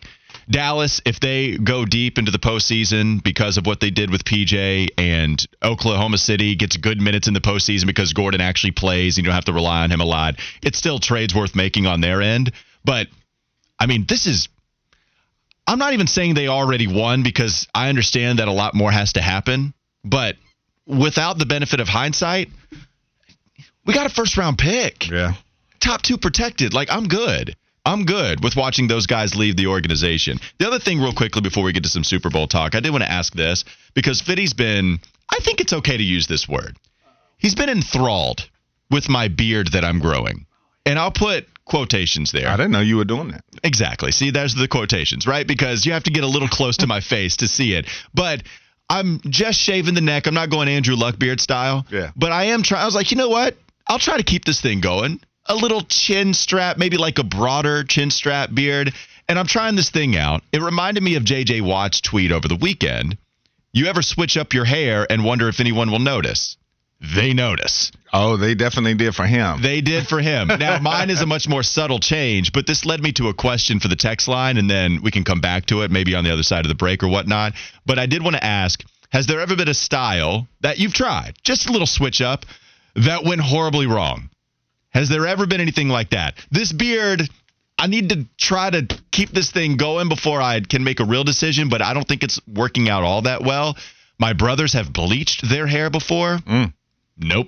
Dallas, 0.49 1.01
if 1.05 1.19
they 1.19 1.57
go 1.57 1.85
deep 1.85 2.17
into 2.17 2.31
the 2.31 2.39
postseason 2.39 3.23
because 3.23 3.57
of 3.57 3.65
what 3.65 3.79
they 3.79 3.89
did 3.89 4.11
with 4.11 4.25
PJ, 4.25 4.89
and 4.97 5.45
Oklahoma 5.63 6.17
City 6.17 6.55
gets 6.55 6.77
good 6.77 6.99
minutes 7.01 7.27
in 7.27 7.33
the 7.33 7.41
postseason 7.41 7.85
because 7.85 8.13
Gordon 8.13 8.41
actually 8.41 8.71
plays, 8.71 9.17
and 9.17 9.25
you 9.25 9.29
don't 9.29 9.35
have 9.35 9.45
to 9.45 9.53
rely 9.53 9.83
on 9.83 9.91
him 9.91 10.01
a 10.01 10.05
lot, 10.05 10.35
it's 10.61 10.77
still 10.77 10.99
trades 10.99 11.33
worth 11.33 11.55
making 11.55 11.85
on 11.85 12.01
their 12.01 12.21
end. 12.21 12.51
But, 12.83 13.07
I 13.79 13.85
mean, 13.85 14.05
this 14.07 14.27
is. 14.27 14.49
I'm 15.65 15.79
not 15.79 15.93
even 15.93 16.07
saying 16.07 16.33
they 16.33 16.49
already 16.49 16.87
won 16.87 17.23
because 17.23 17.67
I 17.73 17.87
understand 17.87 18.39
that 18.39 18.49
a 18.49 18.51
lot 18.51 18.73
more 18.73 18.91
has 18.91 19.13
to 19.13 19.21
happen. 19.21 19.73
But 20.03 20.35
without 20.85 21.37
the 21.37 21.45
benefit 21.45 21.79
of 21.79 21.87
hindsight, 21.87 22.49
we 23.85 23.93
got 23.93 24.05
a 24.05 24.09
first 24.09 24.35
round 24.37 24.57
pick. 24.57 25.09
Yeah. 25.09 25.35
Top 25.79 26.01
two 26.01 26.17
protected. 26.17 26.73
Like, 26.73 26.89
I'm 26.91 27.07
good. 27.07 27.55
I'm 27.85 28.05
good 28.05 28.43
with 28.43 28.55
watching 28.55 28.87
those 28.87 29.07
guys 29.07 29.35
leave 29.35 29.57
the 29.57 29.67
organization. 29.67 30.39
The 30.57 30.67
other 30.67 30.79
thing, 30.79 30.99
real 30.99 31.13
quickly, 31.13 31.41
before 31.41 31.63
we 31.63 31.73
get 31.73 31.83
to 31.83 31.89
some 31.89 32.03
Super 32.03 32.29
Bowl 32.29 32.47
talk, 32.47 32.75
I 32.75 32.79
did 32.79 32.91
want 32.91 33.03
to 33.03 33.11
ask 33.11 33.33
this 33.33 33.65
because 33.93 34.21
Fitty's 34.21 34.53
been, 34.53 34.99
I 35.29 35.39
think 35.39 35.59
it's 35.59 35.73
okay 35.73 35.97
to 35.97 36.03
use 36.03 36.27
this 36.27 36.47
word. 36.47 36.77
He's 37.37 37.55
been 37.55 37.69
enthralled 37.69 38.49
with 38.89 39.09
my 39.09 39.27
beard 39.27 39.73
that 39.73 39.83
I'm 39.83 39.99
growing. 39.99 40.45
And 40.85 40.97
I'll 40.97 41.11
put 41.11 41.47
quotations 41.65 42.31
there. 42.31 42.47
I 42.47 42.55
didn't 42.55 42.71
know 42.71 42.81
you 42.81 42.97
were 42.97 43.05
doing 43.05 43.29
that. 43.29 43.43
Exactly. 43.63 44.11
See, 44.11 44.31
there's 44.31 44.55
the 44.55 44.67
quotations, 44.67 45.27
right? 45.27 45.45
Because 45.45 45.85
you 45.85 45.93
have 45.93 46.03
to 46.03 46.11
get 46.11 46.23
a 46.23 46.27
little 46.27 46.47
close 46.47 46.77
to 46.77 46.87
my 46.87 46.99
face 47.13 47.37
to 47.37 47.47
see 47.47 47.73
it. 47.73 47.87
But 48.13 48.43
I'm 48.89 49.19
just 49.27 49.59
shaving 49.59 49.93
the 49.93 50.01
neck. 50.01 50.27
I'm 50.27 50.33
not 50.33 50.49
going 50.49 50.67
Andrew 50.67 50.95
Luckbeard 50.95 51.39
style. 51.39 51.85
Yeah. 51.89 52.11
But 52.15 52.31
I 52.31 52.45
am 52.45 52.63
trying. 52.63 52.83
I 52.83 52.85
was 52.85 52.95
like, 52.95 53.11
you 53.11 53.17
know 53.17 53.29
what? 53.29 53.55
I'll 53.87 53.99
try 53.99 54.17
to 54.17 54.23
keep 54.23 54.45
this 54.45 54.61
thing 54.61 54.79
going. 54.81 55.19
A 55.45 55.55
little 55.55 55.81
chin 55.81 56.33
strap, 56.33 56.77
maybe 56.77 56.97
like 56.97 57.19
a 57.19 57.23
broader 57.23 57.83
chin 57.83 58.11
strap 58.11 58.53
beard. 58.53 58.93
And 59.27 59.37
I'm 59.37 59.47
trying 59.47 59.75
this 59.75 59.89
thing 59.89 60.15
out. 60.15 60.41
It 60.51 60.61
reminded 60.61 61.03
me 61.03 61.15
of 61.15 61.23
JJ 61.23 61.61
Watt's 61.61 62.01
tweet 62.01 62.31
over 62.31 62.47
the 62.47 62.55
weekend. 62.55 63.17
You 63.73 63.87
ever 63.87 64.01
switch 64.01 64.37
up 64.37 64.53
your 64.53 64.65
hair 64.65 65.07
and 65.09 65.23
wonder 65.23 65.49
if 65.49 65.59
anyone 65.59 65.91
will 65.91 65.99
notice? 65.99 66.57
They 67.03 67.33
notice. 67.33 67.91
Oh, 68.13 68.37
they 68.37 68.55
definitely 68.55 68.93
did 68.93 69.13
for 69.13 69.25
him. 69.25 69.61
They 69.61 69.81
did 69.81 70.07
for 70.07 70.21
him. 70.21 70.47
Now, 70.59 70.79
mine 70.79 71.09
is 71.09 71.21
a 71.21 71.25
much 71.25 71.49
more 71.49 71.63
subtle 71.63 71.99
change, 71.99 72.53
but 72.53 72.65
this 72.65 72.85
led 72.85 73.01
me 73.01 73.11
to 73.13 73.27
a 73.27 73.33
question 73.33 73.79
for 73.79 73.89
the 73.89 73.95
text 73.97 74.27
line, 74.29 74.57
and 74.57 74.69
then 74.69 75.01
we 75.01 75.11
can 75.11 75.25
come 75.25 75.41
back 75.41 75.65
to 75.65 75.81
it 75.81 75.91
maybe 75.91 76.15
on 76.15 76.23
the 76.23 76.31
other 76.31 76.43
side 76.43 76.63
of 76.63 76.69
the 76.69 76.75
break 76.75 77.03
or 77.03 77.09
whatnot. 77.09 77.53
But 77.85 77.99
I 77.99 78.05
did 78.05 78.23
want 78.23 78.37
to 78.37 78.43
ask 78.43 78.81
Has 79.09 79.27
there 79.27 79.41
ever 79.41 79.55
been 79.55 79.67
a 79.67 79.73
style 79.73 80.47
that 80.61 80.79
you've 80.79 80.93
tried, 80.93 81.35
just 81.43 81.67
a 81.67 81.71
little 81.71 81.87
switch 81.87 82.21
up, 82.21 82.45
that 82.95 83.25
went 83.25 83.41
horribly 83.41 83.87
wrong? 83.87 84.29
Has 84.93 85.09
there 85.09 85.25
ever 85.27 85.45
been 85.47 85.61
anything 85.61 85.89
like 85.89 86.11
that? 86.11 86.35
This 86.51 86.71
beard. 86.71 87.23
I 87.77 87.87
need 87.87 88.09
to 88.09 88.25
try 88.37 88.69
to 88.69 88.87
keep 89.11 89.31
this 89.31 89.51
thing 89.51 89.77
going 89.77 90.07
before 90.07 90.41
I 90.41 90.59
can 90.61 90.83
make 90.83 90.99
a 90.99 91.05
real 91.05 91.23
decision, 91.23 91.69
but 91.69 91.81
I 91.81 91.93
don't 91.93 92.07
think 92.07 92.23
it's 92.23 92.39
working 92.47 92.87
out 92.87 93.03
all 93.03 93.23
that 93.23 93.41
well. 93.43 93.75
My 94.19 94.33
brothers 94.33 94.73
have 94.73 94.93
bleached 94.93 95.49
their 95.49 95.65
hair 95.67 95.89
before. 95.89 96.37
Mm. 96.37 96.71
Nope. 97.17 97.47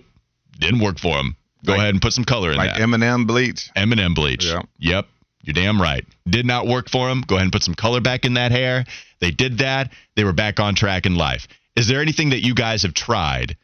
Didn't 0.60 0.80
work 0.82 0.98
for 1.00 1.16
them. 1.16 1.36
Go 1.64 1.74
Like- 1.74 1.80
ahead 1.82 1.94
and 1.94 2.02
put 2.02 2.14
some 2.14 2.26
color 2.26 2.52
in 2.52 2.58
like 2.58 2.72
that. 2.74 2.82
Eminem 2.82 3.28
bleach. 3.28 3.70
M&M 3.76 4.14
bleach. 4.16 4.46
Yeah. 4.46 4.62
Yep. 4.80 5.08
You're 5.44 5.54
damn 5.54 5.80
right. 5.80 6.04
Did 6.28 6.46
not 6.46 6.66
work 6.66 6.90
for 6.90 7.08
them. 7.08 7.22
Go 7.26 7.36
ahead 7.36 7.44
and 7.46 7.52
put 7.54 7.64
some 7.64 7.76
color 7.76 8.02
back 8.02 8.26
in 8.26 8.34
that 8.34 8.52
hair. 8.52 8.84
They 9.20 9.30
did 9.32 9.60
that. 9.60 9.92
They 10.16 10.24
were 10.24 10.34
back 10.34 10.60
on 10.60 10.74
track 10.74 11.06
in 11.06 11.16
life. 11.16 11.48
Is 11.76 11.88
there 11.88 12.02
anything 12.02 12.32
that 12.32 12.42
you 12.44 12.56
guys 12.56 12.82
have 12.82 12.96
tried 12.96 13.56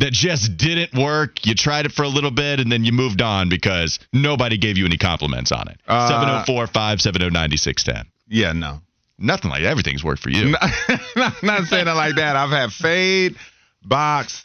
that 0.00 0.12
just 0.12 0.56
didn't 0.56 0.92
work? 0.94 1.46
You 1.46 1.54
tried 1.54 1.86
it 1.86 1.92
for 1.92 2.02
a 2.02 2.08
little 2.08 2.30
bit 2.30 2.60
and 2.60 2.70
then 2.70 2.84
you 2.84 2.92
moved 2.92 3.22
on 3.22 3.48
because 3.48 3.98
nobody 4.12 4.58
gave 4.58 4.76
you 4.76 4.84
any 4.84 4.98
compliments 4.98 5.52
on 5.52 5.68
it. 5.68 5.80
Uh, 5.86 6.08
704 6.08 6.66
570 6.66 7.30
9610. 7.30 8.06
Yeah, 8.28 8.52
no. 8.52 8.80
Nothing 9.18 9.50
like 9.50 9.62
everything's 9.62 10.02
worked 10.02 10.22
for 10.22 10.30
you. 10.30 10.50
not, 11.16 11.42
not- 11.42 11.64
saying 11.64 11.86
it 11.88 11.92
like 11.92 12.16
that. 12.16 12.36
I've 12.36 12.50
had 12.50 12.72
fade, 12.72 13.36
box, 13.84 14.44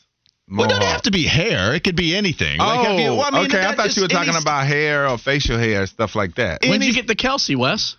Well, 0.52 0.65
it 0.65 0.70
doesn't 0.70 0.84
have 0.84 1.02
to 1.04 1.12
be 1.12 1.24
hair. 1.24 1.74
It 1.74 1.84
could 1.84 1.96
be 1.96 2.15
anything. 2.15 2.58
Oh, 2.60 2.65
Like, 2.65 3.00
you- 3.00 3.12
well, 3.15 3.22
I 3.22 3.32
mean, 3.32 3.46
okay. 3.46 3.65
I 3.65 3.74
thought 3.76 3.96
you 3.96 4.02
were 4.04 4.08
talking 4.10 4.34
any- 4.36 4.41
about 4.41 4.68
hair 4.68 5.08
or 5.08 5.18
facial 5.18 5.58
hair, 5.58 5.86
stuff 5.88 6.15
like 6.15 6.36
that. 6.36 6.62
When'd 6.63 6.76
Any- 6.76 6.88
you 6.88 6.94
get 6.94 7.08
the 7.08 7.15
Kelce, 7.15 7.56
Wes? 7.56 7.96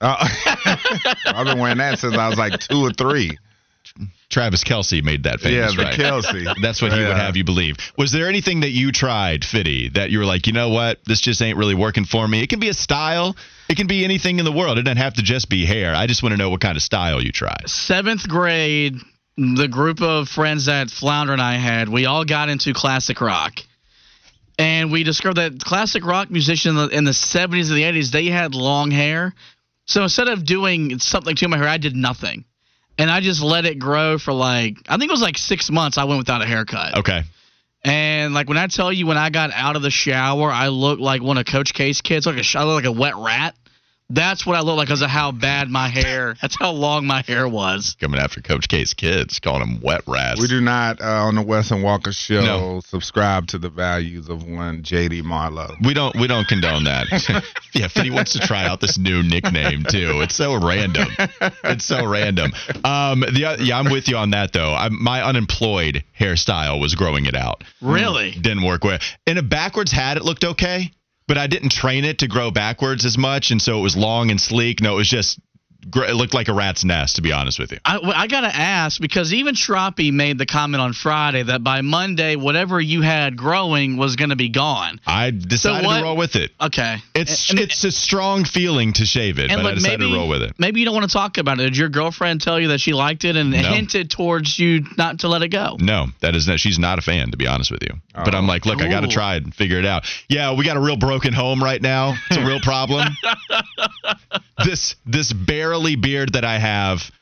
Uh, 0.00 0.16
I've 1.26 1.44
been 1.46 1.58
wearing 1.58 1.78
that 1.78 1.98
since 1.98 2.14
I 2.16 2.28
was 2.28 2.38
like 2.38 2.58
two 2.60 2.78
or 2.86 2.92
three. 2.92 3.36
Travis 4.30 4.62
Kelce 4.62 5.02
made 5.02 5.24
that 5.24 5.42
Yeah, 5.42 5.66
famous, 5.66 5.76
the 5.76 5.82
right? 5.82 5.94
Kelsey. 5.96 6.46
That's 6.62 6.80
what 6.80 6.92
he 6.92 7.00
would 7.00 7.16
have 7.16 7.36
you 7.36 7.44
believe. 7.44 7.76
Was 7.98 8.12
there 8.12 8.28
anything 8.28 8.60
that 8.60 8.70
you 8.70 8.92
tried, 8.92 9.44
Fitty, 9.44 9.90
that 9.90 10.10
you 10.10 10.20
were 10.20 10.24
like, 10.24 10.46
you 10.46 10.52
know 10.52 10.70
what, 10.70 11.04
this 11.04 11.20
just 11.20 11.42
ain't 11.42 11.58
really 11.58 11.74
working 11.74 12.04
for 12.04 12.26
me? 12.26 12.42
It 12.42 12.48
can 12.48 12.60
be 12.60 12.68
a 12.68 12.74
style. 12.74 13.36
It 13.68 13.76
can 13.76 13.88
be 13.88 14.04
anything 14.04 14.38
in 14.38 14.44
the 14.44 14.52
world. 14.52 14.78
It 14.78 14.82
doesn't 14.82 14.98
have 14.98 15.14
to 15.14 15.22
just 15.22 15.48
be 15.48 15.66
hair. 15.66 15.94
I 15.94 16.06
just 16.06 16.22
want 16.22 16.32
to 16.32 16.36
know 16.36 16.48
what 16.48 16.60
kind 16.60 16.76
of 16.76 16.82
style 16.82 17.22
you 17.22 17.32
tried. 17.32 17.68
Seventh 17.68 18.28
grade, 18.28 18.96
the 19.36 19.68
group 19.68 20.00
of 20.00 20.28
friends 20.28 20.66
that 20.66 20.90
Flounder 20.90 21.32
and 21.32 21.42
I 21.42 21.54
had, 21.54 21.88
we 21.88 22.06
all 22.06 22.24
got 22.24 22.48
into 22.48 22.72
classic 22.72 23.20
rock. 23.20 23.54
And 24.58 24.92
we 24.92 25.02
discovered 25.02 25.36
that 25.36 25.58
classic 25.58 26.04
rock 26.04 26.30
musicians 26.30 26.78
in 26.78 26.88
the, 26.88 26.88
in 26.88 27.04
the 27.04 27.12
70s 27.12 27.68
and 27.68 27.78
the 27.78 27.82
80s, 27.82 28.10
they 28.10 28.26
had 28.26 28.54
long 28.54 28.90
hair. 28.90 29.34
So 29.86 30.04
instead 30.04 30.28
of 30.28 30.44
doing 30.44 30.98
something 30.98 31.34
to 31.34 31.48
my 31.48 31.56
hair, 31.56 31.66
I 31.66 31.78
did 31.78 31.96
nothing. 31.96 32.44
And 33.00 33.10
I 33.10 33.20
just 33.20 33.40
let 33.40 33.64
it 33.64 33.78
grow 33.78 34.18
for 34.18 34.34
like, 34.34 34.76
I 34.86 34.98
think 34.98 35.08
it 35.08 35.12
was 35.12 35.22
like 35.22 35.38
six 35.38 35.70
months 35.70 35.96
I 35.96 36.04
went 36.04 36.18
without 36.18 36.42
a 36.42 36.46
haircut. 36.46 36.98
Okay. 36.98 37.22
And 37.82 38.34
like 38.34 38.46
when 38.46 38.58
I 38.58 38.66
tell 38.66 38.92
you, 38.92 39.06
when 39.06 39.16
I 39.16 39.30
got 39.30 39.52
out 39.54 39.76
of 39.76 39.80
the 39.80 39.90
shower, 39.90 40.50
I 40.50 40.68
looked 40.68 41.00
like 41.00 41.22
one 41.22 41.38
of 41.38 41.46
Coach 41.46 41.72
K's 41.72 42.02
kids, 42.02 42.26
like 42.26 42.36
a 42.36 42.58
I 42.58 42.64
looked 42.64 42.84
like 42.84 42.94
a 42.94 42.98
wet 42.98 43.16
rat. 43.16 43.56
That's 44.10 44.44
what 44.44 44.56
I 44.56 44.60
look 44.60 44.76
like 44.76 44.88
because 44.88 45.02
of 45.02 45.08
how 45.10 45.30
bad 45.30 45.70
my 45.70 45.88
hair. 45.88 46.34
That's 46.42 46.56
how 46.58 46.72
long 46.72 47.06
my 47.06 47.22
hair 47.22 47.48
was. 47.48 47.96
Coming 48.00 48.18
after 48.20 48.40
Coach 48.40 48.68
K's 48.68 48.92
kids, 48.92 49.38
calling 49.38 49.60
them 49.60 49.80
wet 49.80 50.02
rats. 50.06 50.40
We 50.40 50.48
do 50.48 50.60
not, 50.60 51.00
uh, 51.00 51.04
on 51.04 51.36
the 51.36 51.42
Weston 51.42 51.82
Walker 51.82 52.12
show, 52.12 52.40
No. 52.40 52.80
subscribe 52.84 53.46
to 53.48 53.58
the 53.58 53.70
values 53.70 54.28
of 54.28 54.44
one 54.44 54.82
JD 54.82 55.22
Marlowe. 55.22 55.74
We 55.82 55.94
don't 55.94 56.14
we 56.16 56.26
don't 56.26 56.46
condone 56.48 56.84
that. 56.84 57.06
yeah, 57.72 57.88
Fitty 57.88 58.10
wants 58.10 58.32
to 58.32 58.40
try 58.40 58.64
out 58.66 58.80
this 58.80 58.98
new 58.98 59.22
nickname 59.22 59.84
too. 59.88 60.20
It's 60.22 60.34
so 60.34 60.54
random. 60.60 61.08
It's 61.64 61.84
so 61.84 62.04
random. 62.06 62.52
Um, 62.84 63.20
the 63.20 63.56
yeah, 63.60 63.78
I'm 63.78 63.90
with 63.90 64.08
you 64.08 64.16
on 64.16 64.30
that 64.30 64.52
though. 64.52 64.74
i 64.74 64.88
my 64.88 65.22
unemployed 65.22 66.04
hairstyle 66.18 66.80
was 66.80 66.94
growing 66.94 67.26
it 67.26 67.36
out. 67.36 67.62
Really? 67.80 68.32
Didn't 68.32 68.64
work 68.64 68.84
well. 68.84 68.98
In 69.26 69.38
a 69.38 69.42
backwards 69.42 69.92
hat, 69.92 70.16
it 70.16 70.24
looked 70.24 70.44
okay, 70.44 70.90
but 71.30 71.38
I 71.38 71.46
didn't 71.46 71.70
train 71.70 72.04
it 72.04 72.18
to 72.18 72.26
grow 72.26 72.50
backwards 72.50 73.04
as 73.04 73.16
much, 73.16 73.52
and 73.52 73.62
so 73.62 73.78
it 73.78 73.82
was 73.82 73.96
long 73.96 74.32
and 74.32 74.40
sleek. 74.40 74.80
No, 74.80 74.94
it 74.94 74.96
was 74.96 75.08
just 75.08 75.38
it 75.82 76.14
looked 76.14 76.34
like 76.34 76.48
a 76.48 76.52
rat's 76.52 76.84
nest, 76.84 77.16
to 77.16 77.22
be 77.22 77.32
honest 77.32 77.58
with 77.58 77.72
you. 77.72 77.78
I, 77.84 77.98
I 77.98 78.26
gotta 78.26 78.54
ask 78.54 79.00
because 79.00 79.32
even 79.32 79.54
Troppy 79.54 80.12
made 80.12 80.38
the 80.38 80.46
comment 80.46 80.80
on 80.80 80.92
Friday 80.92 81.42
that 81.42 81.64
by 81.64 81.80
Monday, 81.80 82.36
whatever 82.36 82.80
you 82.80 83.02
had 83.02 83.36
growing 83.36 83.96
was 83.96 84.16
gonna 84.16 84.36
be 84.36 84.48
gone. 84.48 85.00
I 85.06 85.30
decided 85.30 85.86
what- 85.86 85.98
to 85.98 86.04
roll 86.04 86.16
with 86.16 86.36
it. 86.36 86.52
Okay. 86.60 86.98
It's 87.14 87.50
And- 87.50 87.60
it's 87.60 87.82
a 87.84 87.92
strong 87.92 88.44
feeling 88.44 88.92
to 88.94 89.06
shave 89.06 89.38
it, 89.38 89.50
and 89.50 89.62
but 89.62 89.72
I 89.72 89.74
decided 89.74 90.00
maybe 90.00 90.12
to 90.12 90.16
roll 90.18 90.28
with 90.28 90.42
it. 90.42 90.54
maybe 90.58 90.80
you 90.80 90.86
don't 90.86 90.94
want 90.94 91.08
to 91.08 91.12
talk 91.12 91.38
about 91.38 91.60
it. 91.60 91.64
Did 91.64 91.76
your 91.76 91.88
girlfriend 91.88 92.40
tell 92.40 92.60
you 92.60 92.68
that 92.68 92.80
she 92.80 92.92
liked 92.92 93.24
it 93.24 93.36
and 93.36 93.50
No. 93.50 93.58
hinted 93.58 94.10
towards 94.10 94.58
you 94.58 94.84
not 94.96 95.20
to 95.20 95.28
let 95.28 95.42
it 95.42 95.48
go? 95.48 95.76
No, 95.80 96.08
that 96.20 96.34
is 96.34 96.46
not. 96.46 96.60
She's 96.60 96.78
not 96.78 96.98
a 96.98 97.02
fan, 97.02 97.30
to 97.30 97.36
be 97.36 97.46
honest 97.46 97.70
with 97.70 97.82
you. 97.82 98.00
But 98.14 98.34
I'm 98.34 98.44
oh. 98.44 98.48
like, 98.48 98.66
look, 98.66 98.82
I 98.82 98.88
got 98.88 99.00
to 99.00 99.06
Ooh. 99.06 99.10
try 99.10 99.36
and 99.36 99.54
figure 99.54 99.78
it 99.78 99.86
out. 99.86 100.04
Yeah, 100.28 100.54
we 100.54 100.64
got 100.64 100.76
a 100.76 100.80
real 100.80 100.96
broken 100.96 101.32
home 101.32 101.62
right 101.62 101.80
now. 101.80 102.14
It's 102.28 102.38
a 102.38 102.44
real 102.44 102.60
problem. 102.60 103.08
this 104.64 104.94
this 105.06 105.32
barely 105.70 105.94
beard 105.94 106.32
that 106.32 106.44
I 106.44 106.58
have, 106.58 107.12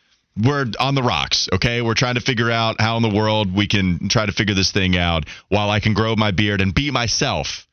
we're 0.43 0.65
on 0.81 0.95
the 0.95 1.03
rocks. 1.03 1.51
Okay, 1.53 1.83
we're 1.83 1.93
trying 1.93 2.15
to 2.15 2.23
figure 2.23 2.51
out 2.51 2.81
how 2.81 2.97
in 2.97 3.03
the 3.03 3.15
world 3.15 3.55
we 3.55 3.67
can 3.67 4.09
try 4.09 4.25
to 4.25 4.33
figure 4.33 4.55
this 4.55 4.73
thing 4.73 4.97
out 4.97 5.25
while 5.49 5.69
I 5.69 5.81
can 5.81 5.93
grow 5.93 6.17
my 6.17 6.31
beard 6.31 6.63
and 6.63 6.73
be 6.73 6.91
myself, 6.91 7.67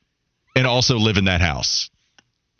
and 0.53 0.67
also 0.67 0.97
live 0.97 1.15
in 1.15 1.25
that 1.25 1.39
house. 1.39 1.89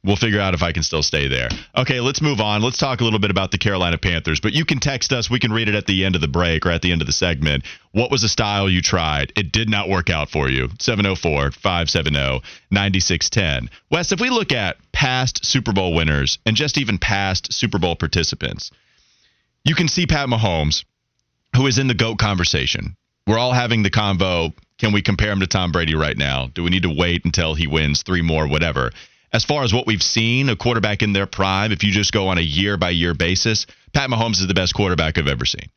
We'll 0.06 0.16
figure 0.16 0.40
out 0.40 0.54
if 0.54 0.62
I 0.62 0.72
can 0.72 0.84
still 0.84 1.02
stay 1.02 1.28
there. 1.28 1.50
Okay, 1.76 2.00
let's 2.00 2.22
move 2.22 2.40
on. 2.40 2.62
Let's 2.62 2.78
talk 2.78 3.02
a 3.02 3.04
little 3.04 3.18
bit 3.18 3.32
about 3.32 3.50
the 3.50 3.58
Carolina 3.58 3.98
Panthers. 3.98 4.40
But 4.40 4.54
you 4.54 4.64
can 4.64 4.80
text 4.80 5.12
us. 5.12 5.32
We 5.32 5.40
can 5.40 5.52
read 5.52 5.68
it 5.68 5.74
at 5.74 5.88
the 5.88 6.06
end 6.06 6.14
of 6.14 6.22
the 6.22 6.28
break 6.28 6.64
or 6.66 6.70
at 6.70 6.84
the 6.84 6.92
end 6.92 7.02
of 7.02 7.08
the 7.08 7.14
segment. 7.14 7.66
What 7.92 8.12
was 8.12 8.22
the 8.22 8.30
style 8.30 8.70
you 8.70 8.84
tried? 8.84 9.34
It 9.36 9.52
did 9.52 9.68
not 9.68 9.90
work 9.90 10.12
out 10.12 10.30
for 10.30 10.48
you. 10.48 10.70
704 10.80 11.52
570 11.52 12.44
9610. 12.70 13.70
Wes, 13.90 14.12
if 14.12 14.20
we 14.20 14.30
look 14.30 14.52
at 14.52 14.78
past 14.92 15.44
Super 15.44 15.74
Bowl 15.74 15.96
winners 15.96 16.38
and 16.46 16.56
just 16.56 16.78
even 16.78 17.00
past 17.00 17.52
Super 17.52 17.80
Bowl 17.80 17.96
participants, 17.96 18.70
you 19.64 19.74
can 19.74 19.88
see 19.88 20.06
Pat 20.06 20.30
Mahomes, 20.30 20.86
who 21.56 21.66
is 21.66 21.80
in 21.80 21.88
the 21.88 21.96
GOAT 21.96 22.20
conversation. 22.20 22.96
We're 23.26 23.40
all 23.40 23.54
having 23.54 23.82
the 23.82 23.90
convo. 23.90 24.54
Can 24.78 24.92
we 24.92 25.02
compare 25.02 25.32
him 25.32 25.40
to 25.40 25.48
Tom 25.48 25.72
Brady 25.72 25.96
right 25.96 26.18
now? 26.18 26.52
Do 26.54 26.62
we 26.62 26.70
need 26.70 26.84
to 26.84 26.94
wait 26.96 27.26
until 27.26 27.56
he 27.56 27.66
wins 27.66 28.04
three 28.04 28.22
more, 28.22 28.48
whatever? 28.48 28.92
As 29.36 29.44
far 29.44 29.66
as 29.66 29.74
what 29.74 29.86
we've 29.86 30.02
seen, 30.02 30.48
a 30.48 30.56
quarterback 30.56 31.02
in 31.02 31.12
their 31.12 31.26
prime, 31.26 31.74
if 31.74 31.84
you 31.84 31.92
just 31.92 32.14
go 32.14 32.30
on 32.30 32.38
a 32.38 32.42
year 32.42 32.78
by 32.78 32.92
year 32.92 33.14
basis, 33.14 33.68
Pat 33.92 34.10
Mahomes 34.10 34.40
is 34.40 34.48
the 34.48 34.54
best 34.54 34.74
quarterback 34.74 35.18
I've 35.18 35.28
ever 35.28 35.44
seen. 35.44 35.70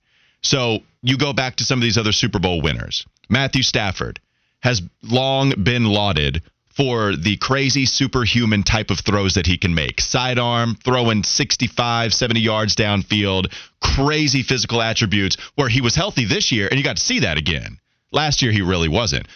So 0.43 0.79
you 1.03 1.19
go 1.19 1.33
back 1.33 1.57
to 1.57 1.65
some 1.65 1.81
of 1.81 1.83
these 1.83 1.99
other 1.99 2.13
Super 2.13 2.39
Bowl 2.39 2.63
winners. 2.63 3.05
Matthew 3.29 3.65
Stafford 3.65 4.21
has 4.61 4.81
long 5.03 5.55
been 5.61 5.87
lauded 5.87 6.41
for 6.69 7.17
the 7.17 7.37
crazy 7.39 7.85
superhuman 7.85 8.63
type 8.63 8.93
of 8.93 9.01
throws 9.01 9.35
that 9.35 9.49
he 9.49 9.59
can 9.59 9.75
make. 9.75 10.01
Sidearm, 10.01 10.77
throwing 10.77 11.25
65, 11.25 12.15
70 12.15 12.39
yards 12.39 12.77
downfield, 12.77 13.53
crazy 13.83 14.45
physical 14.45 14.81
attributes 14.81 15.37
where 15.57 15.69
he 15.69 15.81
was 15.81 15.97
healthy 15.97 16.27
this 16.27 16.53
year, 16.53 16.69
and 16.69 16.79
you 16.79 16.85
got 16.85 16.97
to 16.97 17.03
see 17.03 17.19
that 17.21 17.39
again. 17.39 17.79
Last 18.13 18.41
year, 18.41 18.53
he 18.53 18.63
really 18.63 18.89
wasn't. 18.89 19.27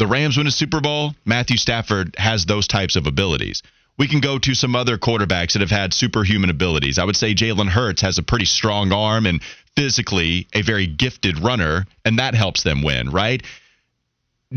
The 0.00 0.06
Rams 0.06 0.38
win 0.38 0.46
a 0.46 0.50
Super 0.50 0.80
Bowl. 0.80 1.14
Matthew 1.26 1.58
Stafford 1.58 2.14
has 2.16 2.46
those 2.46 2.66
types 2.66 2.96
of 2.96 3.06
abilities. 3.06 3.62
We 3.98 4.08
can 4.08 4.20
go 4.20 4.38
to 4.38 4.54
some 4.54 4.74
other 4.74 4.96
quarterbacks 4.96 5.52
that 5.52 5.60
have 5.60 5.70
had 5.70 5.92
superhuman 5.92 6.48
abilities. 6.48 6.98
I 6.98 7.04
would 7.04 7.16
say 7.16 7.34
Jalen 7.34 7.68
Hurts 7.68 8.00
has 8.00 8.16
a 8.16 8.22
pretty 8.22 8.46
strong 8.46 8.92
arm 8.92 9.26
and 9.26 9.42
physically 9.76 10.48
a 10.54 10.62
very 10.62 10.86
gifted 10.86 11.38
runner, 11.40 11.84
and 12.02 12.18
that 12.18 12.34
helps 12.34 12.62
them 12.62 12.80
win, 12.82 13.10
right? 13.10 13.42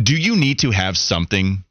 Do 0.02 0.16
you 0.16 0.38
need 0.38 0.60
to 0.60 0.72
have 0.72 0.98
something 0.98 1.66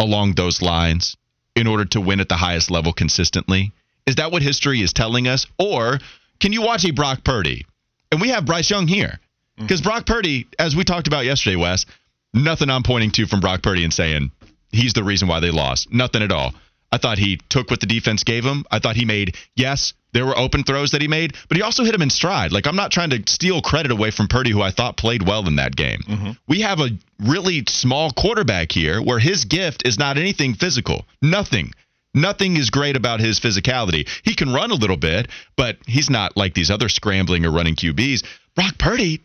along 0.00 0.32
those 0.32 0.60
lines 0.60 1.16
in 1.54 1.68
order 1.68 1.84
to 1.84 2.00
win 2.00 2.18
at 2.18 2.28
the 2.28 2.34
highest 2.34 2.72
level 2.72 2.92
consistently? 2.92 3.70
Is 4.04 4.16
that 4.16 4.32
what 4.32 4.42
history 4.42 4.82
is 4.82 4.92
telling 4.92 5.28
us? 5.28 5.46
Or 5.60 6.00
can 6.40 6.52
you 6.52 6.62
watch 6.62 6.84
a 6.84 6.90
Brock 6.90 7.22
Purdy? 7.22 7.66
And 8.10 8.20
we 8.20 8.30
have 8.30 8.46
Bryce 8.46 8.68
Young 8.68 8.88
here. 8.88 9.20
Mm-hmm. 9.56 9.66
Because 9.66 9.80
Brock 9.80 10.06
Purdy, 10.06 10.48
as 10.58 10.74
we 10.74 10.82
talked 10.82 11.06
about 11.06 11.24
yesterday, 11.24 11.54
Wes, 11.54 11.86
nothing 12.34 12.70
I'm 12.70 12.82
pointing 12.82 13.10
to 13.12 13.26
from 13.26 13.40
Brock 13.40 13.62
Purdy 13.62 13.84
and 13.84 13.92
saying 13.92 14.30
he's 14.70 14.92
the 14.92 15.04
reason 15.04 15.28
why 15.28 15.40
they 15.40 15.50
lost. 15.50 15.92
Nothing 15.92 16.22
at 16.22 16.32
all. 16.32 16.54
I 16.90 16.98
thought 16.98 17.18
he 17.18 17.40
took 17.48 17.70
what 17.70 17.80
the 17.80 17.86
defense 17.86 18.22
gave 18.22 18.44
him. 18.44 18.64
I 18.70 18.78
thought 18.78 18.96
he 18.96 19.06
made, 19.06 19.36
yes, 19.56 19.94
there 20.12 20.26
were 20.26 20.36
open 20.36 20.62
throws 20.62 20.90
that 20.90 21.00
he 21.00 21.08
made, 21.08 21.34
but 21.48 21.56
he 21.56 21.62
also 21.62 21.84
hit 21.84 21.94
him 21.94 22.02
in 22.02 22.10
stride. 22.10 22.52
Like, 22.52 22.66
I'm 22.66 22.76
not 22.76 22.92
trying 22.92 23.10
to 23.10 23.22
steal 23.26 23.62
credit 23.62 23.90
away 23.90 24.10
from 24.10 24.28
Purdy, 24.28 24.50
who 24.50 24.60
I 24.60 24.70
thought 24.70 24.98
played 24.98 25.26
well 25.26 25.48
in 25.48 25.56
that 25.56 25.74
game. 25.74 26.00
Mm-hmm. 26.00 26.30
We 26.46 26.60
have 26.60 26.80
a 26.80 26.90
really 27.18 27.64
small 27.66 28.10
quarterback 28.10 28.72
here 28.72 29.00
where 29.00 29.18
his 29.18 29.46
gift 29.46 29.86
is 29.86 29.98
not 29.98 30.18
anything 30.18 30.52
physical. 30.52 31.06
Nothing. 31.22 31.72
Nothing 32.14 32.58
is 32.58 32.68
great 32.68 32.96
about 32.96 33.20
his 33.20 33.40
physicality. 33.40 34.06
He 34.22 34.34
can 34.34 34.52
run 34.52 34.70
a 34.70 34.74
little 34.74 34.98
bit, 34.98 35.28
but 35.56 35.78
he's 35.86 36.10
not 36.10 36.36
like 36.36 36.52
these 36.52 36.70
other 36.70 36.90
scrambling 36.90 37.46
or 37.46 37.50
running 37.50 37.74
QBs. 37.74 38.22
Brock 38.54 38.76
Purdy 38.78 39.22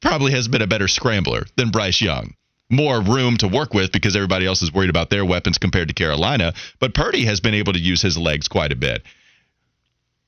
probably 0.00 0.32
has 0.32 0.48
been 0.48 0.62
a 0.62 0.66
better 0.66 0.88
scrambler 0.88 1.44
than 1.56 1.70
Bryce 1.70 2.00
Young. 2.00 2.34
More 2.72 3.00
room 3.00 3.36
to 3.36 3.48
work 3.48 3.74
with 3.74 3.92
because 3.92 4.16
everybody 4.16 4.46
else 4.46 4.62
is 4.62 4.72
worried 4.72 4.90
about 4.90 5.10
their 5.10 5.24
weapons 5.24 5.58
compared 5.58 5.88
to 5.88 5.94
Carolina. 5.94 6.54
But 6.80 6.94
Purdy 6.94 7.26
has 7.26 7.40
been 7.40 7.54
able 7.54 7.74
to 7.74 7.78
use 7.78 8.02
his 8.02 8.18
legs 8.18 8.48
quite 8.48 8.72
a 8.72 8.76
bit. 8.76 9.02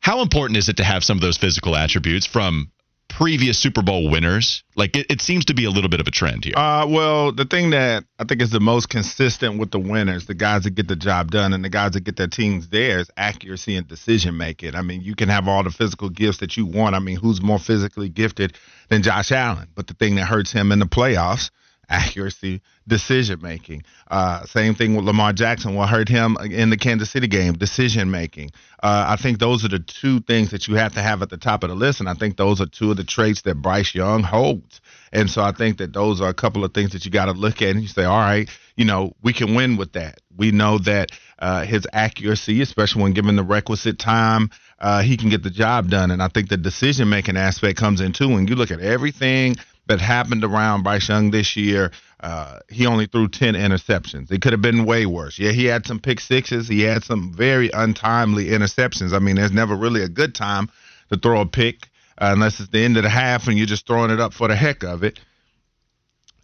How 0.00 0.20
important 0.20 0.58
is 0.58 0.68
it 0.68 0.76
to 0.76 0.84
have 0.84 1.02
some 1.02 1.16
of 1.16 1.22
those 1.22 1.38
physical 1.38 1.74
attributes 1.74 2.26
from 2.26 2.70
previous 3.08 3.58
Super 3.58 3.80
Bowl 3.80 4.10
winners? 4.10 4.62
Like 4.76 4.96
it, 4.96 5.06
it 5.08 5.20
seems 5.22 5.46
to 5.46 5.54
be 5.54 5.64
a 5.64 5.70
little 5.70 5.88
bit 5.88 6.00
of 6.00 6.06
a 6.06 6.10
trend 6.10 6.44
here. 6.44 6.52
Uh, 6.56 6.86
well, 6.86 7.32
the 7.32 7.46
thing 7.46 7.70
that 7.70 8.04
I 8.18 8.24
think 8.24 8.42
is 8.42 8.50
the 8.50 8.60
most 8.60 8.90
consistent 8.90 9.58
with 9.58 9.70
the 9.70 9.78
winners, 9.78 10.26
the 10.26 10.34
guys 10.34 10.64
that 10.64 10.74
get 10.74 10.88
the 10.88 10.96
job 10.96 11.30
done, 11.30 11.54
and 11.54 11.64
the 11.64 11.70
guys 11.70 11.92
that 11.92 12.00
get 12.02 12.16
their 12.16 12.28
teams 12.28 12.68
there 12.68 12.98
is 12.98 13.10
accuracy 13.16 13.76
and 13.76 13.88
decision 13.88 14.36
making. 14.36 14.74
I 14.74 14.82
mean, 14.82 15.00
you 15.00 15.14
can 15.14 15.30
have 15.30 15.48
all 15.48 15.62
the 15.62 15.70
physical 15.70 16.10
gifts 16.10 16.38
that 16.38 16.56
you 16.56 16.66
want. 16.66 16.94
I 16.94 16.98
mean, 16.98 17.16
who's 17.16 17.40
more 17.40 17.58
physically 17.58 18.10
gifted 18.10 18.58
than 18.90 19.02
Josh 19.02 19.32
Allen? 19.32 19.68
But 19.74 19.86
the 19.86 19.94
thing 19.94 20.16
that 20.16 20.24
hurts 20.24 20.52
him 20.52 20.72
in 20.72 20.80
the 20.80 20.86
playoffs, 20.86 21.50
accuracy, 21.88 22.60
decision 22.86 23.40
making. 23.42 23.84
Uh, 24.10 24.44
same 24.44 24.74
thing 24.74 24.94
with 24.94 25.04
Lamar 25.04 25.32
Jackson. 25.32 25.74
What 25.74 25.88
hurt 25.88 26.08
him 26.08 26.36
in 26.50 26.70
the 26.70 26.76
Kansas 26.76 27.10
City 27.10 27.26
game, 27.26 27.54
decision 27.54 28.10
making. 28.10 28.50
Uh, 28.82 29.06
I 29.08 29.16
think 29.16 29.38
those 29.38 29.64
are 29.64 29.68
the 29.68 29.78
two 29.78 30.20
things 30.20 30.50
that 30.50 30.68
you 30.68 30.74
have 30.74 30.94
to 30.94 31.02
have 31.02 31.22
at 31.22 31.30
the 31.30 31.36
top 31.36 31.62
of 31.64 31.70
the 31.70 31.76
list, 31.76 32.00
and 32.00 32.08
I 32.08 32.14
think 32.14 32.36
those 32.36 32.60
are 32.60 32.66
two 32.66 32.90
of 32.90 32.96
the 32.96 33.04
traits 33.04 33.42
that 33.42 33.56
Bryce 33.56 33.94
Young 33.94 34.22
holds. 34.22 34.80
And 35.12 35.30
so 35.30 35.42
I 35.42 35.52
think 35.52 35.78
that 35.78 35.92
those 35.92 36.20
are 36.20 36.28
a 36.28 36.34
couple 36.34 36.64
of 36.64 36.74
things 36.74 36.92
that 36.92 37.04
you 37.04 37.10
got 37.10 37.26
to 37.26 37.32
look 37.32 37.62
at 37.62 37.70
and 37.70 37.82
you 37.82 37.88
say, 37.88 38.04
all 38.04 38.18
right, 38.18 38.50
you 38.76 38.84
know, 38.84 39.14
we 39.22 39.32
can 39.32 39.54
win 39.54 39.76
with 39.76 39.92
that. 39.92 40.20
We 40.36 40.50
know 40.50 40.78
that 40.78 41.12
uh, 41.38 41.64
his 41.64 41.86
accuracy, 41.92 42.60
especially 42.62 43.02
when 43.02 43.12
given 43.12 43.36
the 43.36 43.44
requisite 43.44 43.98
time, 43.98 44.50
uh, 44.80 45.02
he 45.02 45.16
can 45.16 45.28
get 45.28 45.44
the 45.44 45.50
job 45.50 45.88
done. 45.88 46.10
And 46.10 46.20
I 46.20 46.28
think 46.28 46.48
the 46.48 46.56
decision 46.56 47.08
making 47.08 47.36
aspect 47.36 47.78
comes 47.78 48.00
in 48.00 48.12
too. 48.12 48.28
When 48.28 48.48
you 48.48 48.56
look 48.56 48.72
at 48.72 48.80
everything 48.80 49.56
that 49.86 50.00
happened 50.00 50.44
around 50.44 50.82
Bryce 50.82 51.08
Young 51.08 51.30
this 51.30 51.56
year, 51.56 51.92
uh, 52.20 52.60
he 52.70 52.86
only 52.86 53.06
threw 53.06 53.28
10 53.28 53.54
interceptions. 53.54 54.30
It 54.30 54.40
could 54.40 54.52
have 54.52 54.62
been 54.62 54.86
way 54.86 55.04
worse. 55.04 55.38
Yeah, 55.38 55.52
he 55.52 55.66
had 55.66 55.86
some 55.86 56.00
pick 56.00 56.20
sixes. 56.20 56.68
He 56.68 56.80
had 56.80 57.04
some 57.04 57.32
very 57.32 57.70
untimely 57.70 58.46
interceptions. 58.46 59.12
I 59.12 59.18
mean, 59.18 59.36
there's 59.36 59.52
never 59.52 59.76
really 59.76 60.02
a 60.02 60.08
good 60.08 60.34
time 60.34 60.70
to 61.10 61.18
throw 61.18 61.42
a 61.42 61.46
pick 61.46 61.88
uh, 62.16 62.30
unless 62.32 62.60
it's 62.60 62.70
the 62.70 62.82
end 62.82 62.96
of 62.96 63.02
the 63.02 63.10
half 63.10 63.48
and 63.48 63.58
you're 63.58 63.66
just 63.66 63.86
throwing 63.86 64.10
it 64.10 64.20
up 64.20 64.32
for 64.32 64.48
the 64.48 64.56
heck 64.56 64.84
of 64.84 65.04
it 65.04 65.20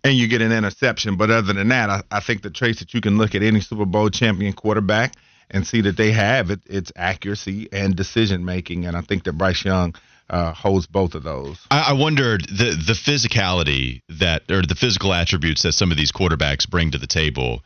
and 0.05 0.15
you 0.15 0.29
get 0.29 0.43
an 0.43 0.53
interception. 0.53 1.17
But 1.17 1.31
other 1.31 1.53
than 1.53 1.69
that, 1.69 1.91
I, 1.91 2.03
I 2.11 2.21
think 2.21 2.43
the 2.43 2.51
traits 2.51 2.81
that 2.81 2.95
you 2.95 3.01
can 3.01 3.19
look 3.19 3.35
at 3.35 3.43
any 3.43 3.61
Super 3.61 3.87
Bowl 3.87 4.11
champion 4.11 4.53
quarterback 4.53 5.15
and 5.51 5.67
see 5.67 5.81
that 5.83 5.97
they 5.97 6.13
have 6.13 6.51
it, 6.51 6.61
it's 6.67 6.93
accuracy 6.97 7.69
and 7.73 7.97
decision 7.97 8.45
making. 8.45 8.87
And 8.87 8.97
I 8.97 9.01
think 9.01 9.25
that 9.25 9.33
Bryce 9.35 9.65
Young 9.65 9.95
uh, 10.31 10.53
holds 10.53 10.87
both 10.87 11.15
of 11.15 11.25
those. 11.25 11.59
I, 11.71 11.91
I 11.91 11.93
wondered 11.93 12.49
the 12.49 12.81
the 12.87 12.93
physicality 12.93 14.03
that 14.09 14.51
or 14.51 14.63
the 14.63 14.77
physical 14.77 15.13
attributes 15.13 15.63
that 15.63 15.73
some 15.73 15.91
of 15.91 15.97
these 15.97 16.13
quarterbacks 16.13 16.69
bring 16.69 16.93
to 16.93 16.99
the 16.99 17.07
table. 17.07 17.63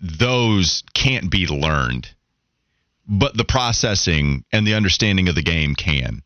Those 0.00 0.82
can't 0.94 1.30
be 1.30 1.46
learned, 1.46 2.08
but 3.06 3.36
the 3.36 3.44
processing 3.44 4.44
and 4.50 4.66
the 4.66 4.74
understanding 4.74 5.28
of 5.28 5.34
the 5.34 5.42
game 5.42 5.74
can. 5.74 6.22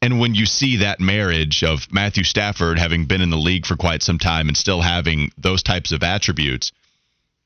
And 0.00 0.20
when 0.20 0.36
you 0.36 0.46
see 0.46 0.76
that 0.76 1.00
marriage 1.00 1.64
of 1.64 1.92
Matthew 1.92 2.22
Stafford 2.22 2.78
having 2.78 3.06
been 3.06 3.22
in 3.22 3.30
the 3.30 3.36
league 3.36 3.66
for 3.66 3.76
quite 3.76 4.02
some 4.02 4.18
time 4.18 4.46
and 4.46 4.56
still 4.56 4.80
having 4.80 5.32
those 5.36 5.64
types 5.64 5.90
of 5.90 6.04
attributes, 6.04 6.70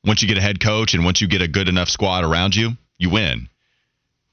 once 0.05 0.21
you 0.21 0.27
get 0.27 0.37
a 0.37 0.41
head 0.41 0.59
coach 0.59 0.93
and 0.93 1.03
once 1.03 1.21
you 1.21 1.27
get 1.27 1.41
a 1.41 1.47
good 1.47 1.69
enough 1.69 1.89
squad 1.89 2.23
around 2.23 2.55
you, 2.55 2.71
you 2.99 3.09
win. 3.09 3.49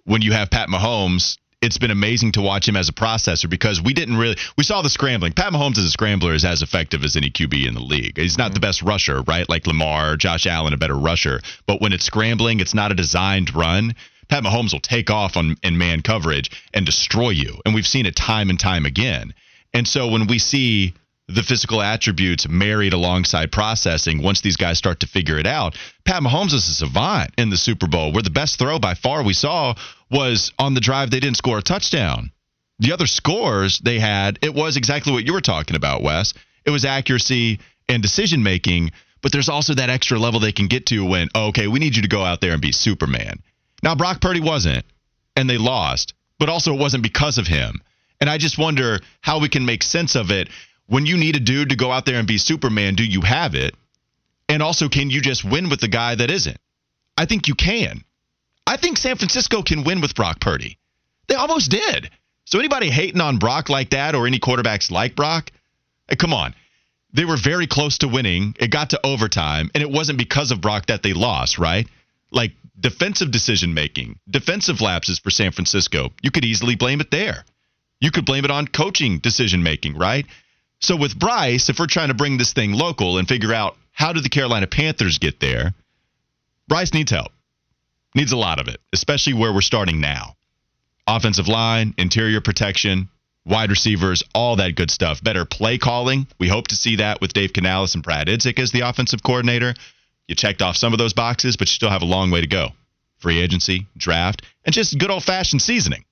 When 0.05 0.21
you 0.21 0.33
have 0.33 0.51
Pat 0.51 0.69
Mahomes, 0.69 1.39
it's 1.61 1.79
been 1.79 1.91
amazing 1.91 2.33
to 2.33 2.43
watch 2.43 2.69
him 2.69 2.77
as 2.77 2.89
a 2.89 2.93
processor 2.93 3.51
because 3.51 3.83
we 3.83 3.93
didn't 3.93 4.17
really 4.17 4.37
we 4.57 4.65
saw 4.65 4.83
the 4.83 4.91
scrambling. 4.91 5.33
Pat 5.33 5.53
Mahomes 5.53 5.79
as 5.79 5.85
a 5.85 5.91
scrambler 5.91 6.33
is 6.33 6.45
as 6.45 6.63
effective 6.63 7.05
as 7.05 7.17
any 7.17 7.31
QB 7.31 7.67
in 7.67 7.75
the 7.75 7.81
league. 7.81 8.17
He's 8.17 8.39
not 8.39 8.53
the 8.53 8.61
mm-hmm. 8.61 8.69
best 8.69 8.83
rusher, 8.83 9.23
right? 9.23 9.49
Like 9.49 9.67
Lamar, 9.67 10.17
Josh 10.17 10.47
Allen, 10.47 10.73
a 10.73 10.77
better 10.77 10.97
rusher. 10.97 11.41
But 11.67 11.81
when 11.81 11.93
it's 11.93 12.05
scrambling, 12.05 12.61
it's 12.61 12.75
not 12.75 12.93
a 12.93 12.95
designed 12.95 13.55
run. 13.55 13.95
Pat 14.29 14.45
Mahomes 14.45 14.73
will 14.73 14.81
take 14.81 15.11
off 15.11 15.37
on 15.37 15.57
in 15.63 15.79
man 15.79 16.03
coverage 16.03 16.51
and 16.75 16.87
destroy 16.87 17.31
you. 17.31 17.61
And 17.65 17.75
we've 17.75 17.87
seen 17.87 18.07
it 18.07 18.15
time 18.15 18.51
and 18.51 18.61
time 18.61 18.87
again. 18.87 19.35
And 19.75 19.89
so 19.89 20.09
when 20.09 20.27
we 20.27 20.39
see 20.39 20.95
the 21.29 21.43
physical 21.43 21.83
attributes 21.83 22.49
married 22.49 22.93
alongside 22.93 23.53
processing, 23.53 24.23
once 24.23 24.41
these 24.41 24.57
guys 24.57 24.79
start 24.79 25.01
to 25.01 25.07
figure 25.07 25.39
it 25.39 25.47
out, 25.47 25.77
Pat 26.05 26.23
Mahomes 26.23 26.55
is 26.55 26.69
a 26.69 26.75
savant 26.75 27.33
in 27.37 27.51
the 27.51 27.57
Super 27.57 27.87
Bowl, 27.87 28.13
where 28.13 28.23
the 28.23 28.31
best 28.31 28.59
throw 28.59 28.79
by 28.79 28.95
far 28.95 29.23
we 29.23 29.35
saw 29.35 29.75
was 30.11 30.53
on 30.59 30.75
the 30.75 30.81
drive 30.81 31.11
they 31.11 31.21
didn't 31.21 31.37
score 31.37 31.59
a 31.59 31.63
touchdown. 31.63 32.33
The 32.79 32.93
other 32.93 33.07
scores 33.07 33.79
they 33.81 33.99
had, 33.99 34.39
it 34.43 34.55
was 34.55 34.77
exactly 34.77 35.13
what 35.13 35.27
you 35.27 35.33
were 35.33 35.41
talking 35.41 35.77
about, 35.77 36.03
Wes. 36.03 36.35
It 36.65 36.71
was 36.71 36.85
accuracy 36.85 37.59
and 37.89 38.03
decision 38.03 38.43
making, 38.43 38.93
but 39.21 39.33
there's 39.33 39.49
also 39.49 39.75
that 39.75 39.91
extra 39.91 40.19
level 40.19 40.41
they 40.41 40.53
can 40.53 40.69
get 40.69 40.87
to 40.87 41.05
when, 41.05 41.29
oh, 41.35 41.49
okay, 41.49 41.67
we 41.67 41.81
need 41.81 41.97
you 41.97 42.03
to 42.03 42.09
go 42.09 42.25
out 42.25 42.41
there 42.41 42.53
and 42.53 42.63
be 42.63 42.73
Superman. 42.73 43.43
Now, 43.83 43.95
Brock 43.95 44.21
Purdy 44.21 44.41
wasn't, 44.41 44.85
and 45.37 45.49
they 45.49 45.59
lost, 45.59 46.15
but 46.39 46.49
also 46.49 46.75
it 46.75 46.81
wasn't 46.81 47.03
because 47.03 47.39
of 47.39 47.47
him. 47.47 47.81
And 48.21 48.29
I 48.29 48.39
just 48.39 48.59
wonder 48.59 49.01
how 49.21 49.41
we 49.41 49.49
can 49.49 49.65
make 49.65 49.83
sense 49.83 50.15
of 50.15 50.31
it. 50.31 50.49
When 50.87 51.07
you 51.07 51.17
need 51.17 51.37
a 51.37 51.41
dude 51.41 51.71
to 51.71 51.77
go 51.77 51.93
out 51.93 52.07
there 52.07 52.19
and 52.19 52.27
be 52.27 52.39
Superman, 52.39 52.95
do 52.95 53.05
you 53.05 53.21
have 53.21 53.55
it? 53.55 53.75
And 54.49 54.63
also, 54.63 54.89
can 54.89 55.11
you 55.11 55.21
just 55.21 55.45
win 55.45 55.69
with 55.69 55.81
the 55.81 55.89
guy 55.89 56.15
that 56.15 56.31
isn't? 56.31 56.59
I 57.17 57.27
think 57.27 57.49
you 57.49 57.55
can. 57.55 58.05
I 58.69 58.77
think 58.77 58.99
San 58.99 59.17
Francisco 59.17 59.63
can 59.63 59.83
win 59.83 60.03
with 60.03 60.15
Brock 60.15 60.41
Purdy. 60.41 60.77
They 61.27 61.37
almost 61.37 61.71
did. 61.71 62.11
So 62.45 62.59
anybody 62.59 62.91
hating 62.91 63.23
on 63.23 63.39
Brock 63.39 63.71
like 63.71 63.91
that 63.91 64.15
or 64.15 64.27
any 64.27 64.39
quarterbacks 64.39 64.91
like 64.91 65.17
Brock, 65.17 65.51
hey, 66.07 66.17
come 66.17 66.35
on. 66.35 66.55
They 67.15 67.25
were 67.25 67.39
very 67.39 67.67
close 67.67 67.97
to 67.99 68.09
winning. 68.09 68.55
It 68.61 68.71
got 68.71 68.91
to 68.91 69.01
overtime, 69.03 69.71
and 69.75 69.83
it 69.83 69.91
wasn't 69.91 70.19
because 70.19 70.51
of 70.51 70.61
Brock 70.61 70.87
that 70.87 71.03
they 71.03 71.15
lost, 71.15 71.57
right? 71.59 71.89
Like 72.31 72.53
defensive 72.79 73.31
decision 73.31 73.73
making, 73.73 74.19
defensive 74.29 74.83
lapses 74.83 75.19
for 75.19 75.31
San 75.31 75.53
Francisco. 75.53 76.11
You 76.21 76.31
could 76.31 76.45
easily 76.45 76.75
blame 76.75 77.01
it 77.01 77.11
there. 77.11 77.47
You 78.03 78.11
could 78.11 78.27
blame 78.27 78.45
it 78.45 78.51
on 78.51 78.69
coaching 78.69 79.19
decision 79.19 79.63
making, 79.63 79.97
right? 79.97 80.27
So 80.81 80.95
with 80.95 81.19
Bryce, 81.19 81.71
if 81.71 81.79
we're 81.79 81.87
trying 81.87 82.09
to 82.09 82.15
bring 82.15 82.37
this 82.37 82.53
thing 82.53 82.73
local 82.73 83.17
and 83.17 83.27
figure 83.27 83.55
out 83.55 83.79
how 83.93 84.13
did 84.13 84.25
the 84.25 84.29
Carolina 84.29 84.67
Panthers 84.67 85.17
get 85.17 85.41
there, 85.41 85.73
Bryce 86.69 86.93
needs 86.93 87.11
help. 87.11 87.33
Needs 88.19 88.33
a 88.33 88.37
lot 88.37 88.59
of 88.59 88.67
it, 88.67 88.81
especially 88.93 89.35
where 89.35 89.53
we're 89.53 89.61
starting 89.61 90.01
now. 90.01 90.35
Offensive 91.07 91.47
line, 91.47 91.95
interior 91.99 92.41
protection, 92.41 93.11
wide 93.47 93.71
receivers, 93.71 94.25
all 94.35 94.57
that 94.57 94.75
good 94.75 94.91
stuff. 94.91 95.23
Better 95.23 95.45
play 95.45 95.79
calling. 95.79 96.27
We 96.37 96.49
hope 96.49 96.67
to 96.67 96.75
see 96.75 96.97
that 96.97 97.21
with 97.21 97.33
Dave 97.33 97.53
Canales 97.53 97.95
and 97.95 98.03
Brad 98.03 98.27
Idzik 98.27 98.59
as 98.59 98.73
the 98.73 98.81
offensive 98.81 99.23
coordinator. 99.23 99.73
You 100.27 100.35
checked 100.35 100.63
off 100.63 100.77
some 100.77 100.93
of 100.93 100.99
those 100.99 101.13
boxes, 101.13 101.57
but 101.57 101.69
you 101.69 101.75
still 101.75 101.91
have 101.91 102.03
a 102.03 102.07
long 102.07 102.33
way 102.33 102.41
to 102.41 102.49
go. 102.49 102.71
Free 103.19 103.39
agency, 103.39 103.87
draft, 103.97 104.43
and 104.65 104.75
just 104.75 104.99
good 104.99 105.13
old 105.13 105.23
fashioned 105.23 105.63
seasoning. 105.63 106.05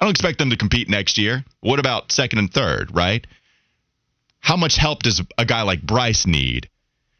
I 0.00 0.04
don't 0.04 0.12
expect 0.12 0.38
them 0.38 0.50
to 0.50 0.56
compete 0.56 0.88
next 0.88 1.18
year. 1.18 1.44
What 1.58 1.80
about 1.80 2.12
second 2.12 2.38
and 2.38 2.54
third, 2.54 2.94
right? 2.94 3.26
How 4.38 4.54
much 4.54 4.76
help 4.76 5.02
does 5.02 5.20
a 5.36 5.44
guy 5.44 5.62
like 5.62 5.82
Bryce 5.82 6.28
need 6.28 6.68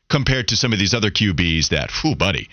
compared 0.08 0.46
to 0.48 0.56
some 0.56 0.72
of 0.72 0.78
these 0.78 0.94
other 0.94 1.10
QBs 1.10 1.70
that, 1.70 1.90
whew, 1.90 2.14
buddy, 2.14 2.48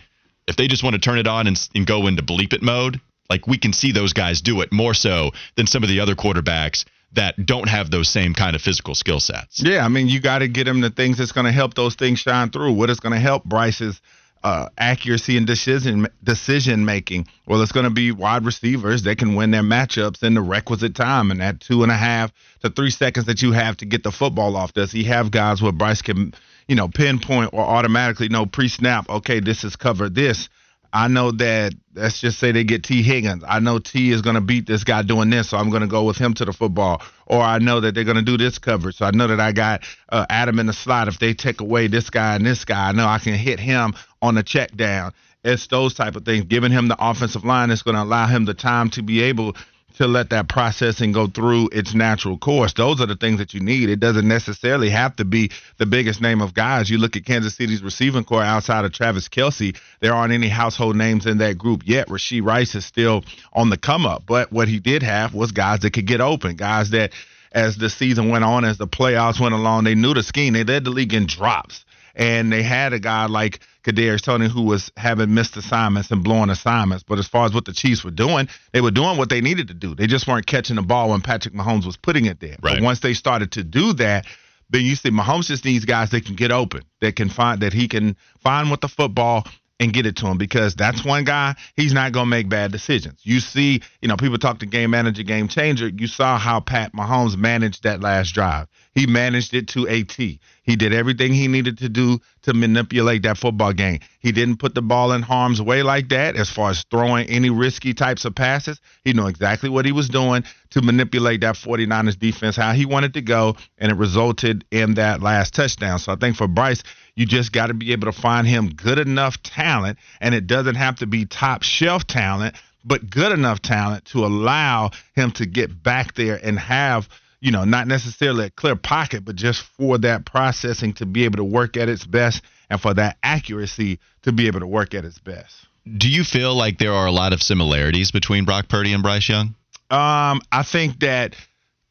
if 0.51 0.57
they 0.57 0.67
just 0.67 0.83
want 0.83 0.93
to 0.93 0.99
turn 0.99 1.17
it 1.17 1.27
on 1.27 1.47
and, 1.47 1.69
and 1.73 1.87
go 1.87 2.07
into 2.07 2.21
bleep 2.21 2.53
it 2.53 2.61
mode, 2.61 2.99
like 3.29 3.47
we 3.47 3.57
can 3.57 3.71
see 3.71 3.93
those 3.93 4.11
guys 4.11 4.41
do 4.41 4.59
it 4.61 4.71
more 4.71 4.93
so 4.93 5.31
than 5.55 5.65
some 5.65 5.81
of 5.81 5.89
the 5.89 6.01
other 6.01 6.13
quarterbacks 6.13 6.83
that 7.13 7.45
don't 7.45 7.69
have 7.69 7.89
those 7.89 8.09
same 8.09 8.33
kind 8.33 8.55
of 8.55 8.61
physical 8.61 8.93
skill 8.93 9.19
sets. 9.19 9.61
Yeah, 9.63 9.83
I 9.83 9.87
mean, 9.87 10.07
you 10.09 10.19
got 10.19 10.39
to 10.39 10.47
get 10.49 10.65
them 10.65 10.81
the 10.81 10.89
things 10.89 11.17
that's 11.17 11.31
going 11.31 11.45
to 11.45 11.51
help 11.51 11.73
those 11.73 11.95
things 11.95 12.19
shine 12.19 12.49
through. 12.49 12.73
What 12.73 12.89
is 12.89 12.99
going 12.99 13.13
to 13.13 13.19
help 13.19 13.45
Bryce's 13.45 14.01
uh, 14.43 14.69
accuracy 14.77 15.37
and 15.37 15.47
decision 15.47 16.07
decision 16.23 16.83
making? 16.83 17.27
Well, 17.45 17.61
it's 17.61 17.71
going 17.71 17.85
to 17.85 17.89
be 17.89 18.11
wide 18.11 18.45
receivers 18.45 19.03
that 19.03 19.17
can 19.17 19.35
win 19.35 19.51
their 19.51 19.63
matchups 19.63 20.23
in 20.23 20.33
the 20.33 20.41
requisite 20.41 20.95
time, 20.95 21.31
and 21.31 21.39
that 21.39 21.61
two 21.61 21.83
and 21.83 21.91
a 21.91 21.97
half 21.97 22.31
to 22.61 22.69
three 22.69 22.91
seconds 22.91 23.25
that 23.27 23.41
you 23.41 23.51
have 23.53 23.77
to 23.77 23.85
get 23.85 24.03
the 24.03 24.11
football 24.11 24.55
off. 24.55 24.73
Does 24.73 24.91
he 24.91 25.05
have 25.05 25.31
guys 25.31 25.61
where 25.61 25.71
Bryce 25.71 26.01
can, 26.01 26.33
you 26.71 26.75
know, 26.75 26.87
pinpoint 26.87 27.49
or 27.51 27.59
automatically 27.59 28.29
know 28.29 28.45
pre-snap? 28.45 29.09
Okay, 29.09 29.41
this 29.41 29.65
is 29.65 29.75
covered. 29.75 30.15
This. 30.15 30.47
I 30.93 31.09
know 31.09 31.31
that 31.31 31.73
let's 31.95 32.21
just 32.21 32.39
say 32.39 32.53
they 32.53 32.63
get 32.63 32.85
Tee 32.85 33.03
Higgins. 33.03 33.43
I 33.45 33.59
know 33.59 33.79
T 33.79 34.09
is 34.09 34.21
going 34.21 34.35
to 34.35 34.41
beat 34.41 34.67
this 34.67 34.85
guy 34.85 35.01
doing 35.01 35.29
this, 35.29 35.49
so 35.49 35.57
I'm 35.57 35.69
going 35.69 35.81
to 35.81 35.87
go 35.89 36.05
with 36.05 36.15
him 36.15 36.33
to 36.35 36.45
the 36.45 36.53
football. 36.53 37.01
Or 37.25 37.41
I 37.41 37.59
know 37.59 37.81
that 37.81 37.93
they're 37.93 38.05
going 38.05 38.15
to 38.15 38.23
do 38.23 38.37
this 38.37 38.57
coverage, 38.57 38.95
so 38.95 39.05
I 39.05 39.11
know 39.11 39.27
that 39.27 39.41
I 39.41 39.51
got 39.51 39.83
uh, 40.07 40.25
Adam 40.29 40.59
in 40.59 40.65
the 40.65 40.73
slot. 40.73 41.09
If 41.09 41.19
they 41.19 41.33
take 41.33 41.59
away 41.59 41.87
this 41.87 42.09
guy 42.09 42.35
and 42.35 42.45
this 42.45 42.63
guy, 42.63 42.87
I 42.87 42.91
know 42.93 43.05
I 43.05 43.19
can 43.19 43.33
hit 43.33 43.59
him 43.59 43.93
on 44.21 44.35
the 44.35 44.43
check 44.43 44.73
down. 44.73 45.11
It's 45.43 45.67
those 45.67 45.93
type 45.93 46.15
of 46.15 46.23
things. 46.23 46.45
Giving 46.45 46.71
him 46.71 46.87
the 46.87 46.97
offensive 46.99 47.43
line 47.43 47.71
is 47.71 47.83
going 47.83 47.95
to 47.95 48.03
allow 48.03 48.27
him 48.27 48.45
the 48.45 48.53
time 48.53 48.91
to 48.91 49.01
be 49.01 49.23
able 49.23 49.57
to 50.01 50.07
let 50.07 50.31
that 50.31 50.49
processing 50.49 51.11
go 51.11 51.27
through 51.27 51.69
its 51.71 51.93
natural 51.93 52.35
course. 52.35 52.73
Those 52.73 52.99
are 53.01 53.05
the 53.05 53.15
things 53.15 53.37
that 53.37 53.53
you 53.53 53.59
need. 53.59 53.87
It 53.87 53.99
doesn't 53.99 54.27
necessarily 54.27 54.89
have 54.89 55.15
to 55.17 55.25
be 55.25 55.51
the 55.77 55.85
biggest 55.85 56.21
name 56.21 56.41
of 56.41 56.55
guys. 56.55 56.89
You 56.89 56.97
look 56.97 57.15
at 57.15 57.23
Kansas 57.23 57.53
City's 57.53 57.83
receiving 57.83 58.23
corps 58.23 58.41
outside 58.41 58.83
of 58.83 58.93
Travis 58.93 59.29
Kelce, 59.29 59.77
there 59.99 60.15
aren't 60.15 60.33
any 60.33 60.47
household 60.47 60.95
names 60.95 61.27
in 61.27 61.37
that 61.37 61.59
group 61.59 61.83
yet. 61.85 62.07
Rashee 62.07 62.43
Rice 62.43 62.73
is 62.73 62.83
still 62.83 63.23
on 63.53 63.69
the 63.69 63.77
come 63.77 64.07
up, 64.07 64.23
but 64.25 64.51
what 64.51 64.67
he 64.67 64.79
did 64.79 65.03
have 65.03 65.35
was 65.35 65.51
guys 65.51 65.81
that 65.81 65.93
could 65.93 66.07
get 66.07 66.19
open, 66.19 66.55
guys 66.55 66.89
that 66.89 67.11
as 67.51 67.77
the 67.77 67.89
season 67.89 68.29
went 68.29 68.43
on, 68.43 68.65
as 68.65 68.79
the 68.79 68.87
playoffs 68.87 69.39
went 69.39 69.53
along, 69.53 69.83
they 69.83 69.93
knew 69.93 70.15
the 70.15 70.23
scheme. 70.23 70.53
They 70.53 70.63
led 70.63 70.83
the 70.83 70.89
league 70.89 71.13
in 71.13 71.27
drops. 71.27 71.85
And 72.15 72.51
they 72.51 72.63
had 72.63 72.91
a 72.93 72.99
guy 72.99 73.27
like 73.27 73.59
Kadarius 73.83 74.21
Toney 74.21 74.47
who 74.47 74.61
was 74.63 74.91
having 74.97 75.33
missed 75.33 75.57
assignments 75.57 76.11
and 76.11 76.23
blowing 76.23 76.49
assignments. 76.49 77.03
But 77.03 77.19
as 77.19 77.27
far 77.27 77.45
as 77.45 77.53
what 77.53 77.65
the 77.65 77.73
Chiefs 77.73 78.03
were 78.03 78.11
doing, 78.11 78.47
they 78.73 78.81
were 78.81 78.91
doing 78.91 79.17
what 79.17 79.29
they 79.29 79.41
needed 79.41 79.67
to 79.69 79.73
do. 79.73 79.95
They 79.95 80.07
just 80.07 80.27
weren't 80.27 80.45
catching 80.45 80.75
the 80.75 80.81
ball 80.81 81.09
when 81.09 81.21
Patrick 81.21 81.53
Mahomes 81.53 81.85
was 81.85 81.97
putting 81.97 82.25
it 82.25 82.39
there. 82.39 82.57
Right. 82.61 82.75
But 82.75 82.83
once 82.83 82.99
they 82.99 83.13
started 83.13 83.51
to 83.53 83.63
do 83.63 83.93
that, 83.93 84.25
then 84.69 84.81
you 84.81 84.95
see 84.95 85.09
Mahomes 85.09 85.47
just 85.47 85.65
needs 85.65 85.85
guys 85.85 86.11
that 86.11 86.25
can 86.25 86.35
get 86.35 86.51
open, 86.51 86.83
that 87.01 87.15
can 87.15 87.29
find 87.29 87.61
that 87.61 87.73
he 87.73 87.87
can 87.87 88.15
find 88.39 88.71
with 88.71 88.81
the 88.81 88.87
football 88.87 89.45
and 89.81 89.91
get 89.91 90.05
it 90.05 90.15
to 90.17 90.27
him 90.27 90.37
because 90.37 90.75
that's 90.75 91.03
one 91.03 91.23
guy 91.23 91.55
he's 91.75 91.91
not 91.91 92.11
going 92.11 92.27
to 92.27 92.29
make 92.29 92.47
bad 92.47 92.71
decisions. 92.71 93.19
You 93.23 93.39
see, 93.39 93.81
you 93.99 94.07
know, 94.07 94.15
people 94.15 94.37
talk 94.37 94.59
to 94.59 94.67
game 94.67 94.91
manager, 94.91 95.23
game 95.23 95.47
changer. 95.47 95.87
You 95.87 96.05
saw 96.05 96.37
how 96.37 96.59
Pat 96.59 96.93
Mahomes 96.93 97.35
managed 97.35 97.81
that 97.83 97.99
last 97.99 98.33
drive. 98.33 98.67
He 98.93 99.07
managed 99.07 99.55
it 99.55 99.69
to 99.69 99.87
a 99.87 100.03
T. 100.03 100.39
He 100.63 100.75
did 100.75 100.93
everything 100.93 101.33
he 101.33 101.47
needed 101.47 101.79
to 101.79 101.89
do 101.89 102.19
to 102.43 102.53
manipulate 102.53 103.23
that 103.23 103.37
football 103.37 103.73
game. 103.73 103.99
He 104.19 104.31
didn't 104.31 104.57
put 104.57 104.75
the 104.75 104.81
ball 104.81 105.13
in 105.13 105.23
harm's 105.23 105.61
way 105.61 105.81
like 105.81 106.09
that 106.09 106.35
as 106.35 106.49
far 106.49 106.69
as 106.69 106.85
throwing 106.91 107.27
any 107.27 107.49
risky 107.49 107.93
types 107.93 108.25
of 108.25 108.35
passes. 108.35 108.79
He 109.03 109.13
knew 109.13 109.27
exactly 109.27 109.69
what 109.69 109.85
he 109.85 109.91
was 109.91 110.09
doing 110.09 110.43
to 110.71 110.81
manipulate 110.81 111.41
that 111.41 111.55
49ers 111.55 112.19
defense, 112.19 112.55
how 112.55 112.73
he 112.73 112.85
wanted 112.85 113.15
to 113.15 113.21
go, 113.21 113.55
and 113.77 113.91
it 113.91 113.95
resulted 113.95 114.63
in 114.71 114.95
that 114.95 115.21
last 115.21 115.55
touchdown. 115.55 115.97
So 115.97 116.11
I 116.11 116.15
think 116.15 116.35
for 116.35 116.47
Bryce, 116.47 116.83
you 117.21 117.27
just 117.27 117.53
got 117.53 117.67
to 117.67 117.75
be 117.75 117.91
able 117.91 118.11
to 118.11 118.19
find 118.19 118.47
him 118.47 118.73
good 118.73 118.97
enough 118.97 119.41
talent, 119.43 119.99
and 120.19 120.33
it 120.33 120.47
doesn't 120.47 120.73
have 120.73 120.95
to 120.97 121.05
be 121.05 121.25
top 121.25 121.61
shelf 121.61 122.07
talent, 122.07 122.55
but 122.83 123.09
good 123.11 123.31
enough 123.31 123.61
talent 123.61 124.05
to 124.05 124.25
allow 124.25 124.89
him 125.15 125.31
to 125.31 125.45
get 125.45 125.83
back 125.83 126.15
there 126.15 126.39
and 126.43 126.57
have 126.57 127.07
you 127.43 127.51
know, 127.51 127.63
not 127.63 127.87
necessarily 127.87 128.45
a 128.45 128.49
clear 128.51 128.75
pocket, 128.75 129.25
but 129.25 129.35
just 129.35 129.63
for 129.63 129.97
that 129.97 130.25
processing 130.25 130.93
to 130.93 131.07
be 131.07 131.25
able 131.25 131.37
to 131.37 131.43
work 131.43 131.75
at 131.75 131.89
its 131.89 132.05
best 132.05 132.43
and 132.69 132.79
for 132.79 132.93
that 132.93 133.17
accuracy 133.23 133.99
to 134.21 134.31
be 134.31 134.45
able 134.45 134.59
to 134.59 134.67
work 134.67 134.93
at 134.93 135.05
its 135.05 135.17
best. 135.17 135.65
Do 135.97 136.07
you 136.07 136.23
feel 136.23 136.53
like 136.53 136.77
there 136.77 136.93
are 136.93 137.07
a 137.07 137.11
lot 137.11 137.33
of 137.33 137.41
similarities 137.41 138.11
between 138.11 138.45
Brock 138.45 138.67
Purdy 138.67 138.93
and 138.93 139.01
Bryce 139.01 139.27
Young? 139.27 139.55
Um, 139.89 140.41
I 140.51 140.61
think 140.63 140.99
that 140.99 141.35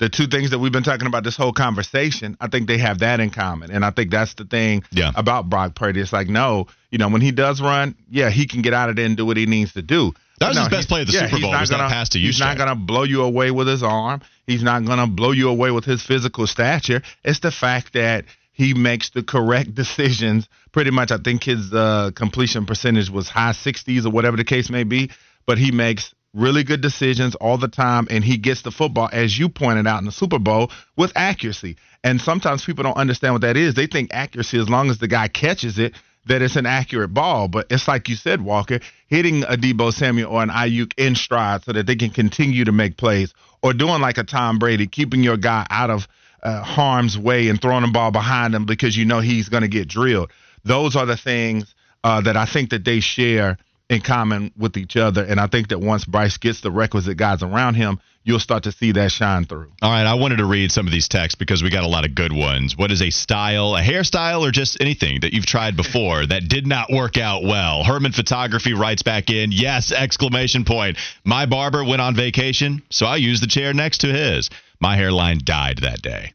the 0.00 0.08
two 0.08 0.26
things 0.26 0.50
that 0.50 0.58
we've 0.58 0.72
been 0.72 0.82
talking 0.82 1.06
about 1.06 1.22
this 1.22 1.36
whole 1.36 1.52
conversation, 1.52 2.36
I 2.40 2.48
think 2.48 2.66
they 2.66 2.78
have 2.78 2.98
that 2.98 3.20
in 3.20 3.30
common. 3.30 3.70
And 3.70 3.84
I 3.84 3.90
think 3.90 4.10
that's 4.10 4.34
the 4.34 4.44
thing 4.44 4.82
Yeah. 4.90 5.12
about 5.14 5.48
Brock 5.48 5.74
Purdy. 5.76 6.00
It's 6.00 6.12
like, 6.12 6.28
no, 6.28 6.66
you 6.90 6.98
know, 6.98 7.08
when 7.08 7.20
he 7.20 7.30
does 7.30 7.60
run, 7.60 7.94
yeah, 8.10 8.30
he 8.30 8.46
can 8.46 8.62
get 8.62 8.74
out 8.74 8.90
of 8.90 8.96
there 8.96 9.04
and 9.06 9.16
do 9.16 9.24
what 9.24 9.36
he 9.36 9.46
needs 9.46 9.74
to 9.74 9.82
do. 9.82 10.12
That 10.40 10.48
was 10.48 10.56
No, 10.56 10.62
his 10.62 10.70
best 10.70 10.88
play 10.88 11.02
of 11.02 11.06
the 11.06 11.12
yeah, 11.12 11.20
Super 11.26 11.36
he's 11.36 11.42
Bowl, 11.42 11.52
not 11.52 11.60
was 11.60 11.70
gonna- 11.70 11.88
pass 11.88 12.08
to 12.10 12.18
He's 12.18 12.40
not 12.40 12.56
going 12.56 12.70
to 12.70 12.74
blow 12.74 13.02
you 13.04 13.22
away 13.22 13.50
with 13.50 13.68
his 13.68 13.82
arm. 13.82 14.22
He's 14.46 14.62
not 14.62 14.84
going 14.86 14.98
to 14.98 15.06
blow 15.06 15.32
you 15.32 15.48
away 15.50 15.70
with 15.70 15.84
his 15.84 16.02
physical 16.02 16.46
stature. 16.46 17.02
It's 17.22 17.40
the 17.40 17.50
fact 17.52 17.92
that 17.92 18.24
he 18.52 18.72
makes 18.74 19.10
the 19.10 19.22
correct 19.22 19.74
decisions. 19.82 20.48
Pretty 20.72 20.90
much, 20.92 21.10
I 21.12 21.18
think 21.18 21.44
his 21.44 21.72
uh, 21.74 22.10
completion 22.14 22.64
percentage 22.64 23.10
was 23.10 23.28
high 23.28 23.52
60s 23.52 24.06
or 24.06 24.10
whatever 24.10 24.38
the 24.38 24.44
case 24.44 24.70
may 24.70 24.84
be, 24.84 25.10
but 25.46 25.58
he 25.58 25.72
makes 25.72 26.14
really 26.32 26.62
good 26.62 26.80
decisions 26.80 27.34
all 27.36 27.58
the 27.58 27.68
time 27.68 28.06
and 28.10 28.24
he 28.24 28.36
gets 28.36 28.62
the 28.62 28.70
football 28.70 29.08
as 29.12 29.36
you 29.38 29.48
pointed 29.48 29.86
out 29.86 29.98
in 29.98 30.04
the 30.04 30.12
Super 30.12 30.38
Bowl 30.38 30.70
with 30.96 31.12
accuracy. 31.16 31.76
And 32.04 32.20
sometimes 32.20 32.64
people 32.64 32.84
don't 32.84 32.96
understand 32.96 33.34
what 33.34 33.42
that 33.42 33.56
is. 33.56 33.74
They 33.74 33.86
think 33.86 34.10
accuracy 34.12 34.58
as 34.58 34.68
long 34.68 34.90
as 34.90 34.98
the 34.98 35.08
guy 35.08 35.28
catches 35.28 35.78
it 35.78 35.94
that 36.26 36.42
it's 36.42 36.56
an 36.56 36.66
accurate 36.66 37.12
ball, 37.12 37.48
but 37.48 37.66
it's 37.70 37.88
like 37.88 38.08
you 38.08 38.14
said, 38.14 38.42
Walker, 38.42 38.80
hitting 39.08 39.42
a 39.44 39.56
Deebo 39.56 39.92
Samuel 39.92 40.30
or 40.30 40.42
an 40.42 40.50
Aiyuk 40.50 40.92
in 40.96 41.14
stride 41.14 41.64
so 41.64 41.72
that 41.72 41.86
they 41.86 41.96
can 41.96 42.10
continue 42.10 42.64
to 42.64 42.72
make 42.72 42.96
plays, 42.96 43.32
or 43.62 43.72
doing 43.72 44.00
like 44.00 44.18
a 44.18 44.24
Tom 44.24 44.58
Brady, 44.58 44.86
keeping 44.86 45.22
your 45.22 45.36
guy 45.36 45.66
out 45.70 45.90
of 45.90 46.06
uh, 46.42 46.62
harm's 46.62 47.18
way 47.18 47.48
and 47.48 47.60
throwing 47.60 47.82
the 47.82 47.90
ball 47.90 48.10
behind 48.10 48.54
him 48.54 48.66
because 48.66 48.96
you 48.96 49.04
know 49.04 49.20
he's 49.20 49.48
going 49.48 49.62
to 49.62 49.68
get 49.68 49.88
drilled. 49.88 50.30
Those 50.64 50.94
are 50.94 51.06
the 51.06 51.16
things 51.16 51.74
uh, 52.04 52.20
that 52.22 52.36
I 52.36 52.46
think 52.46 52.70
that 52.70 52.84
they 52.84 53.00
share 53.00 53.58
in 53.90 54.00
common 54.00 54.52
with 54.56 54.76
each 54.76 54.96
other, 54.96 55.24
and 55.24 55.40
I 55.40 55.48
think 55.48 55.68
that 55.68 55.80
once 55.80 56.04
Bryce 56.04 56.36
gets 56.36 56.60
the 56.60 56.70
requisite 56.70 57.16
guys 57.16 57.42
around 57.42 57.74
him, 57.74 57.98
you'll 58.22 58.38
start 58.38 58.62
to 58.62 58.72
see 58.72 58.92
that 58.92 59.10
shine 59.10 59.46
through. 59.46 59.72
All 59.82 59.90
right, 59.90 60.06
I 60.06 60.14
wanted 60.14 60.36
to 60.36 60.44
read 60.44 60.70
some 60.70 60.86
of 60.86 60.92
these 60.92 61.08
texts 61.08 61.36
because 61.36 61.60
we 61.60 61.70
got 61.70 61.82
a 61.82 61.88
lot 61.88 62.04
of 62.04 62.14
good 62.14 62.32
ones. 62.32 62.76
What 62.76 62.92
is 62.92 63.02
a 63.02 63.10
style, 63.10 63.74
a 63.74 63.82
hairstyle, 63.82 64.46
or 64.46 64.52
just 64.52 64.80
anything 64.80 65.22
that 65.22 65.32
you've 65.32 65.44
tried 65.44 65.76
before 65.76 66.24
that 66.24 66.48
did 66.48 66.68
not 66.68 66.92
work 66.92 67.18
out 67.18 67.42
well? 67.42 67.82
Herman 67.82 68.12
Photography 68.12 68.74
writes 68.74 69.02
back 69.02 69.28
in, 69.28 69.50
yes, 69.50 69.90
exclamation 69.90 70.64
point. 70.64 70.96
My 71.24 71.46
barber 71.46 71.84
went 71.84 72.00
on 72.00 72.14
vacation, 72.14 72.82
so 72.90 73.06
I 73.06 73.16
used 73.16 73.42
the 73.42 73.48
chair 73.48 73.74
next 73.74 74.02
to 74.02 74.06
his. 74.06 74.50
My 74.78 74.96
hairline 74.96 75.40
died 75.42 75.78
that 75.78 76.00
day. 76.00 76.32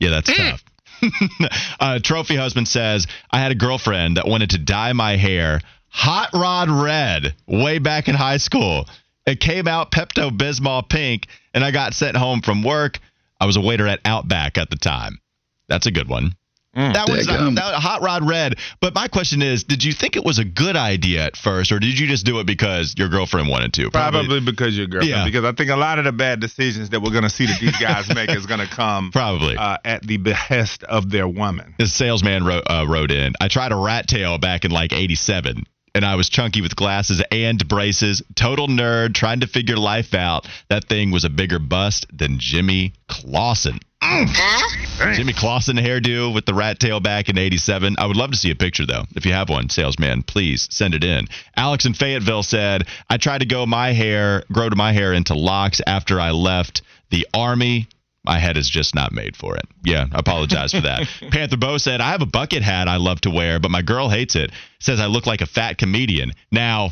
Yeah, 0.00 0.10
that's 0.10 0.36
tough. 0.36 0.64
uh, 1.80 1.98
Trophy 2.02 2.34
Husband 2.34 2.66
says, 2.66 3.06
I 3.30 3.38
had 3.38 3.52
a 3.52 3.54
girlfriend 3.54 4.16
that 4.16 4.26
wanted 4.26 4.50
to 4.50 4.58
dye 4.58 4.92
my 4.92 5.16
hair 5.16 5.60
hot 5.88 6.30
rod 6.34 6.68
red 6.70 7.34
way 7.46 7.78
back 7.78 8.08
in 8.08 8.14
high 8.14 8.38
school. 8.38 8.86
It 9.26 9.40
came 9.40 9.66
out 9.66 9.90
Pepto 9.90 10.30
Bismol 10.30 10.88
pink, 10.88 11.26
and 11.52 11.64
I 11.64 11.72
got 11.72 11.94
sent 11.94 12.16
home 12.16 12.42
from 12.42 12.62
work. 12.62 12.98
I 13.40 13.46
was 13.46 13.56
a 13.56 13.60
waiter 13.60 13.86
at 13.86 14.00
Outback 14.04 14.56
at 14.56 14.70
the 14.70 14.76
time. 14.76 15.18
That's 15.68 15.86
a 15.86 15.90
good 15.90 16.08
one. 16.08 16.36
that 16.76 17.08
was 17.08 17.26
that, 17.26 17.74
hot 17.74 18.02
rod 18.02 18.28
red. 18.28 18.56
But 18.80 18.94
my 18.94 19.08
question 19.08 19.40
is, 19.40 19.64
did 19.64 19.82
you 19.82 19.92
think 19.92 20.14
it 20.14 20.24
was 20.24 20.38
a 20.38 20.44
good 20.44 20.76
idea 20.76 21.24
at 21.24 21.36
first, 21.36 21.72
or 21.72 21.78
did 21.78 21.98
you 21.98 22.06
just 22.06 22.26
do 22.26 22.38
it 22.38 22.46
because 22.46 22.94
your 22.98 23.08
girlfriend 23.08 23.48
wanted 23.48 23.72
to? 23.74 23.90
Probably 23.90 24.40
because 24.40 24.76
your 24.76 24.86
girlfriend. 24.86 25.10
Yeah. 25.10 25.24
Because 25.24 25.44
I 25.44 25.52
think 25.52 25.70
a 25.70 25.76
lot 25.76 25.98
of 25.98 26.04
the 26.04 26.12
bad 26.12 26.38
decisions 26.38 26.90
that 26.90 27.00
we're 27.00 27.12
going 27.12 27.24
to 27.24 27.30
see 27.30 27.46
that 27.46 27.58
these 27.60 27.76
guys 27.78 28.14
make 28.14 28.30
is 28.30 28.44
going 28.44 28.60
to 28.60 28.66
come 28.66 29.10
Probably. 29.10 29.56
uh, 29.56 29.78
at 29.84 30.02
the 30.02 30.18
behest 30.18 30.84
of 30.84 31.10
their 31.10 31.26
woman. 31.26 31.74
This 31.78 31.94
salesman 31.94 32.44
wrote, 32.44 32.64
uh, 32.66 32.84
wrote 32.86 33.10
in, 33.10 33.32
I 33.40 33.48
tried 33.48 33.72
a 33.72 33.76
rat 33.76 34.06
tail 34.06 34.38
back 34.38 34.64
in 34.66 34.70
like 34.70 34.92
87. 34.92 35.64
And 35.96 36.04
I 36.04 36.14
was 36.14 36.28
chunky 36.28 36.60
with 36.60 36.76
glasses 36.76 37.22
and 37.30 37.66
braces. 37.66 38.22
Total 38.34 38.68
nerd, 38.68 39.14
trying 39.14 39.40
to 39.40 39.46
figure 39.46 39.78
life 39.78 40.12
out. 40.12 40.46
That 40.68 40.84
thing 40.84 41.10
was 41.10 41.24
a 41.24 41.30
bigger 41.30 41.58
bust 41.58 42.06
than 42.12 42.38
Jimmy 42.38 42.92
Clausen. 43.08 43.80
Mm. 44.02 45.16
Jimmy 45.16 45.32
Clausen 45.32 45.78
hairdo 45.78 46.34
with 46.34 46.44
the 46.44 46.52
rat 46.52 46.78
tail 46.78 47.00
back 47.00 47.30
in 47.30 47.38
87. 47.38 47.96
I 47.98 48.06
would 48.06 48.16
love 48.16 48.30
to 48.30 48.36
see 48.36 48.50
a 48.50 48.54
picture, 48.54 48.84
though. 48.84 49.04
If 49.16 49.24
you 49.24 49.32
have 49.32 49.48
one, 49.48 49.70
salesman, 49.70 50.22
please 50.22 50.68
send 50.70 50.94
it 50.94 51.02
in. 51.02 51.28
Alex 51.56 51.86
in 51.86 51.94
Fayetteville 51.94 52.42
said, 52.42 52.86
I 53.08 53.16
tried 53.16 53.38
to 53.38 53.46
go 53.46 53.64
my 53.64 53.92
hair, 53.92 54.44
grow 54.52 54.68
to 54.68 54.76
my 54.76 54.92
hair 54.92 55.14
into 55.14 55.32
locks 55.32 55.80
after 55.86 56.20
I 56.20 56.32
left 56.32 56.82
the 57.08 57.26
Army. 57.32 57.88
My 58.26 58.38
head 58.38 58.56
is 58.56 58.68
just 58.68 58.94
not 58.94 59.12
made 59.12 59.36
for 59.36 59.56
it. 59.56 59.64
Yeah, 59.84 60.06
I 60.12 60.18
apologize 60.18 60.72
for 60.72 60.80
that. 60.82 61.06
Panther 61.30 61.56
Bo 61.56 61.78
said, 61.78 62.00
I 62.00 62.10
have 62.10 62.22
a 62.22 62.26
bucket 62.26 62.62
hat 62.62 62.88
I 62.88 62.96
love 62.96 63.20
to 63.22 63.30
wear, 63.30 63.60
but 63.60 63.70
my 63.70 63.82
girl 63.82 64.08
hates 64.08 64.34
it. 64.36 64.50
Says 64.80 65.00
I 65.00 65.06
look 65.06 65.26
like 65.26 65.40
a 65.40 65.46
fat 65.46 65.78
comedian. 65.78 66.32
Now, 66.50 66.90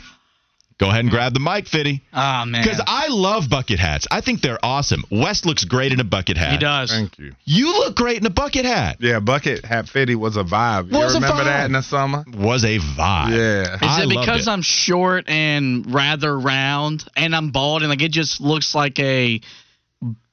go 0.79 0.89
ahead 0.89 1.01
and 1.01 1.11
grab 1.11 1.35
the 1.35 1.41
mic, 1.41 1.67
Fitty. 1.69 2.03
Ah 2.13 2.45
man, 2.47 2.63
Because 2.63 2.81
I 2.87 3.09
love 3.09 3.49
bucket 3.51 3.79
hats. 3.79 4.07
I 4.11 4.21
think 4.21 4.41
they're 4.43 4.59
awesome. 4.65 5.05
Wes 5.11 5.45
looks 5.45 5.65
great 5.65 5.93
in 5.93 6.01
a 6.01 6.05
bucket 6.05 6.37
hat. 6.37 6.53
he 6.53 6.59
does. 6.59 6.91
Thank 6.91 7.19
you. 7.19 7.33
You 7.45 7.67
look 7.79 7.95
great 7.97 8.19
in 8.19 8.27
a 8.27 8.31
bucket 8.31 8.65
hat. 8.65 8.97
Yeah, 9.01 9.21
bucket 9.21 9.65
hat 9.65 9.89
fitty 9.89 10.15
was 10.15 10.37
a 10.37 10.45
vibe. 10.45 10.91
You 10.93 10.99
Was 10.99 11.15
a 11.15 11.19
remember 11.21 11.43
vibe. 11.43 11.47
that 11.47 11.67
in 11.67 11.73
the 11.73 11.83
summer? 11.83 12.25
Was 12.37 12.65
a 12.65 12.79
vibe. 12.79 13.31
Yeah. 13.31 13.75
Is 13.75 13.79
I 13.83 14.03
it 14.03 14.07
loved 14.09 14.21
because 14.27 14.47
it. 14.47 14.51
I'm 14.51 14.63
short 14.63 15.29
and 15.29 15.93
rather 15.95 16.37
round 16.39 17.05
and 17.17 17.35
I'm 17.37 17.51
bald 17.51 17.83
and 17.83 17.91
like 17.91 18.03
it 18.03 18.13
just 18.13 18.41
looks 18.41 18.75
like 18.75 18.99
a 18.99 19.41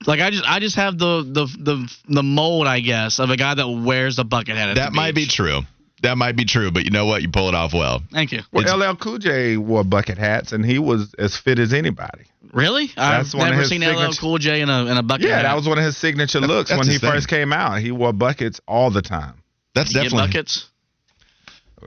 like 0.05 0.19
I 0.19 0.29
just 0.29 0.43
I 0.47 0.59
just 0.59 0.75
have 0.75 0.97
the 0.97 1.23
the 1.23 1.45
the 1.59 1.93
the 2.07 2.23
mold 2.23 2.67
I 2.67 2.79
guess 2.79 3.19
of 3.19 3.29
a 3.29 3.37
guy 3.37 3.53
that 3.55 3.67
wears 3.67 4.19
a 4.19 4.23
bucket 4.23 4.55
hat. 4.57 4.69
At 4.69 4.75
That 4.75 4.89
the 4.91 4.95
might 4.95 5.15
be 5.15 5.25
true. 5.25 5.61
That 6.03 6.17
might 6.17 6.35
be 6.35 6.45
true, 6.45 6.71
but 6.71 6.83
you 6.83 6.89
know 6.89 7.05
what? 7.05 7.21
You 7.21 7.29
pull 7.29 7.47
it 7.47 7.53
off 7.53 7.73
well. 7.75 8.01
Thank 8.11 8.31
you. 8.31 8.41
Well, 8.51 8.63
It's- 8.63 8.75
LL 8.75 8.95
Cool 8.95 9.19
J 9.19 9.57
wore 9.57 9.83
bucket 9.83 10.17
hats, 10.17 10.51
and 10.51 10.65
he 10.65 10.79
was 10.79 11.13
as 11.19 11.37
fit 11.37 11.59
as 11.59 11.73
anybody. 11.73 12.23
Really? 12.53 12.87
That's 12.95 13.33
I've 13.35 13.37
one 13.37 13.47
of 13.49 13.51
never 13.51 13.61
his 13.61 13.69
seen 13.69 13.81
LL 13.83 13.93
signature- 13.97 14.19
Cool 14.19 14.37
J 14.39 14.61
in 14.61 14.69
a 14.69 14.85
in 14.87 14.97
a 14.97 15.03
bucket 15.03 15.27
Yeah, 15.27 15.35
hat. 15.35 15.43
that 15.43 15.55
was 15.55 15.67
one 15.67 15.77
of 15.77 15.83
his 15.83 15.95
signature 15.97 16.39
looks 16.41 16.69
that's 16.71 16.79
when 16.79 16.87
he 16.87 16.93
his 16.93 17.01
thing. 17.01 17.11
first 17.11 17.27
came 17.27 17.53
out. 17.53 17.79
He 17.81 17.91
wore 17.91 18.13
buckets 18.13 18.59
all 18.67 18.89
the 18.89 19.03
time. 19.03 19.35
That's 19.75 19.89
You 19.93 20.01
get 20.01 20.03
definitely. 20.05 20.27
buckets. 20.29 20.65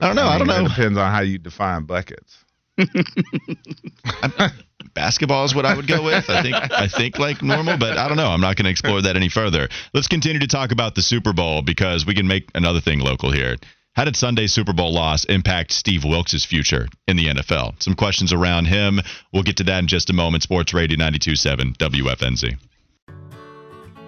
I 0.01 0.07
don't 0.07 0.17
know. 0.17 0.27
I 0.27 0.39
don't 0.39 0.47
mean, 0.47 0.59
know. 0.59 0.65
It 0.67 0.69
depends 0.69 0.99
on 0.99 1.11
how 1.13 1.21
you 1.21 1.39
define 1.39 1.83
buckets. 1.85 2.37
Basketball 4.95 5.45
is 5.45 5.55
what 5.55 5.67
I 5.67 5.75
would 5.75 5.87
go 5.87 6.05
with. 6.05 6.31
I 6.31 6.43
think 6.43 6.57
I 6.57 6.89
think 6.89 7.19
like 7.19 7.43
normal, 7.43 7.79
but 7.79 7.99
I 7.99 8.09
don't 8.09 8.17
know. 8.17 8.29
I'm 8.29 8.41
not 8.41 8.57
going 8.57 8.65
to 8.65 8.71
explore 8.71 9.03
that 9.03 9.17
any 9.17 9.29
further. 9.29 9.69
Let's 9.93 10.09
continue 10.09 10.41
to 10.41 10.47
talk 10.47 10.73
about 10.73 10.95
the 10.95 11.03
Super 11.03 11.33
Bowl 11.33 11.63
because 11.63 12.07
we 12.07 12.15
can 12.15 12.29
make 12.29 12.49
another 12.55 12.81
thing 12.81 13.01
local 13.01 13.31
here. 13.31 13.57
How 13.95 14.05
did 14.05 14.17
Sunday's 14.17 14.53
Super 14.53 14.73
Bowl 14.73 14.93
loss 14.93 15.25
impact 15.25 15.73
Steve 15.73 16.05
Wilks' 16.05 16.45
future 16.45 16.89
in 17.07 17.17
the 17.17 17.27
NFL? 17.27 17.81
Some 17.83 17.95
questions 17.95 18.33
around 18.33 18.67
him. 18.67 19.01
We'll 19.33 19.45
get 19.45 19.57
to 19.59 19.65
that 19.65 19.79
in 19.79 19.87
just 19.87 20.11
a 20.11 20.13
moment. 20.13 20.43
Sports 20.43 20.75
Radio 20.75 20.99
92.7 20.99 21.77
WFNZ. 21.77 22.59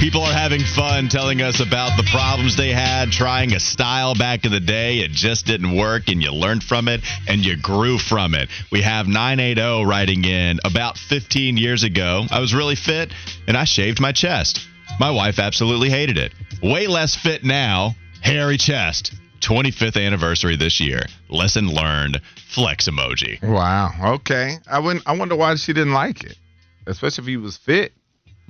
People 0.00 0.22
are 0.22 0.32
having 0.32 0.62
fun 0.62 1.10
telling 1.10 1.42
us 1.42 1.60
about 1.60 1.94
the 1.98 2.08
problems 2.10 2.56
they 2.56 2.70
had 2.70 3.12
trying 3.12 3.52
a 3.52 3.60
style 3.60 4.14
back 4.14 4.46
in 4.46 4.50
the 4.50 4.58
day. 4.58 5.00
It 5.00 5.10
just 5.10 5.44
didn't 5.44 5.76
work, 5.76 6.08
and 6.08 6.22
you 6.22 6.32
learned 6.32 6.64
from 6.64 6.88
it 6.88 7.02
and 7.28 7.44
you 7.44 7.58
grew 7.58 7.98
from 7.98 8.34
it. 8.34 8.48
We 8.72 8.80
have 8.80 9.06
980 9.06 9.84
writing 9.84 10.24
in 10.24 10.58
about 10.64 10.96
15 10.96 11.58
years 11.58 11.82
ago. 11.82 12.24
I 12.30 12.40
was 12.40 12.54
really 12.54 12.76
fit 12.76 13.12
and 13.46 13.58
I 13.58 13.64
shaved 13.64 14.00
my 14.00 14.10
chest. 14.10 14.66
My 14.98 15.10
wife 15.10 15.38
absolutely 15.38 15.90
hated 15.90 16.16
it. 16.16 16.32
Way 16.62 16.86
less 16.86 17.14
fit 17.14 17.44
now, 17.44 17.94
hairy 18.22 18.56
chest. 18.56 19.12
25th 19.42 20.02
anniversary 20.02 20.56
this 20.56 20.80
year. 20.80 21.02
Lesson 21.28 21.68
learned. 21.68 22.22
Flex 22.48 22.88
emoji. 22.88 23.42
Wow. 23.42 24.14
Okay. 24.14 24.56
I 24.66 24.78
wouldn't. 24.78 25.06
I 25.06 25.14
wonder 25.14 25.36
why 25.36 25.54
she 25.56 25.74
didn't 25.74 25.92
like 25.92 26.24
it, 26.24 26.38
especially 26.86 27.24
if 27.24 27.28
he 27.28 27.36
was 27.36 27.58
fit. 27.58 27.92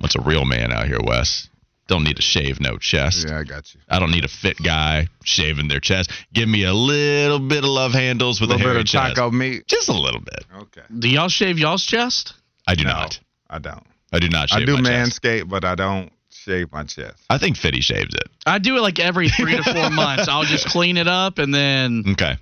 What's 0.01 0.15
a 0.15 0.21
real 0.21 0.45
man 0.45 0.71
out 0.71 0.87
here, 0.87 0.99
Wes? 1.03 1.47
Don't 1.87 2.03
need 2.03 2.15
to 2.15 2.21
shave 2.21 2.59
no 2.59 2.77
chest. 2.77 3.27
Yeah, 3.27 3.39
I 3.39 3.43
got 3.43 3.73
you. 3.73 3.81
I 3.89 3.99
don't 3.99 4.11
need 4.11 4.23
a 4.23 4.27
fit 4.29 4.57
guy 4.63 5.07
shaving 5.23 5.67
their 5.67 5.79
chest. 5.81 6.09
Give 6.33 6.47
me 6.47 6.63
a 6.63 6.73
little 6.73 7.39
bit 7.39 7.59
of 7.59 7.69
love 7.69 7.91
handles 7.91 8.39
with 8.39 8.49
a 8.49 8.53
little 8.53 8.65
hairy 8.67 8.79
bit 8.79 8.81
of 8.81 8.87
chest. 8.87 9.15
taco 9.15 9.31
meat. 9.31 9.67
Just 9.67 9.89
a 9.89 9.93
little 9.93 10.21
bit. 10.21 10.45
Okay. 10.55 10.81
Do 10.97 11.09
y'all 11.09 11.27
shave 11.27 11.59
y'all's 11.59 11.83
chest? 11.85 12.33
I 12.67 12.75
do 12.75 12.83
No, 12.85 12.91
not. 12.91 13.19
I 13.49 13.59
don't. 13.59 13.83
I 14.13 14.19
do 14.19 14.29
not 14.29 14.49
shave 14.49 14.59
my 14.59 14.65
chest. 14.65 14.71
I 14.71 14.77
do 14.77 14.81
my 14.83 14.89
chest. 14.89 15.21
manscape, 15.21 15.49
but 15.49 15.65
I 15.65 15.75
don't 15.75 16.11
shave 16.29 16.71
my 16.71 16.83
chest. 16.83 17.17
I 17.29 17.37
think 17.37 17.57
Fitty 17.57 17.81
shaves 17.81 18.13
it. 18.15 18.29
I 18.45 18.59
do 18.59 18.77
it 18.77 18.81
like 18.81 18.99
every 18.99 19.27
three 19.29 19.57
to 19.57 19.63
four 19.63 19.89
months. 19.91 20.27
I'll 20.29 20.43
just 20.43 20.67
clean 20.67 20.95
it 20.97 21.07
up 21.07 21.37
and 21.39 21.53
then 21.53 22.03
Okay. 22.13 22.37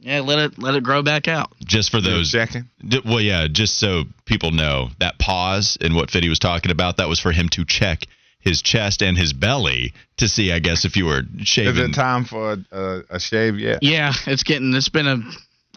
Yeah, 0.00 0.20
let 0.20 0.38
it 0.38 0.58
let 0.58 0.74
it 0.74 0.82
grow 0.82 1.02
back 1.02 1.28
out. 1.28 1.52
Just 1.64 1.90
for 1.90 2.00
those. 2.00 2.30
checking? 2.32 2.68
d- 2.86 3.02
Well, 3.04 3.20
yeah, 3.20 3.46
just 3.50 3.78
so 3.78 4.04
people 4.24 4.50
know 4.50 4.88
that 4.98 5.18
pause 5.18 5.76
in 5.80 5.94
what 5.94 6.10
Fitty 6.10 6.28
was 6.28 6.38
talking 6.38 6.70
about, 6.70 6.96
that 6.98 7.08
was 7.08 7.20
for 7.20 7.32
him 7.32 7.48
to 7.50 7.64
check 7.64 8.04
his 8.40 8.62
chest 8.62 9.02
and 9.02 9.18
his 9.18 9.32
belly 9.34 9.92
to 10.16 10.26
see, 10.28 10.50
I 10.50 10.60
guess, 10.60 10.84
if 10.86 10.96
you 10.96 11.04
were 11.04 11.22
Is 11.38 11.46
shaving. 11.46 11.90
it 11.90 11.92
time 11.94 12.24
for 12.24 12.52
a, 12.52 12.64
a, 12.72 13.02
a 13.16 13.20
shave 13.20 13.58
yet? 13.58 13.82
Yeah, 13.82 14.12
it's 14.26 14.42
getting. 14.42 14.72
It's 14.74 14.88
been 14.88 15.06
a 15.06 15.18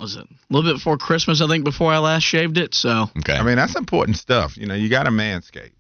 was 0.01 0.15
it 0.15 0.24
a 0.24 0.28
little 0.49 0.69
bit 0.71 0.78
before 0.78 0.97
Christmas? 0.97 1.41
I 1.41 1.47
think 1.47 1.65
before 1.65 1.91
I 1.93 1.99
last 1.99 2.24
shaved 2.24 2.57
it. 2.57 2.74
So 2.74 3.09
Okay. 3.19 3.34
I 3.34 3.43
mean, 3.43 3.57
that's 3.57 3.76
important 3.76 4.17
stuff. 4.17 4.57
You 4.57 4.65
know, 4.65 4.74
you 4.76 4.89
got 4.89 5.03
to 5.03 5.11
manscape. 5.11 5.71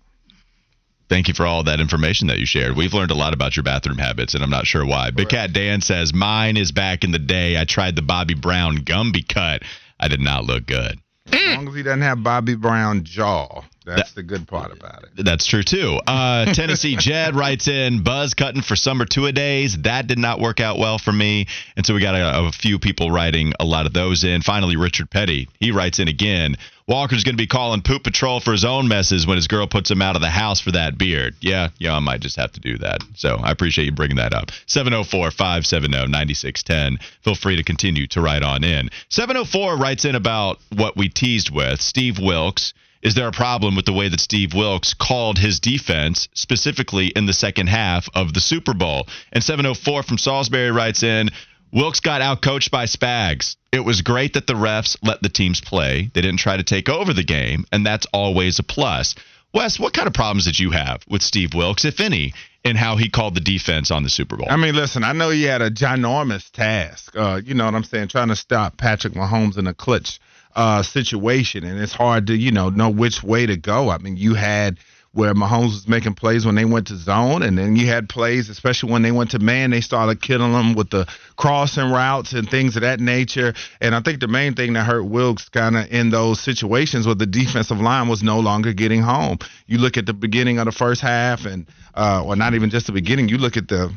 Thank 1.13 1.27
you 1.27 1.35
for 1.35 1.45
all 1.45 1.61
that 1.65 1.79
information 1.79 2.25
that 2.29 2.39
you 2.39 2.47
shared. 2.47 2.75
We've 2.75 2.95
learned 2.95 3.11
a 3.11 3.13
lot 3.13 3.35
about 3.35 3.55
your 3.55 3.61
bathroom 3.61 3.99
habits, 3.99 4.33
and 4.33 4.43
I'm 4.43 4.49
not 4.49 4.65
sure 4.65 4.83
why. 4.83 5.11
Big 5.11 5.29
Cat 5.29 5.53
Dan 5.53 5.79
says, 5.79 6.11
Mine 6.11 6.57
is 6.57 6.71
back 6.71 7.03
in 7.03 7.11
the 7.11 7.19
day. 7.19 7.55
I 7.55 7.65
tried 7.65 7.95
the 7.95 8.01
Bobby 8.01 8.33
Brown 8.33 8.77
Gumby 8.77 9.27
cut. 9.27 9.61
I 9.99 10.07
did 10.07 10.21
not 10.21 10.45
look 10.45 10.65
good. 10.65 10.99
As 11.31 11.55
long 11.55 11.67
as 11.67 11.75
he 11.75 11.83
doesn't 11.83 12.01
have 12.01 12.23
Bobby 12.23 12.55
Brown 12.55 13.03
jaw, 13.03 13.61
that's 13.85 14.13
the 14.13 14.23
good 14.23 14.47
part 14.47 14.71
about 14.71 15.03
it. 15.03 15.23
That's 15.23 15.45
true 15.45 15.63
too. 15.63 15.99
Uh, 16.05 16.45
Tennessee 16.53 16.95
Jed 16.95 17.35
writes 17.35 17.67
in 17.67 18.03
buzz 18.03 18.33
cutting 18.33 18.61
for 18.61 18.75
summer 18.75 19.05
two 19.05 19.25
a 19.25 19.31
days. 19.31 19.77
That 19.81 20.07
did 20.07 20.17
not 20.17 20.39
work 20.39 20.59
out 20.59 20.77
well 20.77 20.97
for 20.97 21.11
me, 21.11 21.47
and 21.75 21.85
so 21.85 21.93
we 21.93 22.01
got 22.01 22.15
a, 22.15 22.47
a 22.47 22.51
few 22.51 22.79
people 22.79 23.11
writing 23.11 23.53
a 23.59 23.65
lot 23.65 23.85
of 23.85 23.93
those 23.93 24.23
in. 24.23 24.41
Finally, 24.41 24.75
Richard 24.75 25.09
Petty 25.09 25.47
he 25.59 25.71
writes 25.71 25.99
in 25.99 26.07
again. 26.07 26.57
Walker's 26.85 27.23
going 27.23 27.35
to 27.35 27.41
be 27.41 27.47
calling 27.47 27.81
poop 27.81 28.03
patrol 28.03 28.41
for 28.41 28.51
his 28.51 28.65
own 28.65 28.89
messes 28.89 29.25
when 29.25 29.37
his 29.37 29.47
girl 29.47 29.67
puts 29.67 29.89
him 29.89 30.01
out 30.01 30.17
of 30.17 30.21
the 30.21 30.29
house 30.29 30.59
for 30.59 30.71
that 30.71 30.97
beard. 30.97 31.33
Yeah, 31.39 31.69
yeah, 31.77 31.95
I 31.95 31.99
might 31.99 32.19
just 32.19 32.35
have 32.35 32.51
to 32.53 32.59
do 32.59 32.77
that. 32.79 33.01
So 33.15 33.37
I 33.41 33.51
appreciate 33.51 33.85
you 33.85 33.93
bringing 33.93 34.17
that 34.17 34.33
up. 34.33 34.51
704 34.65 35.31
570 35.31 36.11
9610. 36.11 36.99
Feel 37.21 37.35
free 37.35 37.55
to 37.55 37.63
continue 37.63 38.05
to 38.07 38.21
write 38.21 38.43
on 38.43 38.65
in. 38.65 38.89
704 39.09 39.77
writes 39.77 40.03
in 40.03 40.15
about 40.15 40.59
what 40.75 40.97
we 40.97 41.07
teased 41.07 41.51
with. 41.51 41.79
Steve 41.79 42.19
Wilks. 42.19 42.73
Is 43.03 43.15
there 43.15 43.27
a 43.27 43.33
problem 43.33 43.75
with 43.75 43.85
the 43.85 43.91
way 43.91 44.07
that 44.07 44.21
Steve 44.21 44.53
Wilks 44.53 44.93
called 44.93 45.37
his 45.37 45.59
defense, 45.59 46.29
specifically 46.33 47.07
in 47.07 47.25
the 47.25 47.33
second 47.33 47.67
half 47.67 48.07
of 48.15 48.33
the 48.33 48.39
Super 48.39 48.73
Bowl? 48.73 49.07
And 49.33 49.43
704 49.43 50.03
from 50.03 50.17
Salisbury 50.17 50.71
writes 50.71 51.03
in 51.03 51.29
Wilks 51.73 51.99
got 51.99 52.21
outcoached 52.21 52.71
by 52.71 52.85
Spags. 52.85 53.57
It 53.73 53.81
was 53.81 54.01
great 54.03 54.33
that 54.33 54.47
the 54.47 54.53
refs 54.53 54.95
let 55.03 55.21
the 55.21 55.27
teams 55.27 55.59
play. 55.59 56.11
They 56.13 56.21
didn't 56.21 56.39
try 56.39 56.55
to 56.55 56.63
take 56.63 56.87
over 56.87 57.11
the 57.11 57.25
game, 57.25 57.65
and 57.73 57.85
that's 57.85 58.07
always 58.13 58.59
a 58.59 58.63
plus. 58.63 59.15
Wes, 59.53 59.77
what 59.77 59.93
kind 59.93 60.07
of 60.07 60.13
problems 60.13 60.45
did 60.45 60.57
you 60.57 60.71
have 60.71 61.03
with 61.09 61.21
Steve 61.21 61.53
Wilks, 61.53 61.83
if 61.83 61.99
any, 61.99 62.33
in 62.63 62.77
how 62.77 62.95
he 62.95 63.09
called 63.09 63.35
the 63.35 63.41
defense 63.41 63.91
on 63.91 64.03
the 64.03 64.09
Super 64.09 64.37
Bowl. 64.37 64.47
I 64.49 64.55
mean, 64.55 64.75
listen, 64.75 65.03
I 65.03 65.11
know 65.11 65.29
he 65.29 65.43
had 65.43 65.61
a 65.61 65.69
ginormous 65.69 66.49
task. 66.51 67.15
Uh, 67.15 67.41
you 67.43 67.53
know 67.53 67.65
what 67.65 67.75
I'm 67.75 67.83
saying? 67.83 68.07
Trying 68.07 68.29
to 68.29 68.35
stop 68.37 68.77
Patrick 68.77 69.13
Mahomes 69.13 69.57
in 69.57 69.67
a 69.67 69.73
clutch 69.73 70.19
uh, 70.55 70.83
situation, 70.83 71.63
and 71.63 71.79
it's 71.79 71.93
hard 71.93 72.27
to 72.27 72.35
you 72.35 72.51
know 72.51 72.69
know 72.69 72.89
which 72.89 73.23
way 73.23 73.45
to 73.45 73.57
go. 73.57 73.89
I 73.89 73.97
mean, 73.97 74.17
you 74.17 74.33
had 74.33 74.77
where 75.13 75.33
Mahomes 75.35 75.73
was 75.73 75.87
making 75.87 76.15
plays 76.15 76.43
when 76.43 76.55
they 76.55 76.65
went 76.65 76.87
to 76.87 76.97
zone, 76.97 77.43
and 77.43 77.55
then 77.55 77.75
you 77.75 77.85
had 77.85 78.09
plays, 78.09 78.49
especially 78.49 78.91
when 78.91 79.03
they 79.03 79.11
went 79.11 79.31
to 79.31 79.39
man, 79.39 79.69
they 79.69 79.81
started 79.81 80.19
killing 80.21 80.53
them 80.53 80.73
with 80.73 80.89
the 80.89 81.07
crossing 81.35 81.91
routes 81.91 82.33
and 82.33 82.49
things 82.49 82.75
of 82.75 82.81
that 82.81 82.99
nature. 82.99 83.53
And 83.79 83.93
I 83.93 84.01
think 84.01 84.21
the 84.21 84.27
main 84.27 84.55
thing 84.55 84.73
that 84.73 84.85
hurt 84.85 85.03
Wilks 85.03 85.49
kind 85.49 85.77
of 85.77 85.91
in 85.91 86.09
those 86.09 86.39
situations 86.39 87.05
was 87.05 87.17
the 87.17 87.27
defensive 87.27 87.79
line 87.79 88.07
was 88.07 88.23
no 88.23 88.39
longer 88.39 88.73
getting 88.73 89.03
home. 89.03 89.37
You 89.67 89.77
look 89.77 89.97
at 89.97 90.07
the 90.07 90.15
beginning 90.15 90.57
of 90.57 90.65
the 90.65 90.71
first 90.71 91.01
half, 91.01 91.45
and 91.45 91.67
uh, 91.93 92.23
or 92.25 92.35
not 92.35 92.55
even 92.55 92.71
just 92.71 92.87
the 92.87 92.91
beginning. 92.91 93.29
You 93.29 93.37
look 93.37 93.55
at 93.55 93.67
the 93.67 93.93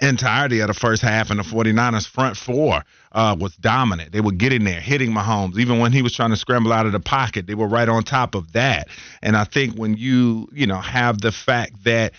entirety 0.00 0.60
of 0.60 0.68
the 0.68 0.74
first 0.74 1.02
half, 1.02 1.30
and 1.30 1.38
the 1.38 1.44
49ers 1.44 2.08
front 2.08 2.38
four 2.38 2.82
uh, 3.12 3.36
was 3.38 3.54
dominant. 3.56 4.12
They 4.12 4.20
were 4.20 4.32
getting 4.32 4.64
there, 4.64 4.80
hitting 4.80 5.12
Mahomes. 5.12 5.58
Even 5.58 5.78
when 5.78 5.92
he 5.92 6.02
was 6.02 6.14
trying 6.14 6.30
to 6.30 6.36
scramble 6.36 6.72
out 6.72 6.86
of 6.86 6.92
the 6.92 7.00
pocket, 7.00 7.46
they 7.46 7.54
were 7.54 7.68
right 7.68 7.88
on 7.88 8.02
top 8.02 8.34
of 8.34 8.52
that. 8.52 8.88
And 9.22 9.36
I 9.36 9.44
think 9.44 9.76
when 9.76 9.96
you, 9.96 10.48
you 10.52 10.66
know, 10.66 10.78
have 10.78 11.20
the 11.20 11.32
fact 11.32 11.84
that 11.84 12.12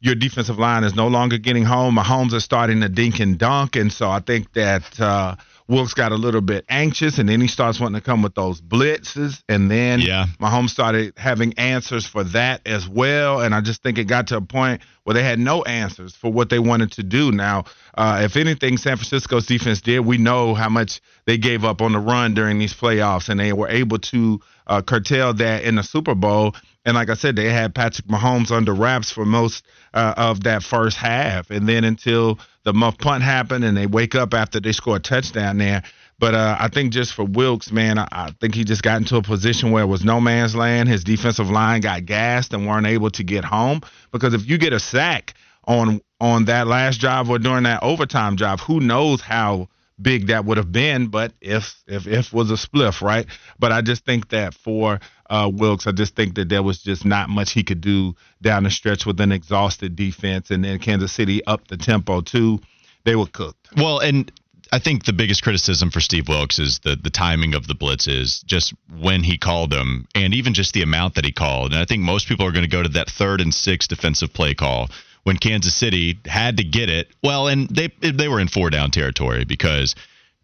your 0.00 0.14
defensive 0.14 0.58
line 0.58 0.82
is 0.82 0.94
no 0.94 1.08
longer 1.08 1.38
getting 1.38 1.64
home, 1.64 1.96
Mahomes 1.96 2.32
is 2.32 2.42
starting 2.42 2.80
to 2.80 2.88
dink 2.88 3.20
and 3.20 3.38
dunk. 3.38 3.76
And 3.76 3.92
so 3.92 4.10
I 4.10 4.20
think 4.20 4.52
that 4.54 5.00
uh, 5.00 5.36
Wilks 5.70 5.94
got 5.94 6.10
a 6.10 6.16
little 6.16 6.40
bit 6.40 6.64
anxious, 6.68 7.18
and 7.18 7.28
then 7.28 7.40
he 7.40 7.46
starts 7.46 7.78
wanting 7.78 8.00
to 8.00 8.04
come 8.04 8.22
with 8.22 8.34
those 8.34 8.60
blitzes, 8.60 9.40
and 9.48 9.70
then 9.70 10.00
Yeah. 10.00 10.26
Mahomes 10.40 10.70
started 10.70 11.12
having 11.16 11.54
answers 11.56 12.04
for 12.04 12.24
that 12.24 12.60
as 12.66 12.88
well. 12.88 13.40
And 13.40 13.54
I 13.54 13.60
just 13.60 13.80
think 13.80 13.96
it 13.96 14.04
got 14.04 14.26
to 14.28 14.38
a 14.38 14.40
point 14.40 14.82
where 15.04 15.14
they 15.14 15.22
had 15.22 15.38
no 15.38 15.62
answers 15.62 16.16
for 16.16 16.32
what 16.32 16.50
they 16.50 16.58
wanted 16.58 16.90
to 16.92 17.04
do. 17.04 17.30
Now, 17.30 17.64
uh, 17.96 18.22
if 18.24 18.36
anything, 18.36 18.78
San 18.78 18.96
Francisco's 18.96 19.46
defense 19.46 19.80
did, 19.80 20.00
we 20.00 20.18
know 20.18 20.54
how 20.54 20.68
much 20.68 21.00
they 21.24 21.38
gave 21.38 21.64
up 21.64 21.80
on 21.80 21.92
the 21.92 22.00
run 22.00 22.34
during 22.34 22.58
these 22.58 22.74
playoffs, 22.74 23.28
and 23.28 23.38
they 23.38 23.52
were 23.52 23.68
able 23.68 23.98
to 23.98 24.40
uh, 24.66 24.82
curtail 24.82 25.34
that 25.34 25.62
in 25.62 25.76
the 25.76 25.82
Super 25.84 26.16
Bowl. 26.16 26.56
And 26.84 26.94
like 26.94 27.10
I 27.10 27.14
said, 27.14 27.36
they 27.36 27.52
had 27.52 27.74
Patrick 27.74 28.08
Mahomes 28.08 28.50
under 28.50 28.72
wraps 28.72 29.10
for 29.10 29.24
most 29.24 29.64
uh, 29.94 30.14
of 30.16 30.44
that 30.44 30.62
first 30.62 30.96
half, 30.96 31.50
and 31.50 31.68
then 31.68 31.84
until 31.84 32.38
the 32.64 32.72
muff 32.72 32.98
punt 32.98 33.22
happened, 33.22 33.64
and 33.64 33.76
they 33.76 33.86
wake 33.86 34.14
up 34.14 34.34
after 34.34 34.60
they 34.60 34.72
score 34.72 34.96
a 34.96 35.00
touchdown 35.00 35.58
there. 35.58 35.82
But 36.18 36.34
uh, 36.34 36.56
I 36.60 36.68
think 36.68 36.92
just 36.92 37.14
for 37.14 37.24
Wilks, 37.24 37.72
man, 37.72 37.98
I, 37.98 38.06
I 38.12 38.30
think 38.40 38.54
he 38.54 38.64
just 38.64 38.82
got 38.82 38.98
into 38.98 39.16
a 39.16 39.22
position 39.22 39.70
where 39.70 39.82
it 39.82 39.86
was 39.86 40.04
no 40.04 40.20
man's 40.20 40.54
land. 40.54 40.88
His 40.88 41.02
defensive 41.02 41.50
line 41.50 41.80
got 41.80 42.04
gassed 42.04 42.52
and 42.52 42.66
weren't 42.66 42.86
able 42.86 43.10
to 43.12 43.24
get 43.24 43.44
home 43.44 43.80
because 44.12 44.34
if 44.34 44.48
you 44.48 44.58
get 44.58 44.74
a 44.74 44.80
sack 44.80 45.34
on 45.66 46.00
on 46.20 46.44
that 46.44 46.66
last 46.66 47.00
drive 47.00 47.30
or 47.30 47.38
during 47.38 47.64
that 47.64 47.82
overtime 47.82 48.36
drive, 48.36 48.60
who 48.60 48.80
knows 48.80 49.22
how 49.22 49.68
big 50.00 50.28
that 50.28 50.44
would 50.44 50.56
have 50.56 50.72
been? 50.72 51.08
But 51.08 51.32
if 51.40 51.82
if 51.86 52.06
if 52.06 52.32
was 52.32 52.50
a 52.50 52.54
spliff, 52.54 53.02
right? 53.02 53.26
But 53.58 53.72
I 53.72 53.80
just 53.80 54.04
think 54.04 54.30
that 54.30 54.54
for 54.54 55.00
uh, 55.28 55.50
Wilks, 55.52 55.86
I 55.86 55.92
just 55.92 56.16
think 56.16 56.34
that 56.34 56.48
there 56.48 56.62
was 56.62 56.82
just 56.82 57.04
not 57.04 57.28
much 57.28 57.52
he 57.52 57.62
could 57.62 57.80
do 57.80 58.14
down 58.42 58.64
the 58.64 58.70
stretch 58.70 59.06
with 59.06 59.20
an 59.20 59.32
exhausted 59.32 59.96
defense, 59.96 60.50
and 60.50 60.64
then 60.64 60.78
Kansas 60.78 61.12
City 61.12 61.44
up 61.46 61.68
the 61.68 61.76
tempo 61.76 62.20
too. 62.20 62.60
They 63.04 63.16
were 63.16 63.26
cooked. 63.26 63.68
Well, 63.76 63.98
and 64.00 64.30
I 64.72 64.78
think 64.78 65.04
the 65.04 65.12
biggest 65.12 65.42
criticism 65.42 65.90
for 65.90 66.00
Steve 66.00 66.28
Wilks 66.28 66.58
is 66.58 66.78
the 66.80 66.96
the 66.96 67.10
timing 67.10 67.54
of 67.54 67.66
the 67.66 67.74
blitzes, 67.74 68.44
just 68.44 68.74
when 69.00 69.22
he 69.22 69.38
called 69.38 69.70
them, 69.70 70.06
and 70.14 70.34
even 70.34 70.54
just 70.54 70.74
the 70.74 70.82
amount 70.82 71.14
that 71.14 71.24
he 71.24 71.32
called. 71.32 71.72
And 71.72 71.80
I 71.80 71.84
think 71.84 72.02
most 72.02 72.28
people 72.28 72.46
are 72.46 72.52
going 72.52 72.64
to 72.64 72.70
go 72.70 72.82
to 72.82 72.88
that 72.90 73.10
third 73.10 73.40
and 73.40 73.54
six 73.54 73.86
defensive 73.86 74.32
play 74.32 74.54
call 74.54 74.88
when 75.22 75.36
Kansas 75.36 75.74
City 75.74 76.18
had 76.24 76.56
to 76.58 76.64
get 76.64 76.88
it. 76.88 77.08
Well, 77.22 77.48
and 77.48 77.68
they 77.68 77.88
they 78.00 78.28
were 78.28 78.40
in 78.40 78.48
four 78.48 78.70
down 78.70 78.90
territory 78.90 79.44
because 79.44 79.94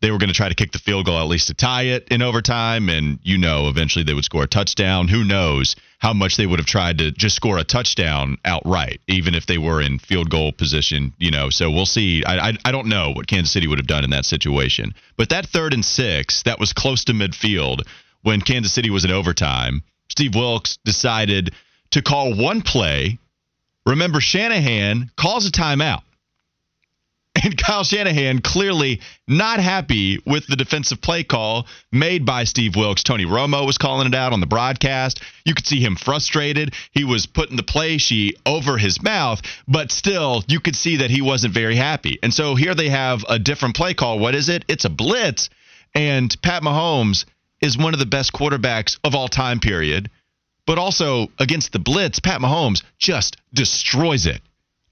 they 0.00 0.10
were 0.10 0.18
going 0.18 0.28
to 0.28 0.34
try 0.34 0.48
to 0.48 0.54
kick 0.54 0.72
the 0.72 0.78
field 0.78 1.06
goal 1.06 1.18
at 1.18 1.26
least 1.26 1.48
to 1.48 1.54
tie 1.54 1.84
it 1.84 2.08
in 2.10 2.22
overtime, 2.22 2.88
and 2.88 3.18
you 3.22 3.38
know 3.38 3.68
eventually 3.68 4.04
they 4.04 4.14
would 4.14 4.24
score 4.24 4.44
a 4.44 4.48
touchdown. 4.48 5.08
Who 5.08 5.24
knows 5.24 5.74
how 5.98 6.12
much 6.12 6.36
they 6.36 6.46
would 6.46 6.58
have 6.58 6.66
tried 6.66 6.98
to 6.98 7.10
just 7.10 7.36
score 7.36 7.58
a 7.58 7.64
touchdown 7.64 8.36
outright, 8.44 9.00
even 9.08 9.34
if 9.34 9.46
they 9.46 9.58
were 9.58 9.80
in 9.80 9.98
field 9.98 10.28
goal 10.28 10.52
position. 10.52 11.14
You 11.18 11.30
know, 11.30 11.50
so 11.50 11.70
we'll 11.70 11.86
see. 11.86 12.24
I 12.24 12.48
I, 12.48 12.52
I 12.66 12.72
don't 12.72 12.88
know 12.88 13.12
what 13.12 13.26
Kansas 13.26 13.52
City 13.52 13.66
would 13.66 13.78
have 13.78 13.86
done 13.86 14.04
in 14.04 14.10
that 14.10 14.26
situation, 14.26 14.94
but 15.16 15.30
that 15.30 15.46
third 15.46 15.72
and 15.72 15.84
six 15.84 16.42
that 16.42 16.60
was 16.60 16.72
close 16.72 17.04
to 17.04 17.12
midfield 17.12 17.80
when 18.22 18.40
Kansas 18.40 18.72
City 18.72 18.90
was 18.90 19.04
in 19.04 19.10
overtime. 19.10 19.82
Steve 20.08 20.34
Wilks 20.34 20.78
decided 20.84 21.54
to 21.90 22.02
call 22.02 22.34
one 22.34 22.62
play. 22.62 23.18
Remember, 23.86 24.20
Shanahan 24.20 25.10
calls 25.16 25.46
a 25.46 25.52
timeout. 25.52 26.02
And 27.42 27.56
Kyle 27.62 27.84
Shanahan 27.84 28.40
clearly 28.40 29.00
not 29.28 29.60
happy 29.60 30.18
with 30.26 30.46
the 30.46 30.56
defensive 30.56 31.00
play 31.00 31.22
call 31.22 31.66
made 31.92 32.24
by 32.24 32.44
Steve 32.44 32.76
Wilks. 32.76 33.02
Tony 33.02 33.24
Romo 33.24 33.66
was 33.66 33.78
calling 33.78 34.06
it 34.06 34.14
out 34.14 34.32
on 34.32 34.40
the 34.40 34.46
broadcast. 34.46 35.20
You 35.44 35.54
could 35.54 35.66
see 35.66 35.80
him 35.80 35.96
frustrated. 35.96 36.74
He 36.92 37.04
was 37.04 37.26
putting 37.26 37.56
the 37.56 37.62
play 37.62 37.98
sheet 37.98 38.38
over 38.46 38.78
his 38.78 39.02
mouth, 39.02 39.42
but 39.68 39.92
still, 39.92 40.42
you 40.48 40.60
could 40.60 40.76
see 40.76 40.96
that 40.96 41.10
he 41.10 41.22
wasn't 41.22 41.54
very 41.54 41.76
happy. 41.76 42.18
And 42.22 42.32
so 42.32 42.54
here 42.54 42.74
they 42.74 42.88
have 42.88 43.24
a 43.28 43.38
different 43.38 43.76
play 43.76 43.94
call. 43.94 44.18
What 44.18 44.34
is 44.34 44.48
it? 44.48 44.64
It's 44.68 44.84
a 44.84 44.90
blitz. 44.90 45.50
And 45.94 46.34
Pat 46.42 46.62
Mahomes 46.62 47.24
is 47.60 47.78
one 47.78 47.94
of 47.94 48.00
the 48.00 48.06
best 48.06 48.32
quarterbacks 48.32 48.98
of 49.04 49.14
all 49.14 49.28
time, 49.28 49.60
period. 49.60 50.10
But 50.66 50.78
also 50.78 51.28
against 51.38 51.72
the 51.72 51.78
blitz, 51.78 52.18
Pat 52.18 52.40
Mahomes 52.40 52.82
just 52.98 53.36
destroys 53.54 54.26
it 54.26 54.42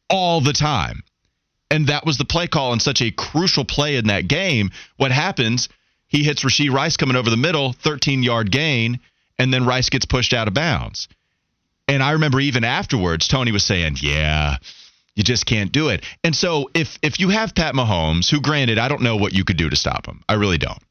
all 0.09 0.41
the 0.41 0.53
time. 0.53 1.03
And 1.70 1.89
that 1.89 2.07
was 2.07 2.18
the 2.18 2.25
play 2.25 2.47
call 2.47 2.72
and 2.72 2.81
such 2.81 3.03
a 3.03 3.11
crucial 3.11 3.64
play 3.64 3.97
in 3.97 4.07
that 4.07 4.29
game. 4.29 4.70
What 4.97 5.11
happens? 5.11 5.68
He 6.07 6.22
hits 6.22 6.45
Rashee 6.45 6.70
Rice 6.70 6.97
coming 6.97 7.16
over 7.16 7.29
the 7.29 7.37
middle, 7.37 7.72
13 7.72 8.22
yard 8.22 8.53
gain, 8.53 9.01
and 9.39 9.53
then 9.53 9.66
Rice 9.66 9.89
gets 9.89 10.07
pushed 10.07 10.33
out 10.33 10.47
of 10.47 10.55
bounds. 10.55 11.09
And 11.89 12.03
I 12.03 12.12
remember 12.12 12.41
even 12.41 12.62
afterwards, 12.64 13.27
Tony 13.27 13.51
was 13.51 13.64
saying, 13.64 13.97
Yeah, 14.01 14.59
you 15.16 15.25
just 15.25 15.47
can't 15.47 15.72
do 15.72 15.89
it. 15.89 16.05
And 16.22 16.37
so 16.37 16.70
if 16.75 16.99
if 17.03 17.18
you 17.18 17.31
have 17.31 17.55
Pat 17.55 17.75
Mahomes, 17.75 18.31
who 18.31 18.41
granted, 18.41 18.79
I 18.79 18.89
don't 18.89 19.03
know 19.03 19.16
what 19.16 19.33
you 19.33 19.45
could 19.45 19.57
do 19.57 19.68
to 19.68 19.77
stop 19.77 20.07
him. 20.07 20.22
I 20.29 20.35
really 20.35 20.59
don't. 20.59 20.83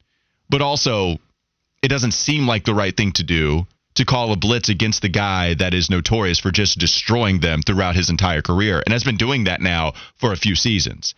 But 0.50 0.60
also, 0.60 1.18
it 1.82 1.88
doesn't 1.88 2.12
seem 2.12 2.46
like 2.46 2.64
the 2.64 2.74
right 2.74 2.94
thing 2.94 3.12
to 3.12 3.22
do 3.22 3.66
to 3.94 4.04
call 4.04 4.32
a 4.32 4.36
blitz 4.36 4.68
against 4.68 5.02
the 5.02 5.08
guy 5.08 5.54
that 5.54 5.74
is 5.74 5.90
notorious 5.90 6.38
for 6.38 6.50
just 6.50 6.78
destroying 6.78 7.40
them 7.40 7.62
throughout 7.62 7.94
his 7.94 8.10
entire 8.10 8.42
career 8.42 8.82
and 8.84 8.92
has 8.92 9.04
been 9.04 9.16
doing 9.16 9.44
that 9.44 9.60
now 9.60 9.92
for 10.16 10.32
a 10.32 10.36
few 10.36 10.54
seasons. 10.54 11.14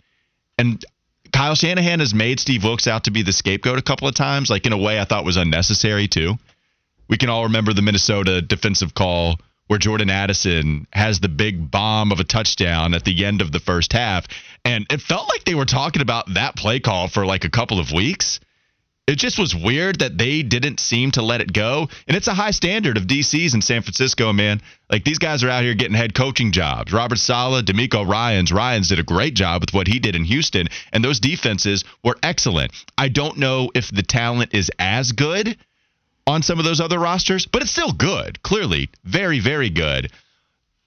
And 0.59 0.85
Kyle 1.33 1.55
Shanahan 1.55 2.01
has 2.01 2.15
made 2.15 2.41
Steve 2.41 2.65
Wilks 2.65 2.87
out 2.87 3.05
to 3.05 3.11
be 3.11 3.23
the 3.23 3.33
scapegoat 3.33 3.79
a 3.79 3.83
couple 3.83 4.09
of 4.09 4.15
times, 4.15 4.51
like 4.51 4.67
in 4.67 4.73
a 4.73 4.79
way 4.79 5.01
I 5.01 5.05
thought 5.05 5.25
was 5.25 5.37
unnecessary 5.37 6.09
too. 6.09 6.35
We 7.09 7.17
can 7.17 7.31
all 7.31 7.45
remember 7.45 7.73
the 7.73 7.83
Minnesota 7.83 8.43
defensive 8.43 8.95
call 8.95 9.37
where 9.69 9.79
Jordan 9.79 10.11
Addison 10.11 10.87
has 10.93 11.21
the 11.21 11.29
big 11.29 11.71
bomb 11.71 12.13
of 12.13 12.21
a 12.21 12.25
touchdown 12.25 12.95
at 12.95 13.05
the 13.05 13.25
end 13.25 13.41
of 13.41 13.53
the 13.53 13.61
first 13.61 13.93
half. 13.93 14.27
And 14.65 14.87
it 14.91 15.01
felt 15.01 15.29
like 15.29 15.45
they 15.45 15.55
were 15.55 15.65
talking 15.65 16.03
about 16.03 16.35
that 16.35 16.57
play 16.57 16.79
call 16.81 17.09
for 17.09 17.27
like 17.27 17.45
a 17.45 17.51
couple 17.51 17.81
of 17.81 17.93
weeks 17.93 18.39
it 19.07 19.19
just 19.19 19.39
was 19.39 19.55
weird 19.55 20.01
that 20.01 20.19
they 20.19 20.43
didn't 20.43 20.81
seem 20.81 21.13
to 21.13 21.23
let 21.23 21.41
it 21.41 21.53
go. 21.53 21.89
And 22.09 22.17
it's 22.17 22.27
a 22.27 22.35
high 22.35 22.51
standard 22.51 22.97
of 22.97 23.05
DCs 23.05 23.55
in 23.55 23.63
San 23.63 23.83
Francisco, 23.83 24.33
man. 24.33 24.61
Like 24.91 25.05
these 25.05 25.19
guys 25.19 25.45
are 25.45 25.49
out 25.49 25.63
here 25.63 25.75
getting 25.75 25.97
head 25.97 26.13
coaching 26.13 26.51
jobs. 26.51 26.93
Robert 26.93 27.19
Saleh, 27.19 27.65
DeMeco 27.65 28.07
Ryans. 28.07 28.51
Ryans 28.51 28.89
did 28.89 28.99
a 28.99 29.05
great 29.05 29.35
job 29.35 29.63
with 29.63 29.73
what 29.73 29.87
he 29.87 30.01
did 30.01 30.17
in 30.17 30.25
Houston, 30.25 30.67
and 30.93 31.05
those 31.05 31.21
defenses 31.21 31.85
were 32.03 32.17
excellent. 32.23 32.73
I 32.99 33.09
don't 33.09 33.39
know 33.39 33.71
if 33.75 33.91
the 33.91 34.03
talent 34.03 34.55
is 34.55 34.73
as 34.79 35.13
good 35.13 35.57
on 36.27 36.43
some 36.43 36.59
of 36.59 36.65
those 36.65 36.81
other 36.81 36.99
rosters, 36.99 37.47
but 37.47 37.63
it's 37.63 37.71
still 37.71 37.93
good. 37.93 38.43
Clearly, 38.43 38.91
very, 39.05 39.39
very 39.39 39.71
good. 39.71 40.11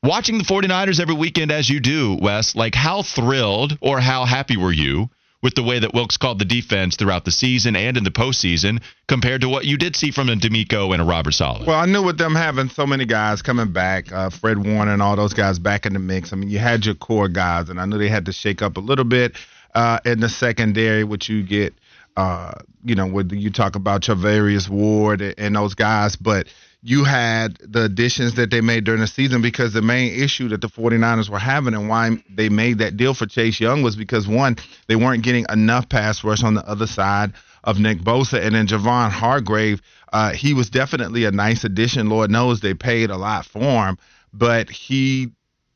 Watching 0.03 0.37
the 0.37 0.43
49ers 0.43 0.99
every 0.99 1.15
weekend 1.15 1.51
as 1.51 1.69
you 1.69 1.79
do, 1.79 2.17
Wes, 2.21 2.55
like 2.55 2.75
how 2.75 3.01
thrilled 3.01 3.77
or 3.79 4.01
how 4.01 4.25
happy 4.25 4.57
were 4.57 4.71
you 4.73 5.09
with 5.41 5.55
the 5.55 5.63
way 5.63 5.79
that 5.79 5.93
Wilks 5.93 6.17
called 6.17 6.39
the 6.39 6.45
defense 6.45 6.95
throughout 6.95 7.25
the 7.25 7.31
season 7.31 7.75
and 7.75 7.97
in 7.97 8.03
the 8.03 8.11
postseason 8.11 8.81
compared 9.07 9.41
to 9.41 9.49
what 9.49 9.65
you 9.65 9.77
did 9.77 9.95
see 9.95 10.11
from 10.11 10.29
a 10.29 10.35
DeMeco 10.35 10.91
and 10.91 11.01
a 11.01 11.05
Robert 11.05 11.31
Saleh. 11.31 11.65
Well, 11.65 11.79
I 11.79 11.85
knew 11.85 12.03
with 12.03 12.17
them 12.17 12.35
having 12.35 12.69
so 12.69 12.85
many 12.85 13.05
guys 13.05 13.41
coming 13.41 13.71
back, 13.71 14.11
uh, 14.11 14.29
Fred 14.29 14.57
Warner 14.65 14.91
and 14.91 15.01
all 15.01 15.15
those 15.15 15.33
guys 15.33 15.59
back 15.59 15.85
in 15.85 15.93
the 15.93 15.99
mix. 15.99 16.33
I 16.33 16.35
mean, 16.35 16.49
you 16.49 16.59
had 16.59 16.85
your 16.85 16.95
core 16.95 17.29
guys, 17.29 17.69
and 17.69 17.79
I 17.79 17.85
knew 17.85 17.97
they 17.97 18.09
had 18.09 18.25
to 18.25 18.33
shake 18.33 18.61
up 18.61 18.77
a 18.77 18.81
little 18.81 19.05
bit 19.05 19.35
uh, 19.75 19.99
in 20.05 20.19
the 20.19 20.29
secondary, 20.29 21.03
which 21.03 21.29
you 21.29 21.43
get. 21.43 21.73
Uh, 22.17 22.51
you 22.83 22.95
know, 22.95 23.05
when 23.05 23.29
you 23.29 23.49
talk 23.49 23.75
about 23.75 24.01
Charvarius 24.01 24.67
Ward 24.67 25.21
and 25.21 25.55
those 25.55 25.73
guys, 25.73 26.17
but 26.17 26.47
you 26.81 27.03
had 27.03 27.57
the 27.57 27.83
additions 27.83 28.35
that 28.35 28.51
they 28.51 28.61
made 28.61 28.85
during 28.85 29.01
the 29.01 29.07
season 29.07 29.41
because 29.41 29.73
the 29.73 29.81
main 29.81 30.13
issue 30.13 30.47
that 30.49 30.61
the 30.61 30.69
49ers 30.69 31.29
were 31.29 31.39
having 31.39 31.73
and 31.73 31.89
why 31.89 32.23
they 32.29 32.47
made 32.47 32.77
that 32.77 32.95
deal 32.95 33.13
for 33.13 33.25
Chase 33.25 33.59
Young 33.59 33.81
was 33.81 33.95
because 33.95 34.27
one, 34.27 34.55
they 34.87 34.95
weren't 34.95 35.23
getting 35.23 35.45
enough 35.49 35.89
pass 35.89 36.23
rush 36.23 36.43
on 36.43 36.53
the 36.53 36.65
other 36.67 36.87
side 36.87 37.33
of 37.65 37.79
Nick 37.79 37.99
Bosa. 37.99 38.41
And 38.41 38.55
then 38.55 38.67
Javon 38.67 39.11
Hargrave, 39.11 39.81
uh, 40.13 40.31
he 40.31 40.53
was 40.53 40.69
definitely 40.69 41.25
a 41.25 41.31
nice 41.31 41.65
addition. 41.65 42.09
Lord 42.09 42.31
knows 42.31 42.61
they 42.61 42.73
paid 42.73 43.09
a 43.09 43.17
lot 43.17 43.45
for 43.45 43.87
him, 43.87 43.97
but 44.31 44.69
he 44.69 45.31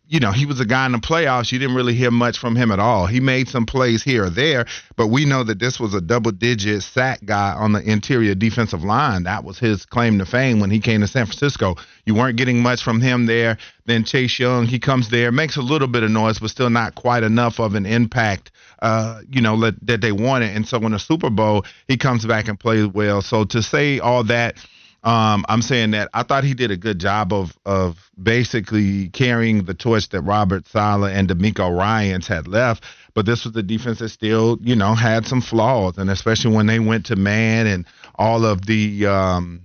you 0.08 0.20
know, 0.20 0.32
he 0.32 0.46
was 0.46 0.60
a 0.60 0.66
guy 0.66 0.86
in 0.86 0.92
the 0.92 0.98
playoffs. 0.98 1.52
You 1.52 1.60
didn't 1.60 1.76
really 1.76 1.94
hear 1.94 2.12
much 2.12 2.38
from 2.38 2.56
him 2.56 2.72
at 2.72 2.80
all. 2.80 3.08
He 3.08 3.20
made 3.20 3.48
some 3.48 3.66
plays 3.66 4.04
here 4.04 4.26
or 4.26 4.30
there, 4.30 4.66
but 4.98 5.08
we 5.08 5.26
know 5.26 5.44
that 5.44 5.60
this 5.60 5.80
was 5.80 5.94
a 5.94 6.02
double 6.02 6.32
digit 6.32 6.84
sack 6.84 7.22
guy 7.24 7.54
on 7.54 7.72
the 7.72 7.82
interior 7.82 8.36
defensive 8.36 8.84
line. 8.84 9.24
That 9.24 9.46
was 9.46 9.60
his 9.60 9.86
claim 9.86 10.20
to 10.20 10.26
fame 10.26 10.60
when 10.60 10.72
he 10.72 10.80
came 10.80 11.02
to 11.02 11.08
San 11.08 11.26
Francisco. 11.26 11.78
You 12.06 12.16
weren't 12.16 12.38
getting 12.38 12.62
much 12.62 12.84
from 12.84 13.00
him 13.00 13.28
there. 13.28 13.58
Then 13.86 14.04
Chase 14.04 14.38
Young, 14.40 14.66
he 14.66 14.78
comes 14.78 15.10
there, 15.10 15.32
makes 15.32 15.56
a 15.56 15.62
little 15.62 15.88
bit 15.88 16.04
of 16.04 16.12
noise, 16.12 16.40
but 16.40 16.50
still 16.50 16.70
not 16.70 16.96
quite 16.96 17.24
enough 17.24 17.60
of 17.60 17.76
an 17.76 17.86
impact, 17.86 18.52
uh, 18.82 19.22
you 19.30 19.42
know, 19.42 19.56
let, 19.56 19.76
that 19.88 20.02
they 20.02 20.12
wanted. 20.12 20.56
And 20.56 20.68
so 20.68 20.78
in 20.80 20.92
the 20.92 21.00
Super 21.00 21.30
Bowl, 21.30 21.66
he 21.88 21.98
comes 21.98 22.26
back 22.26 22.48
and 22.50 22.60
plays 22.60 22.88
well. 22.88 23.22
So 23.22 23.46
to 23.46 23.64
say 23.64 24.00
all 24.00 24.24
that, 24.26 24.58
um, 25.04 25.46
I'm 25.50 25.62
saying 25.62 25.92
that 25.92 26.10
I 26.14 26.24
thought 26.24 26.46
he 26.46 26.54
did 26.54 26.72
a 26.72 26.78
good 26.78 27.00
job 27.00 27.34
of 27.34 27.58
of 27.66 28.10
basically 28.22 29.10
carrying 29.10 29.66
the 29.66 29.74
torch 29.74 30.10
that 30.10 30.22
Robert 30.22 30.66
Saleh 30.68 31.14
and 31.14 31.28
DeMeco 31.28 31.78
Ryans 31.78 32.28
had 32.28 32.48
left. 32.48 32.86
But 33.14 33.26
this 33.26 33.44
was 33.44 33.54
the 33.54 33.64
defense 33.64 34.00
that 34.00 34.10
still, 34.10 34.58
you 34.62 34.76
know, 34.76 34.96
had 34.96 35.28
some 35.28 35.42
flaws, 35.42 35.98
and 35.98 36.10
especially 36.10 36.56
when 36.56 36.68
they 36.68 36.80
went 36.80 37.08
to 37.08 37.16
man 37.16 37.68
and 37.68 37.86
all 38.16 38.46
of 38.46 38.66
the 38.66 39.06
um, 39.06 39.64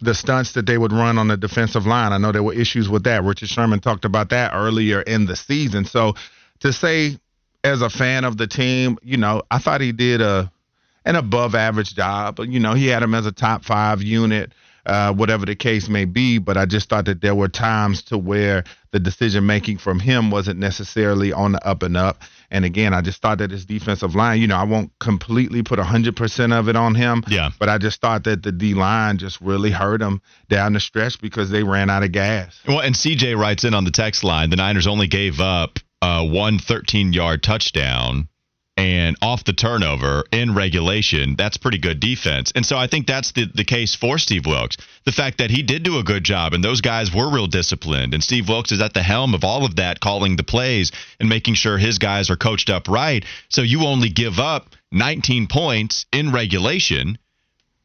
the 0.00 0.14
stunts 0.14 0.52
that 0.52 0.66
they 0.66 0.76
would 0.76 0.92
run 0.92 1.16
on 1.16 1.28
the 1.28 1.36
defensive 1.36 1.86
line. 1.86 2.12
I 2.12 2.18
know 2.18 2.32
there 2.32 2.42
were 2.42 2.52
issues 2.52 2.88
with 2.88 3.04
that. 3.04 3.22
Richard 3.22 3.48
Sherman 3.48 3.80
talked 3.80 4.04
about 4.04 4.30
that 4.30 4.52
earlier 4.52 5.00
in 5.00 5.26
the 5.26 5.36
season. 5.36 5.84
So 5.84 6.14
to 6.60 6.72
say, 6.72 7.18
as 7.62 7.82
a 7.82 7.90
fan 7.90 8.24
of 8.24 8.36
the 8.36 8.46
team, 8.46 8.98
you 9.02 9.16
know, 9.16 9.42
I 9.50 9.58
thought 9.58 9.80
he 9.80 9.92
did 9.92 10.20
a 10.20 10.50
an 11.06 11.16
above 11.16 11.54
average 11.54 11.94
job. 11.94 12.40
You 12.40 12.60
know, 12.60 12.74
he 12.74 12.88
had 12.88 13.02
him 13.02 13.14
as 13.14 13.24
a 13.24 13.32
top 13.32 13.64
five 13.64 14.02
unit, 14.02 14.52
uh, 14.84 15.14
whatever 15.14 15.46
the 15.46 15.54
case 15.54 15.88
may 15.88 16.04
be. 16.04 16.38
But 16.38 16.56
I 16.56 16.66
just 16.66 16.88
thought 16.88 17.06
that 17.06 17.20
there 17.20 17.34
were 17.34 17.48
times 17.48 18.02
to 18.04 18.18
where 18.18 18.64
the 18.90 18.98
decision 18.98 19.46
making 19.46 19.78
from 19.78 20.00
him 20.00 20.30
wasn't 20.30 20.58
necessarily 20.58 21.32
on 21.32 21.52
the 21.52 21.66
up 21.66 21.84
and 21.84 21.96
up. 21.96 22.22
And 22.50 22.64
again, 22.64 22.92
I 22.92 23.02
just 23.02 23.22
thought 23.22 23.38
that 23.38 23.52
his 23.52 23.64
defensive 23.64 24.14
line, 24.14 24.40
you 24.40 24.48
know, 24.48 24.56
I 24.56 24.64
won't 24.64 24.90
completely 24.98 25.62
put 25.62 25.78
100% 25.78 26.52
of 26.52 26.68
it 26.68 26.76
on 26.76 26.94
him. 26.94 27.22
Yeah. 27.28 27.50
But 27.58 27.68
I 27.68 27.78
just 27.78 28.00
thought 28.00 28.24
that 28.24 28.42
the 28.42 28.52
D 28.52 28.74
line 28.74 29.18
just 29.18 29.40
really 29.40 29.70
hurt 29.70 30.02
him 30.02 30.20
down 30.48 30.72
the 30.72 30.80
stretch 30.80 31.20
because 31.20 31.50
they 31.50 31.62
ran 31.62 31.88
out 31.88 32.02
of 32.02 32.12
gas. 32.12 32.60
Well, 32.66 32.80
and 32.80 32.94
CJ 32.94 33.38
writes 33.38 33.64
in 33.64 33.74
on 33.74 33.84
the 33.84 33.90
text 33.90 34.24
line 34.24 34.50
the 34.50 34.56
Niners 34.56 34.86
only 34.88 35.06
gave 35.06 35.40
up 35.40 35.78
uh, 36.02 36.26
one 36.26 36.58
13 36.58 37.12
yard 37.12 37.42
touchdown 37.42 38.28
and 38.76 39.16
off 39.22 39.44
the 39.44 39.52
turnover 39.52 40.24
in 40.32 40.54
regulation, 40.54 41.34
that's 41.36 41.56
pretty 41.56 41.78
good 41.78 41.98
defense. 41.98 42.52
And 42.54 42.64
so 42.64 42.76
I 42.76 42.86
think 42.86 43.06
that's 43.06 43.32
the, 43.32 43.46
the 43.54 43.64
case 43.64 43.94
for 43.94 44.18
Steve 44.18 44.46
Wilks. 44.46 44.76
The 45.04 45.12
fact 45.12 45.38
that 45.38 45.50
he 45.50 45.62
did 45.62 45.82
do 45.82 45.98
a 45.98 46.02
good 46.04 46.24
job 46.24 46.52
and 46.52 46.62
those 46.62 46.80
guys 46.80 47.14
were 47.14 47.30
real 47.30 47.46
disciplined. 47.46 48.12
And 48.12 48.22
Steve 48.22 48.48
Wilks 48.48 48.72
is 48.72 48.80
at 48.80 48.92
the 48.92 49.02
helm 49.02 49.34
of 49.34 49.44
all 49.44 49.64
of 49.64 49.76
that, 49.76 50.00
calling 50.00 50.36
the 50.36 50.44
plays 50.44 50.92
and 51.18 51.28
making 51.28 51.54
sure 51.54 51.78
his 51.78 51.98
guys 51.98 52.28
are 52.30 52.36
coached 52.36 52.68
up 52.68 52.88
right. 52.88 53.24
So 53.48 53.62
you 53.62 53.84
only 53.84 54.10
give 54.10 54.38
up 54.38 54.74
19 54.92 55.46
points 55.46 56.06
in 56.12 56.32
regulation 56.32 57.18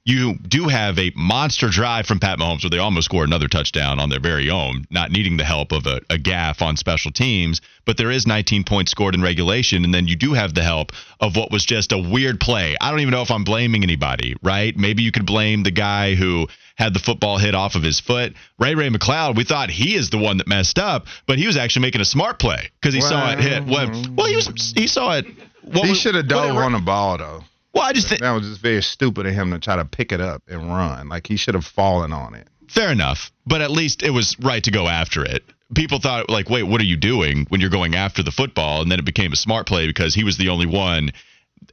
you 0.03 0.35
do 0.35 0.67
have 0.67 0.97
a 0.97 1.11
monster 1.15 1.69
drive 1.69 2.07
from 2.07 2.19
Pat 2.19 2.39
Mahomes 2.39 2.63
where 2.63 2.71
they 2.71 2.79
almost 2.79 3.05
score 3.05 3.23
another 3.23 3.47
touchdown 3.47 3.99
on 3.99 4.09
their 4.09 4.19
very 4.19 4.49
own, 4.49 4.85
not 4.89 5.11
needing 5.11 5.37
the 5.37 5.43
help 5.43 5.71
of 5.71 5.85
a, 5.85 5.97
a 6.09 6.17
gaffe 6.17 6.61
on 6.61 6.75
special 6.75 7.11
teams. 7.11 7.61
But 7.85 7.97
there 7.97 8.09
is 8.09 8.25
19 8.25 8.63
points 8.63 8.91
scored 8.91 9.13
in 9.13 9.21
regulation, 9.21 9.85
and 9.85 9.93
then 9.93 10.07
you 10.07 10.15
do 10.15 10.33
have 10.33 10.55
the 10.55 10.63
help 10.63 10.91
of 11.19 11.35
what 11.35 11.51
was 11.51 11.65
just 11.65 11.91
a 11.91 11.99
weird 11.99 12.39
play. 12.39 12.75
I 12.81 12.89
don't 12.89 13.01
even 13.01 13.11
know 13.11 13.21
if 13.21 13.29
I'm 13.29 13.43
blaming 13.43 13.83
anybody, 13.83 14.35
right? 14.41 14.75
Maybe 14.75 15.03
you 15.03 15.11
could 15.11 15.27
blame 15.27 15.61
the 15.61 15.71
guy 15.71 16.15
who 16.15 16.47
had 16.75 16.95
the 16.95 16.99
football 16.99 17.37
hit 17.37 17.53
off 17.53 17.75
of 17.75 17.83
his 17.83 17.99
foot. 17.99 18.33
Ray 18.57 18.73
Ray 18.73 18.89
McCloud, 18.89 19.35
we 19.35 19.43
thought 19.43 19.69
he 19.69 19.93
is 19.93 20.09
the 20.09 20.17
one 20.17 20.37
that 20.37 20.47
messed 20.47 20.79
up, 20.79 21.05
but 21.27 21.37
he 21.37 21.45
was 21.45 21.57
actually 21.57 21.83
making 21.83 22.01
a 22.01 22.05
smart 22.05 22.39
play 22.39 22.71
because 22.81 22.95
he 22.95 23.01
saw 23.01 23.31
it 23.31 23.39
hit. 23.39 23.65
Well, 23.65 23.91
well, 24.15 24.27
he 24.27 24.35
was 24.35 24.73
he 24.75 24.87
saw 24.87 25.17
it. 25.17 25.27
What 25.61 25.87
he 25.87 25.93
should 25.93 26.15
have 26.15 26.27
dove 26.27 26.57
on 26.57 26.71
the 26.71 26.79
ball 26.79 27.19
though. 27.19 27.43
Well, 27.73 27.83
I 27.83 27.93
just 27.93 28.09
think 28.09 28.21
That 28.21 28.31
was 28.31 28.47
just 28.47 28.61
very 28.61 28.81
stupid 28.81 29.25
of 29.25 29.33
him 29.33 29.51
to 29.51 29.59
try 29.59 29.77
to 29.77 29.85
pick 29.85 30.11
it 30.11 30.19
up 30.19 30.43
and 30.47 30.67
run. 30.67 31.09
Like 31.09 31.27
he 31.27 31.37
should 31.37 31.55
have 31.55 31.65
fallen 31.65 32.11
on 32.11 32.33
it. 32.33 32.47
Fair 32.67 32.91
enough, 32.91 33.31
but 33.45 33.61
at 33.61 33.71
least 33.71 34.03
it 34.03 34.11
was 34.11 34.37
right 34.39 34.63
to 34.63 34.71
go 34.71 34.87
after 34.87 35.23
it. 35.25 35.43
People 35.75 35.99
thought 35.99 36.29
like, 36.29 36.49
wait, 36.49 36.63
what 36.63 36.81
are 36.81 36.85
you 36.85 36.97
doing 36.97 37.45
when 37.49 37.61
you're 37.61 37.69
going 37.69 37.95
after 37.95 38.23
the 38.23 38.31
football? 38.31 38.81
And 38.81 38.91
then 38.91 38.99
it 38.99 39.05
became 39.05 39.31
a 39.31 39.37
smart 39.37 39.67
play 39.67 39.87
because 39.87 40.13
he 40.13 40.23
was 40.23 40.37
the 40.37 40.49
only 40.49 40.65
one, 40.65 41.11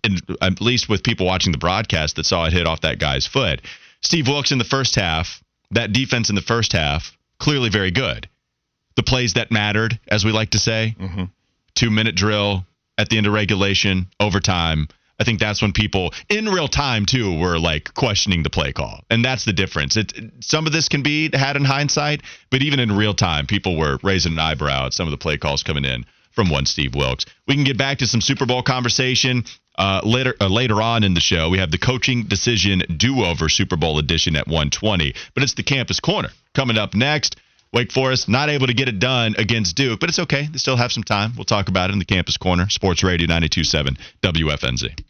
and 0.05 0.21
at 0.41 0.61
least 0.61 0.89
with 0.89 1.03
people 1.03 1.27
watching 1.27 1.53
the 1.53 1.59
broadcast, 1.59 2.17
that 2.17 2.27
saw 2.27 2.47
it 2.47 2.53
hit 2.53 2.67
off 2.67 2.83
that 2.83 2.99
guy's 2.99 3.27
foot. 3.27 3.61
Steve 4.01 4.29
Wilks 4.29 4.53
in 4.53 4.59
the 4.59 4.65
first 4.65 4.95
half, 4.95 5.43
that 5.73 5.93
defense 5.93 6.29
in 6.31 6.37
the 6.37 6.43
first 6.43 6.73
half, 6.73 7.17
clearly 7.39 7.71
very 7.71 7.91
good. 7.91 8.29
The 8.97 9.03
plays 9.03 9.35
that 9.35 9.51
mattered, 9.51 9.99
as 10.09 10.25
we 10.25 10.33
like 10.33 10.51
to 10.51 10.59
say, 10.59 10.95
mm-hmm. 10.99 11.25
two 11.75 11.91
minute 11.91 12.17
drill 12.17 12.67
at 12.97 13.09
the 13.09 13.19
end 13.19 13.27
of 13.27 13.33
regulation, 13.33 14.09
overtime. 14.19 14.89
I 15.19 15.25
think 15.25 15.41
that's 15.41 15.61
when 15.61 15.73
people 15.73 16.13
in 16.29 16.47
real 16.47 16.69
time 16.69 17.05
too 17.05 17.39
were 17.39 17.59
like 17.59 17.93
questioning 17.95 18.43
the 18.43 18.51
play 18.51 18.73
call, 18.73 19.05
and 19.11 19.25
that's 19.25 19.45
the 19.45 19.53
difference. 19.53 19.97
It, 19.97 20.13
some 20.41 20.67
of 20.67 20.73
this 20.73 20.89
can 20.89 21.03
be 21.03 21.31
had 21.33 21.57
in 21.57 21.65
hindsight, 21.65 22.23
but 22.51 22.63
even 22.63 22.79
in 22.79 22.97
real 22.97 23.15
time, 23.15 23.47
people 23.47 23.77
were 23.77 23.99
raising 24.03 24.33
an 24.33 24.39
eyebrow 24.39 24.87
at 24.87 24.93
some 24.93 25.07
of 25.07 25.11
the 25.11 25.19
play 25.19 25.37
calls 25.37 25.63
coming 25.63 25.85
in 25.85 26.05
from 26.31 26.51
one 26.51 26.67
Steve 26.67 26.95
Wilks. 26.95 27.27
We 27.49 27.57
can 27.57 27.65
get 27.65 27.77
back 27.77 27.99
to 27.99 28.07
some 28.07 28.21
Super 28.21 28.47
Bowl 28.47 28.63
conversation 28.63 29.45
uh, 29.77 30.03
later 30.05 30.35
uh, 30.41 30.49
later 30.49 30.81
on 30.81 31.03
in 31.03 31.15
the 31.15 31.21
show. 31.21 31.49
We 31.49 31.59
have 31.59 31.71
the 31.71 31.79
coaching 31.79 32.25
decision 32.25 32.83
do 32.97 33.25
over 33.25 33.49
Super 33.49 33.77
Bowl 33.77 33.99
edition 33.99 34.37
at 34.37 34.47
120, 34.47 35.15
but 35.35 35.43
it's 35.43 35.55
the 35.55 35.65
campus 35.65 35.99
corner 36.01 36.29
coming 36.55 36.79
up 36.79 36.95
next. 36.95 37.37
Wake 37.73 37.93
Forest 37.93 38.29
not 38.29 38.49
able 38.49 38.67
to 38.67 38.75
get 38.75 38.89
it 38.89 38.99
done 38.99 39.35
against 39.37 39.77
Duke, 39.77 40.01
but 40.01 40.09
it's 40.09 40.19
okay. 40.19 40.49
They 40.51 40.59
still 40.59 40.77
have 40.77 40.91
some 40.91 41.05
time. 41.05 41.33
We'll 41.37 41.45
talk 41.45 41.69
about 41.69 41.91
it 41.91 41.93
in 41.93 41.99
the 41.99 42.07
campus 42.07 42.37
corner. 42.37 42.69
Sports 42.71 43.05
Radio 43.05 43.27
927 43.27 43.99
WFNZ. 44.23 45.05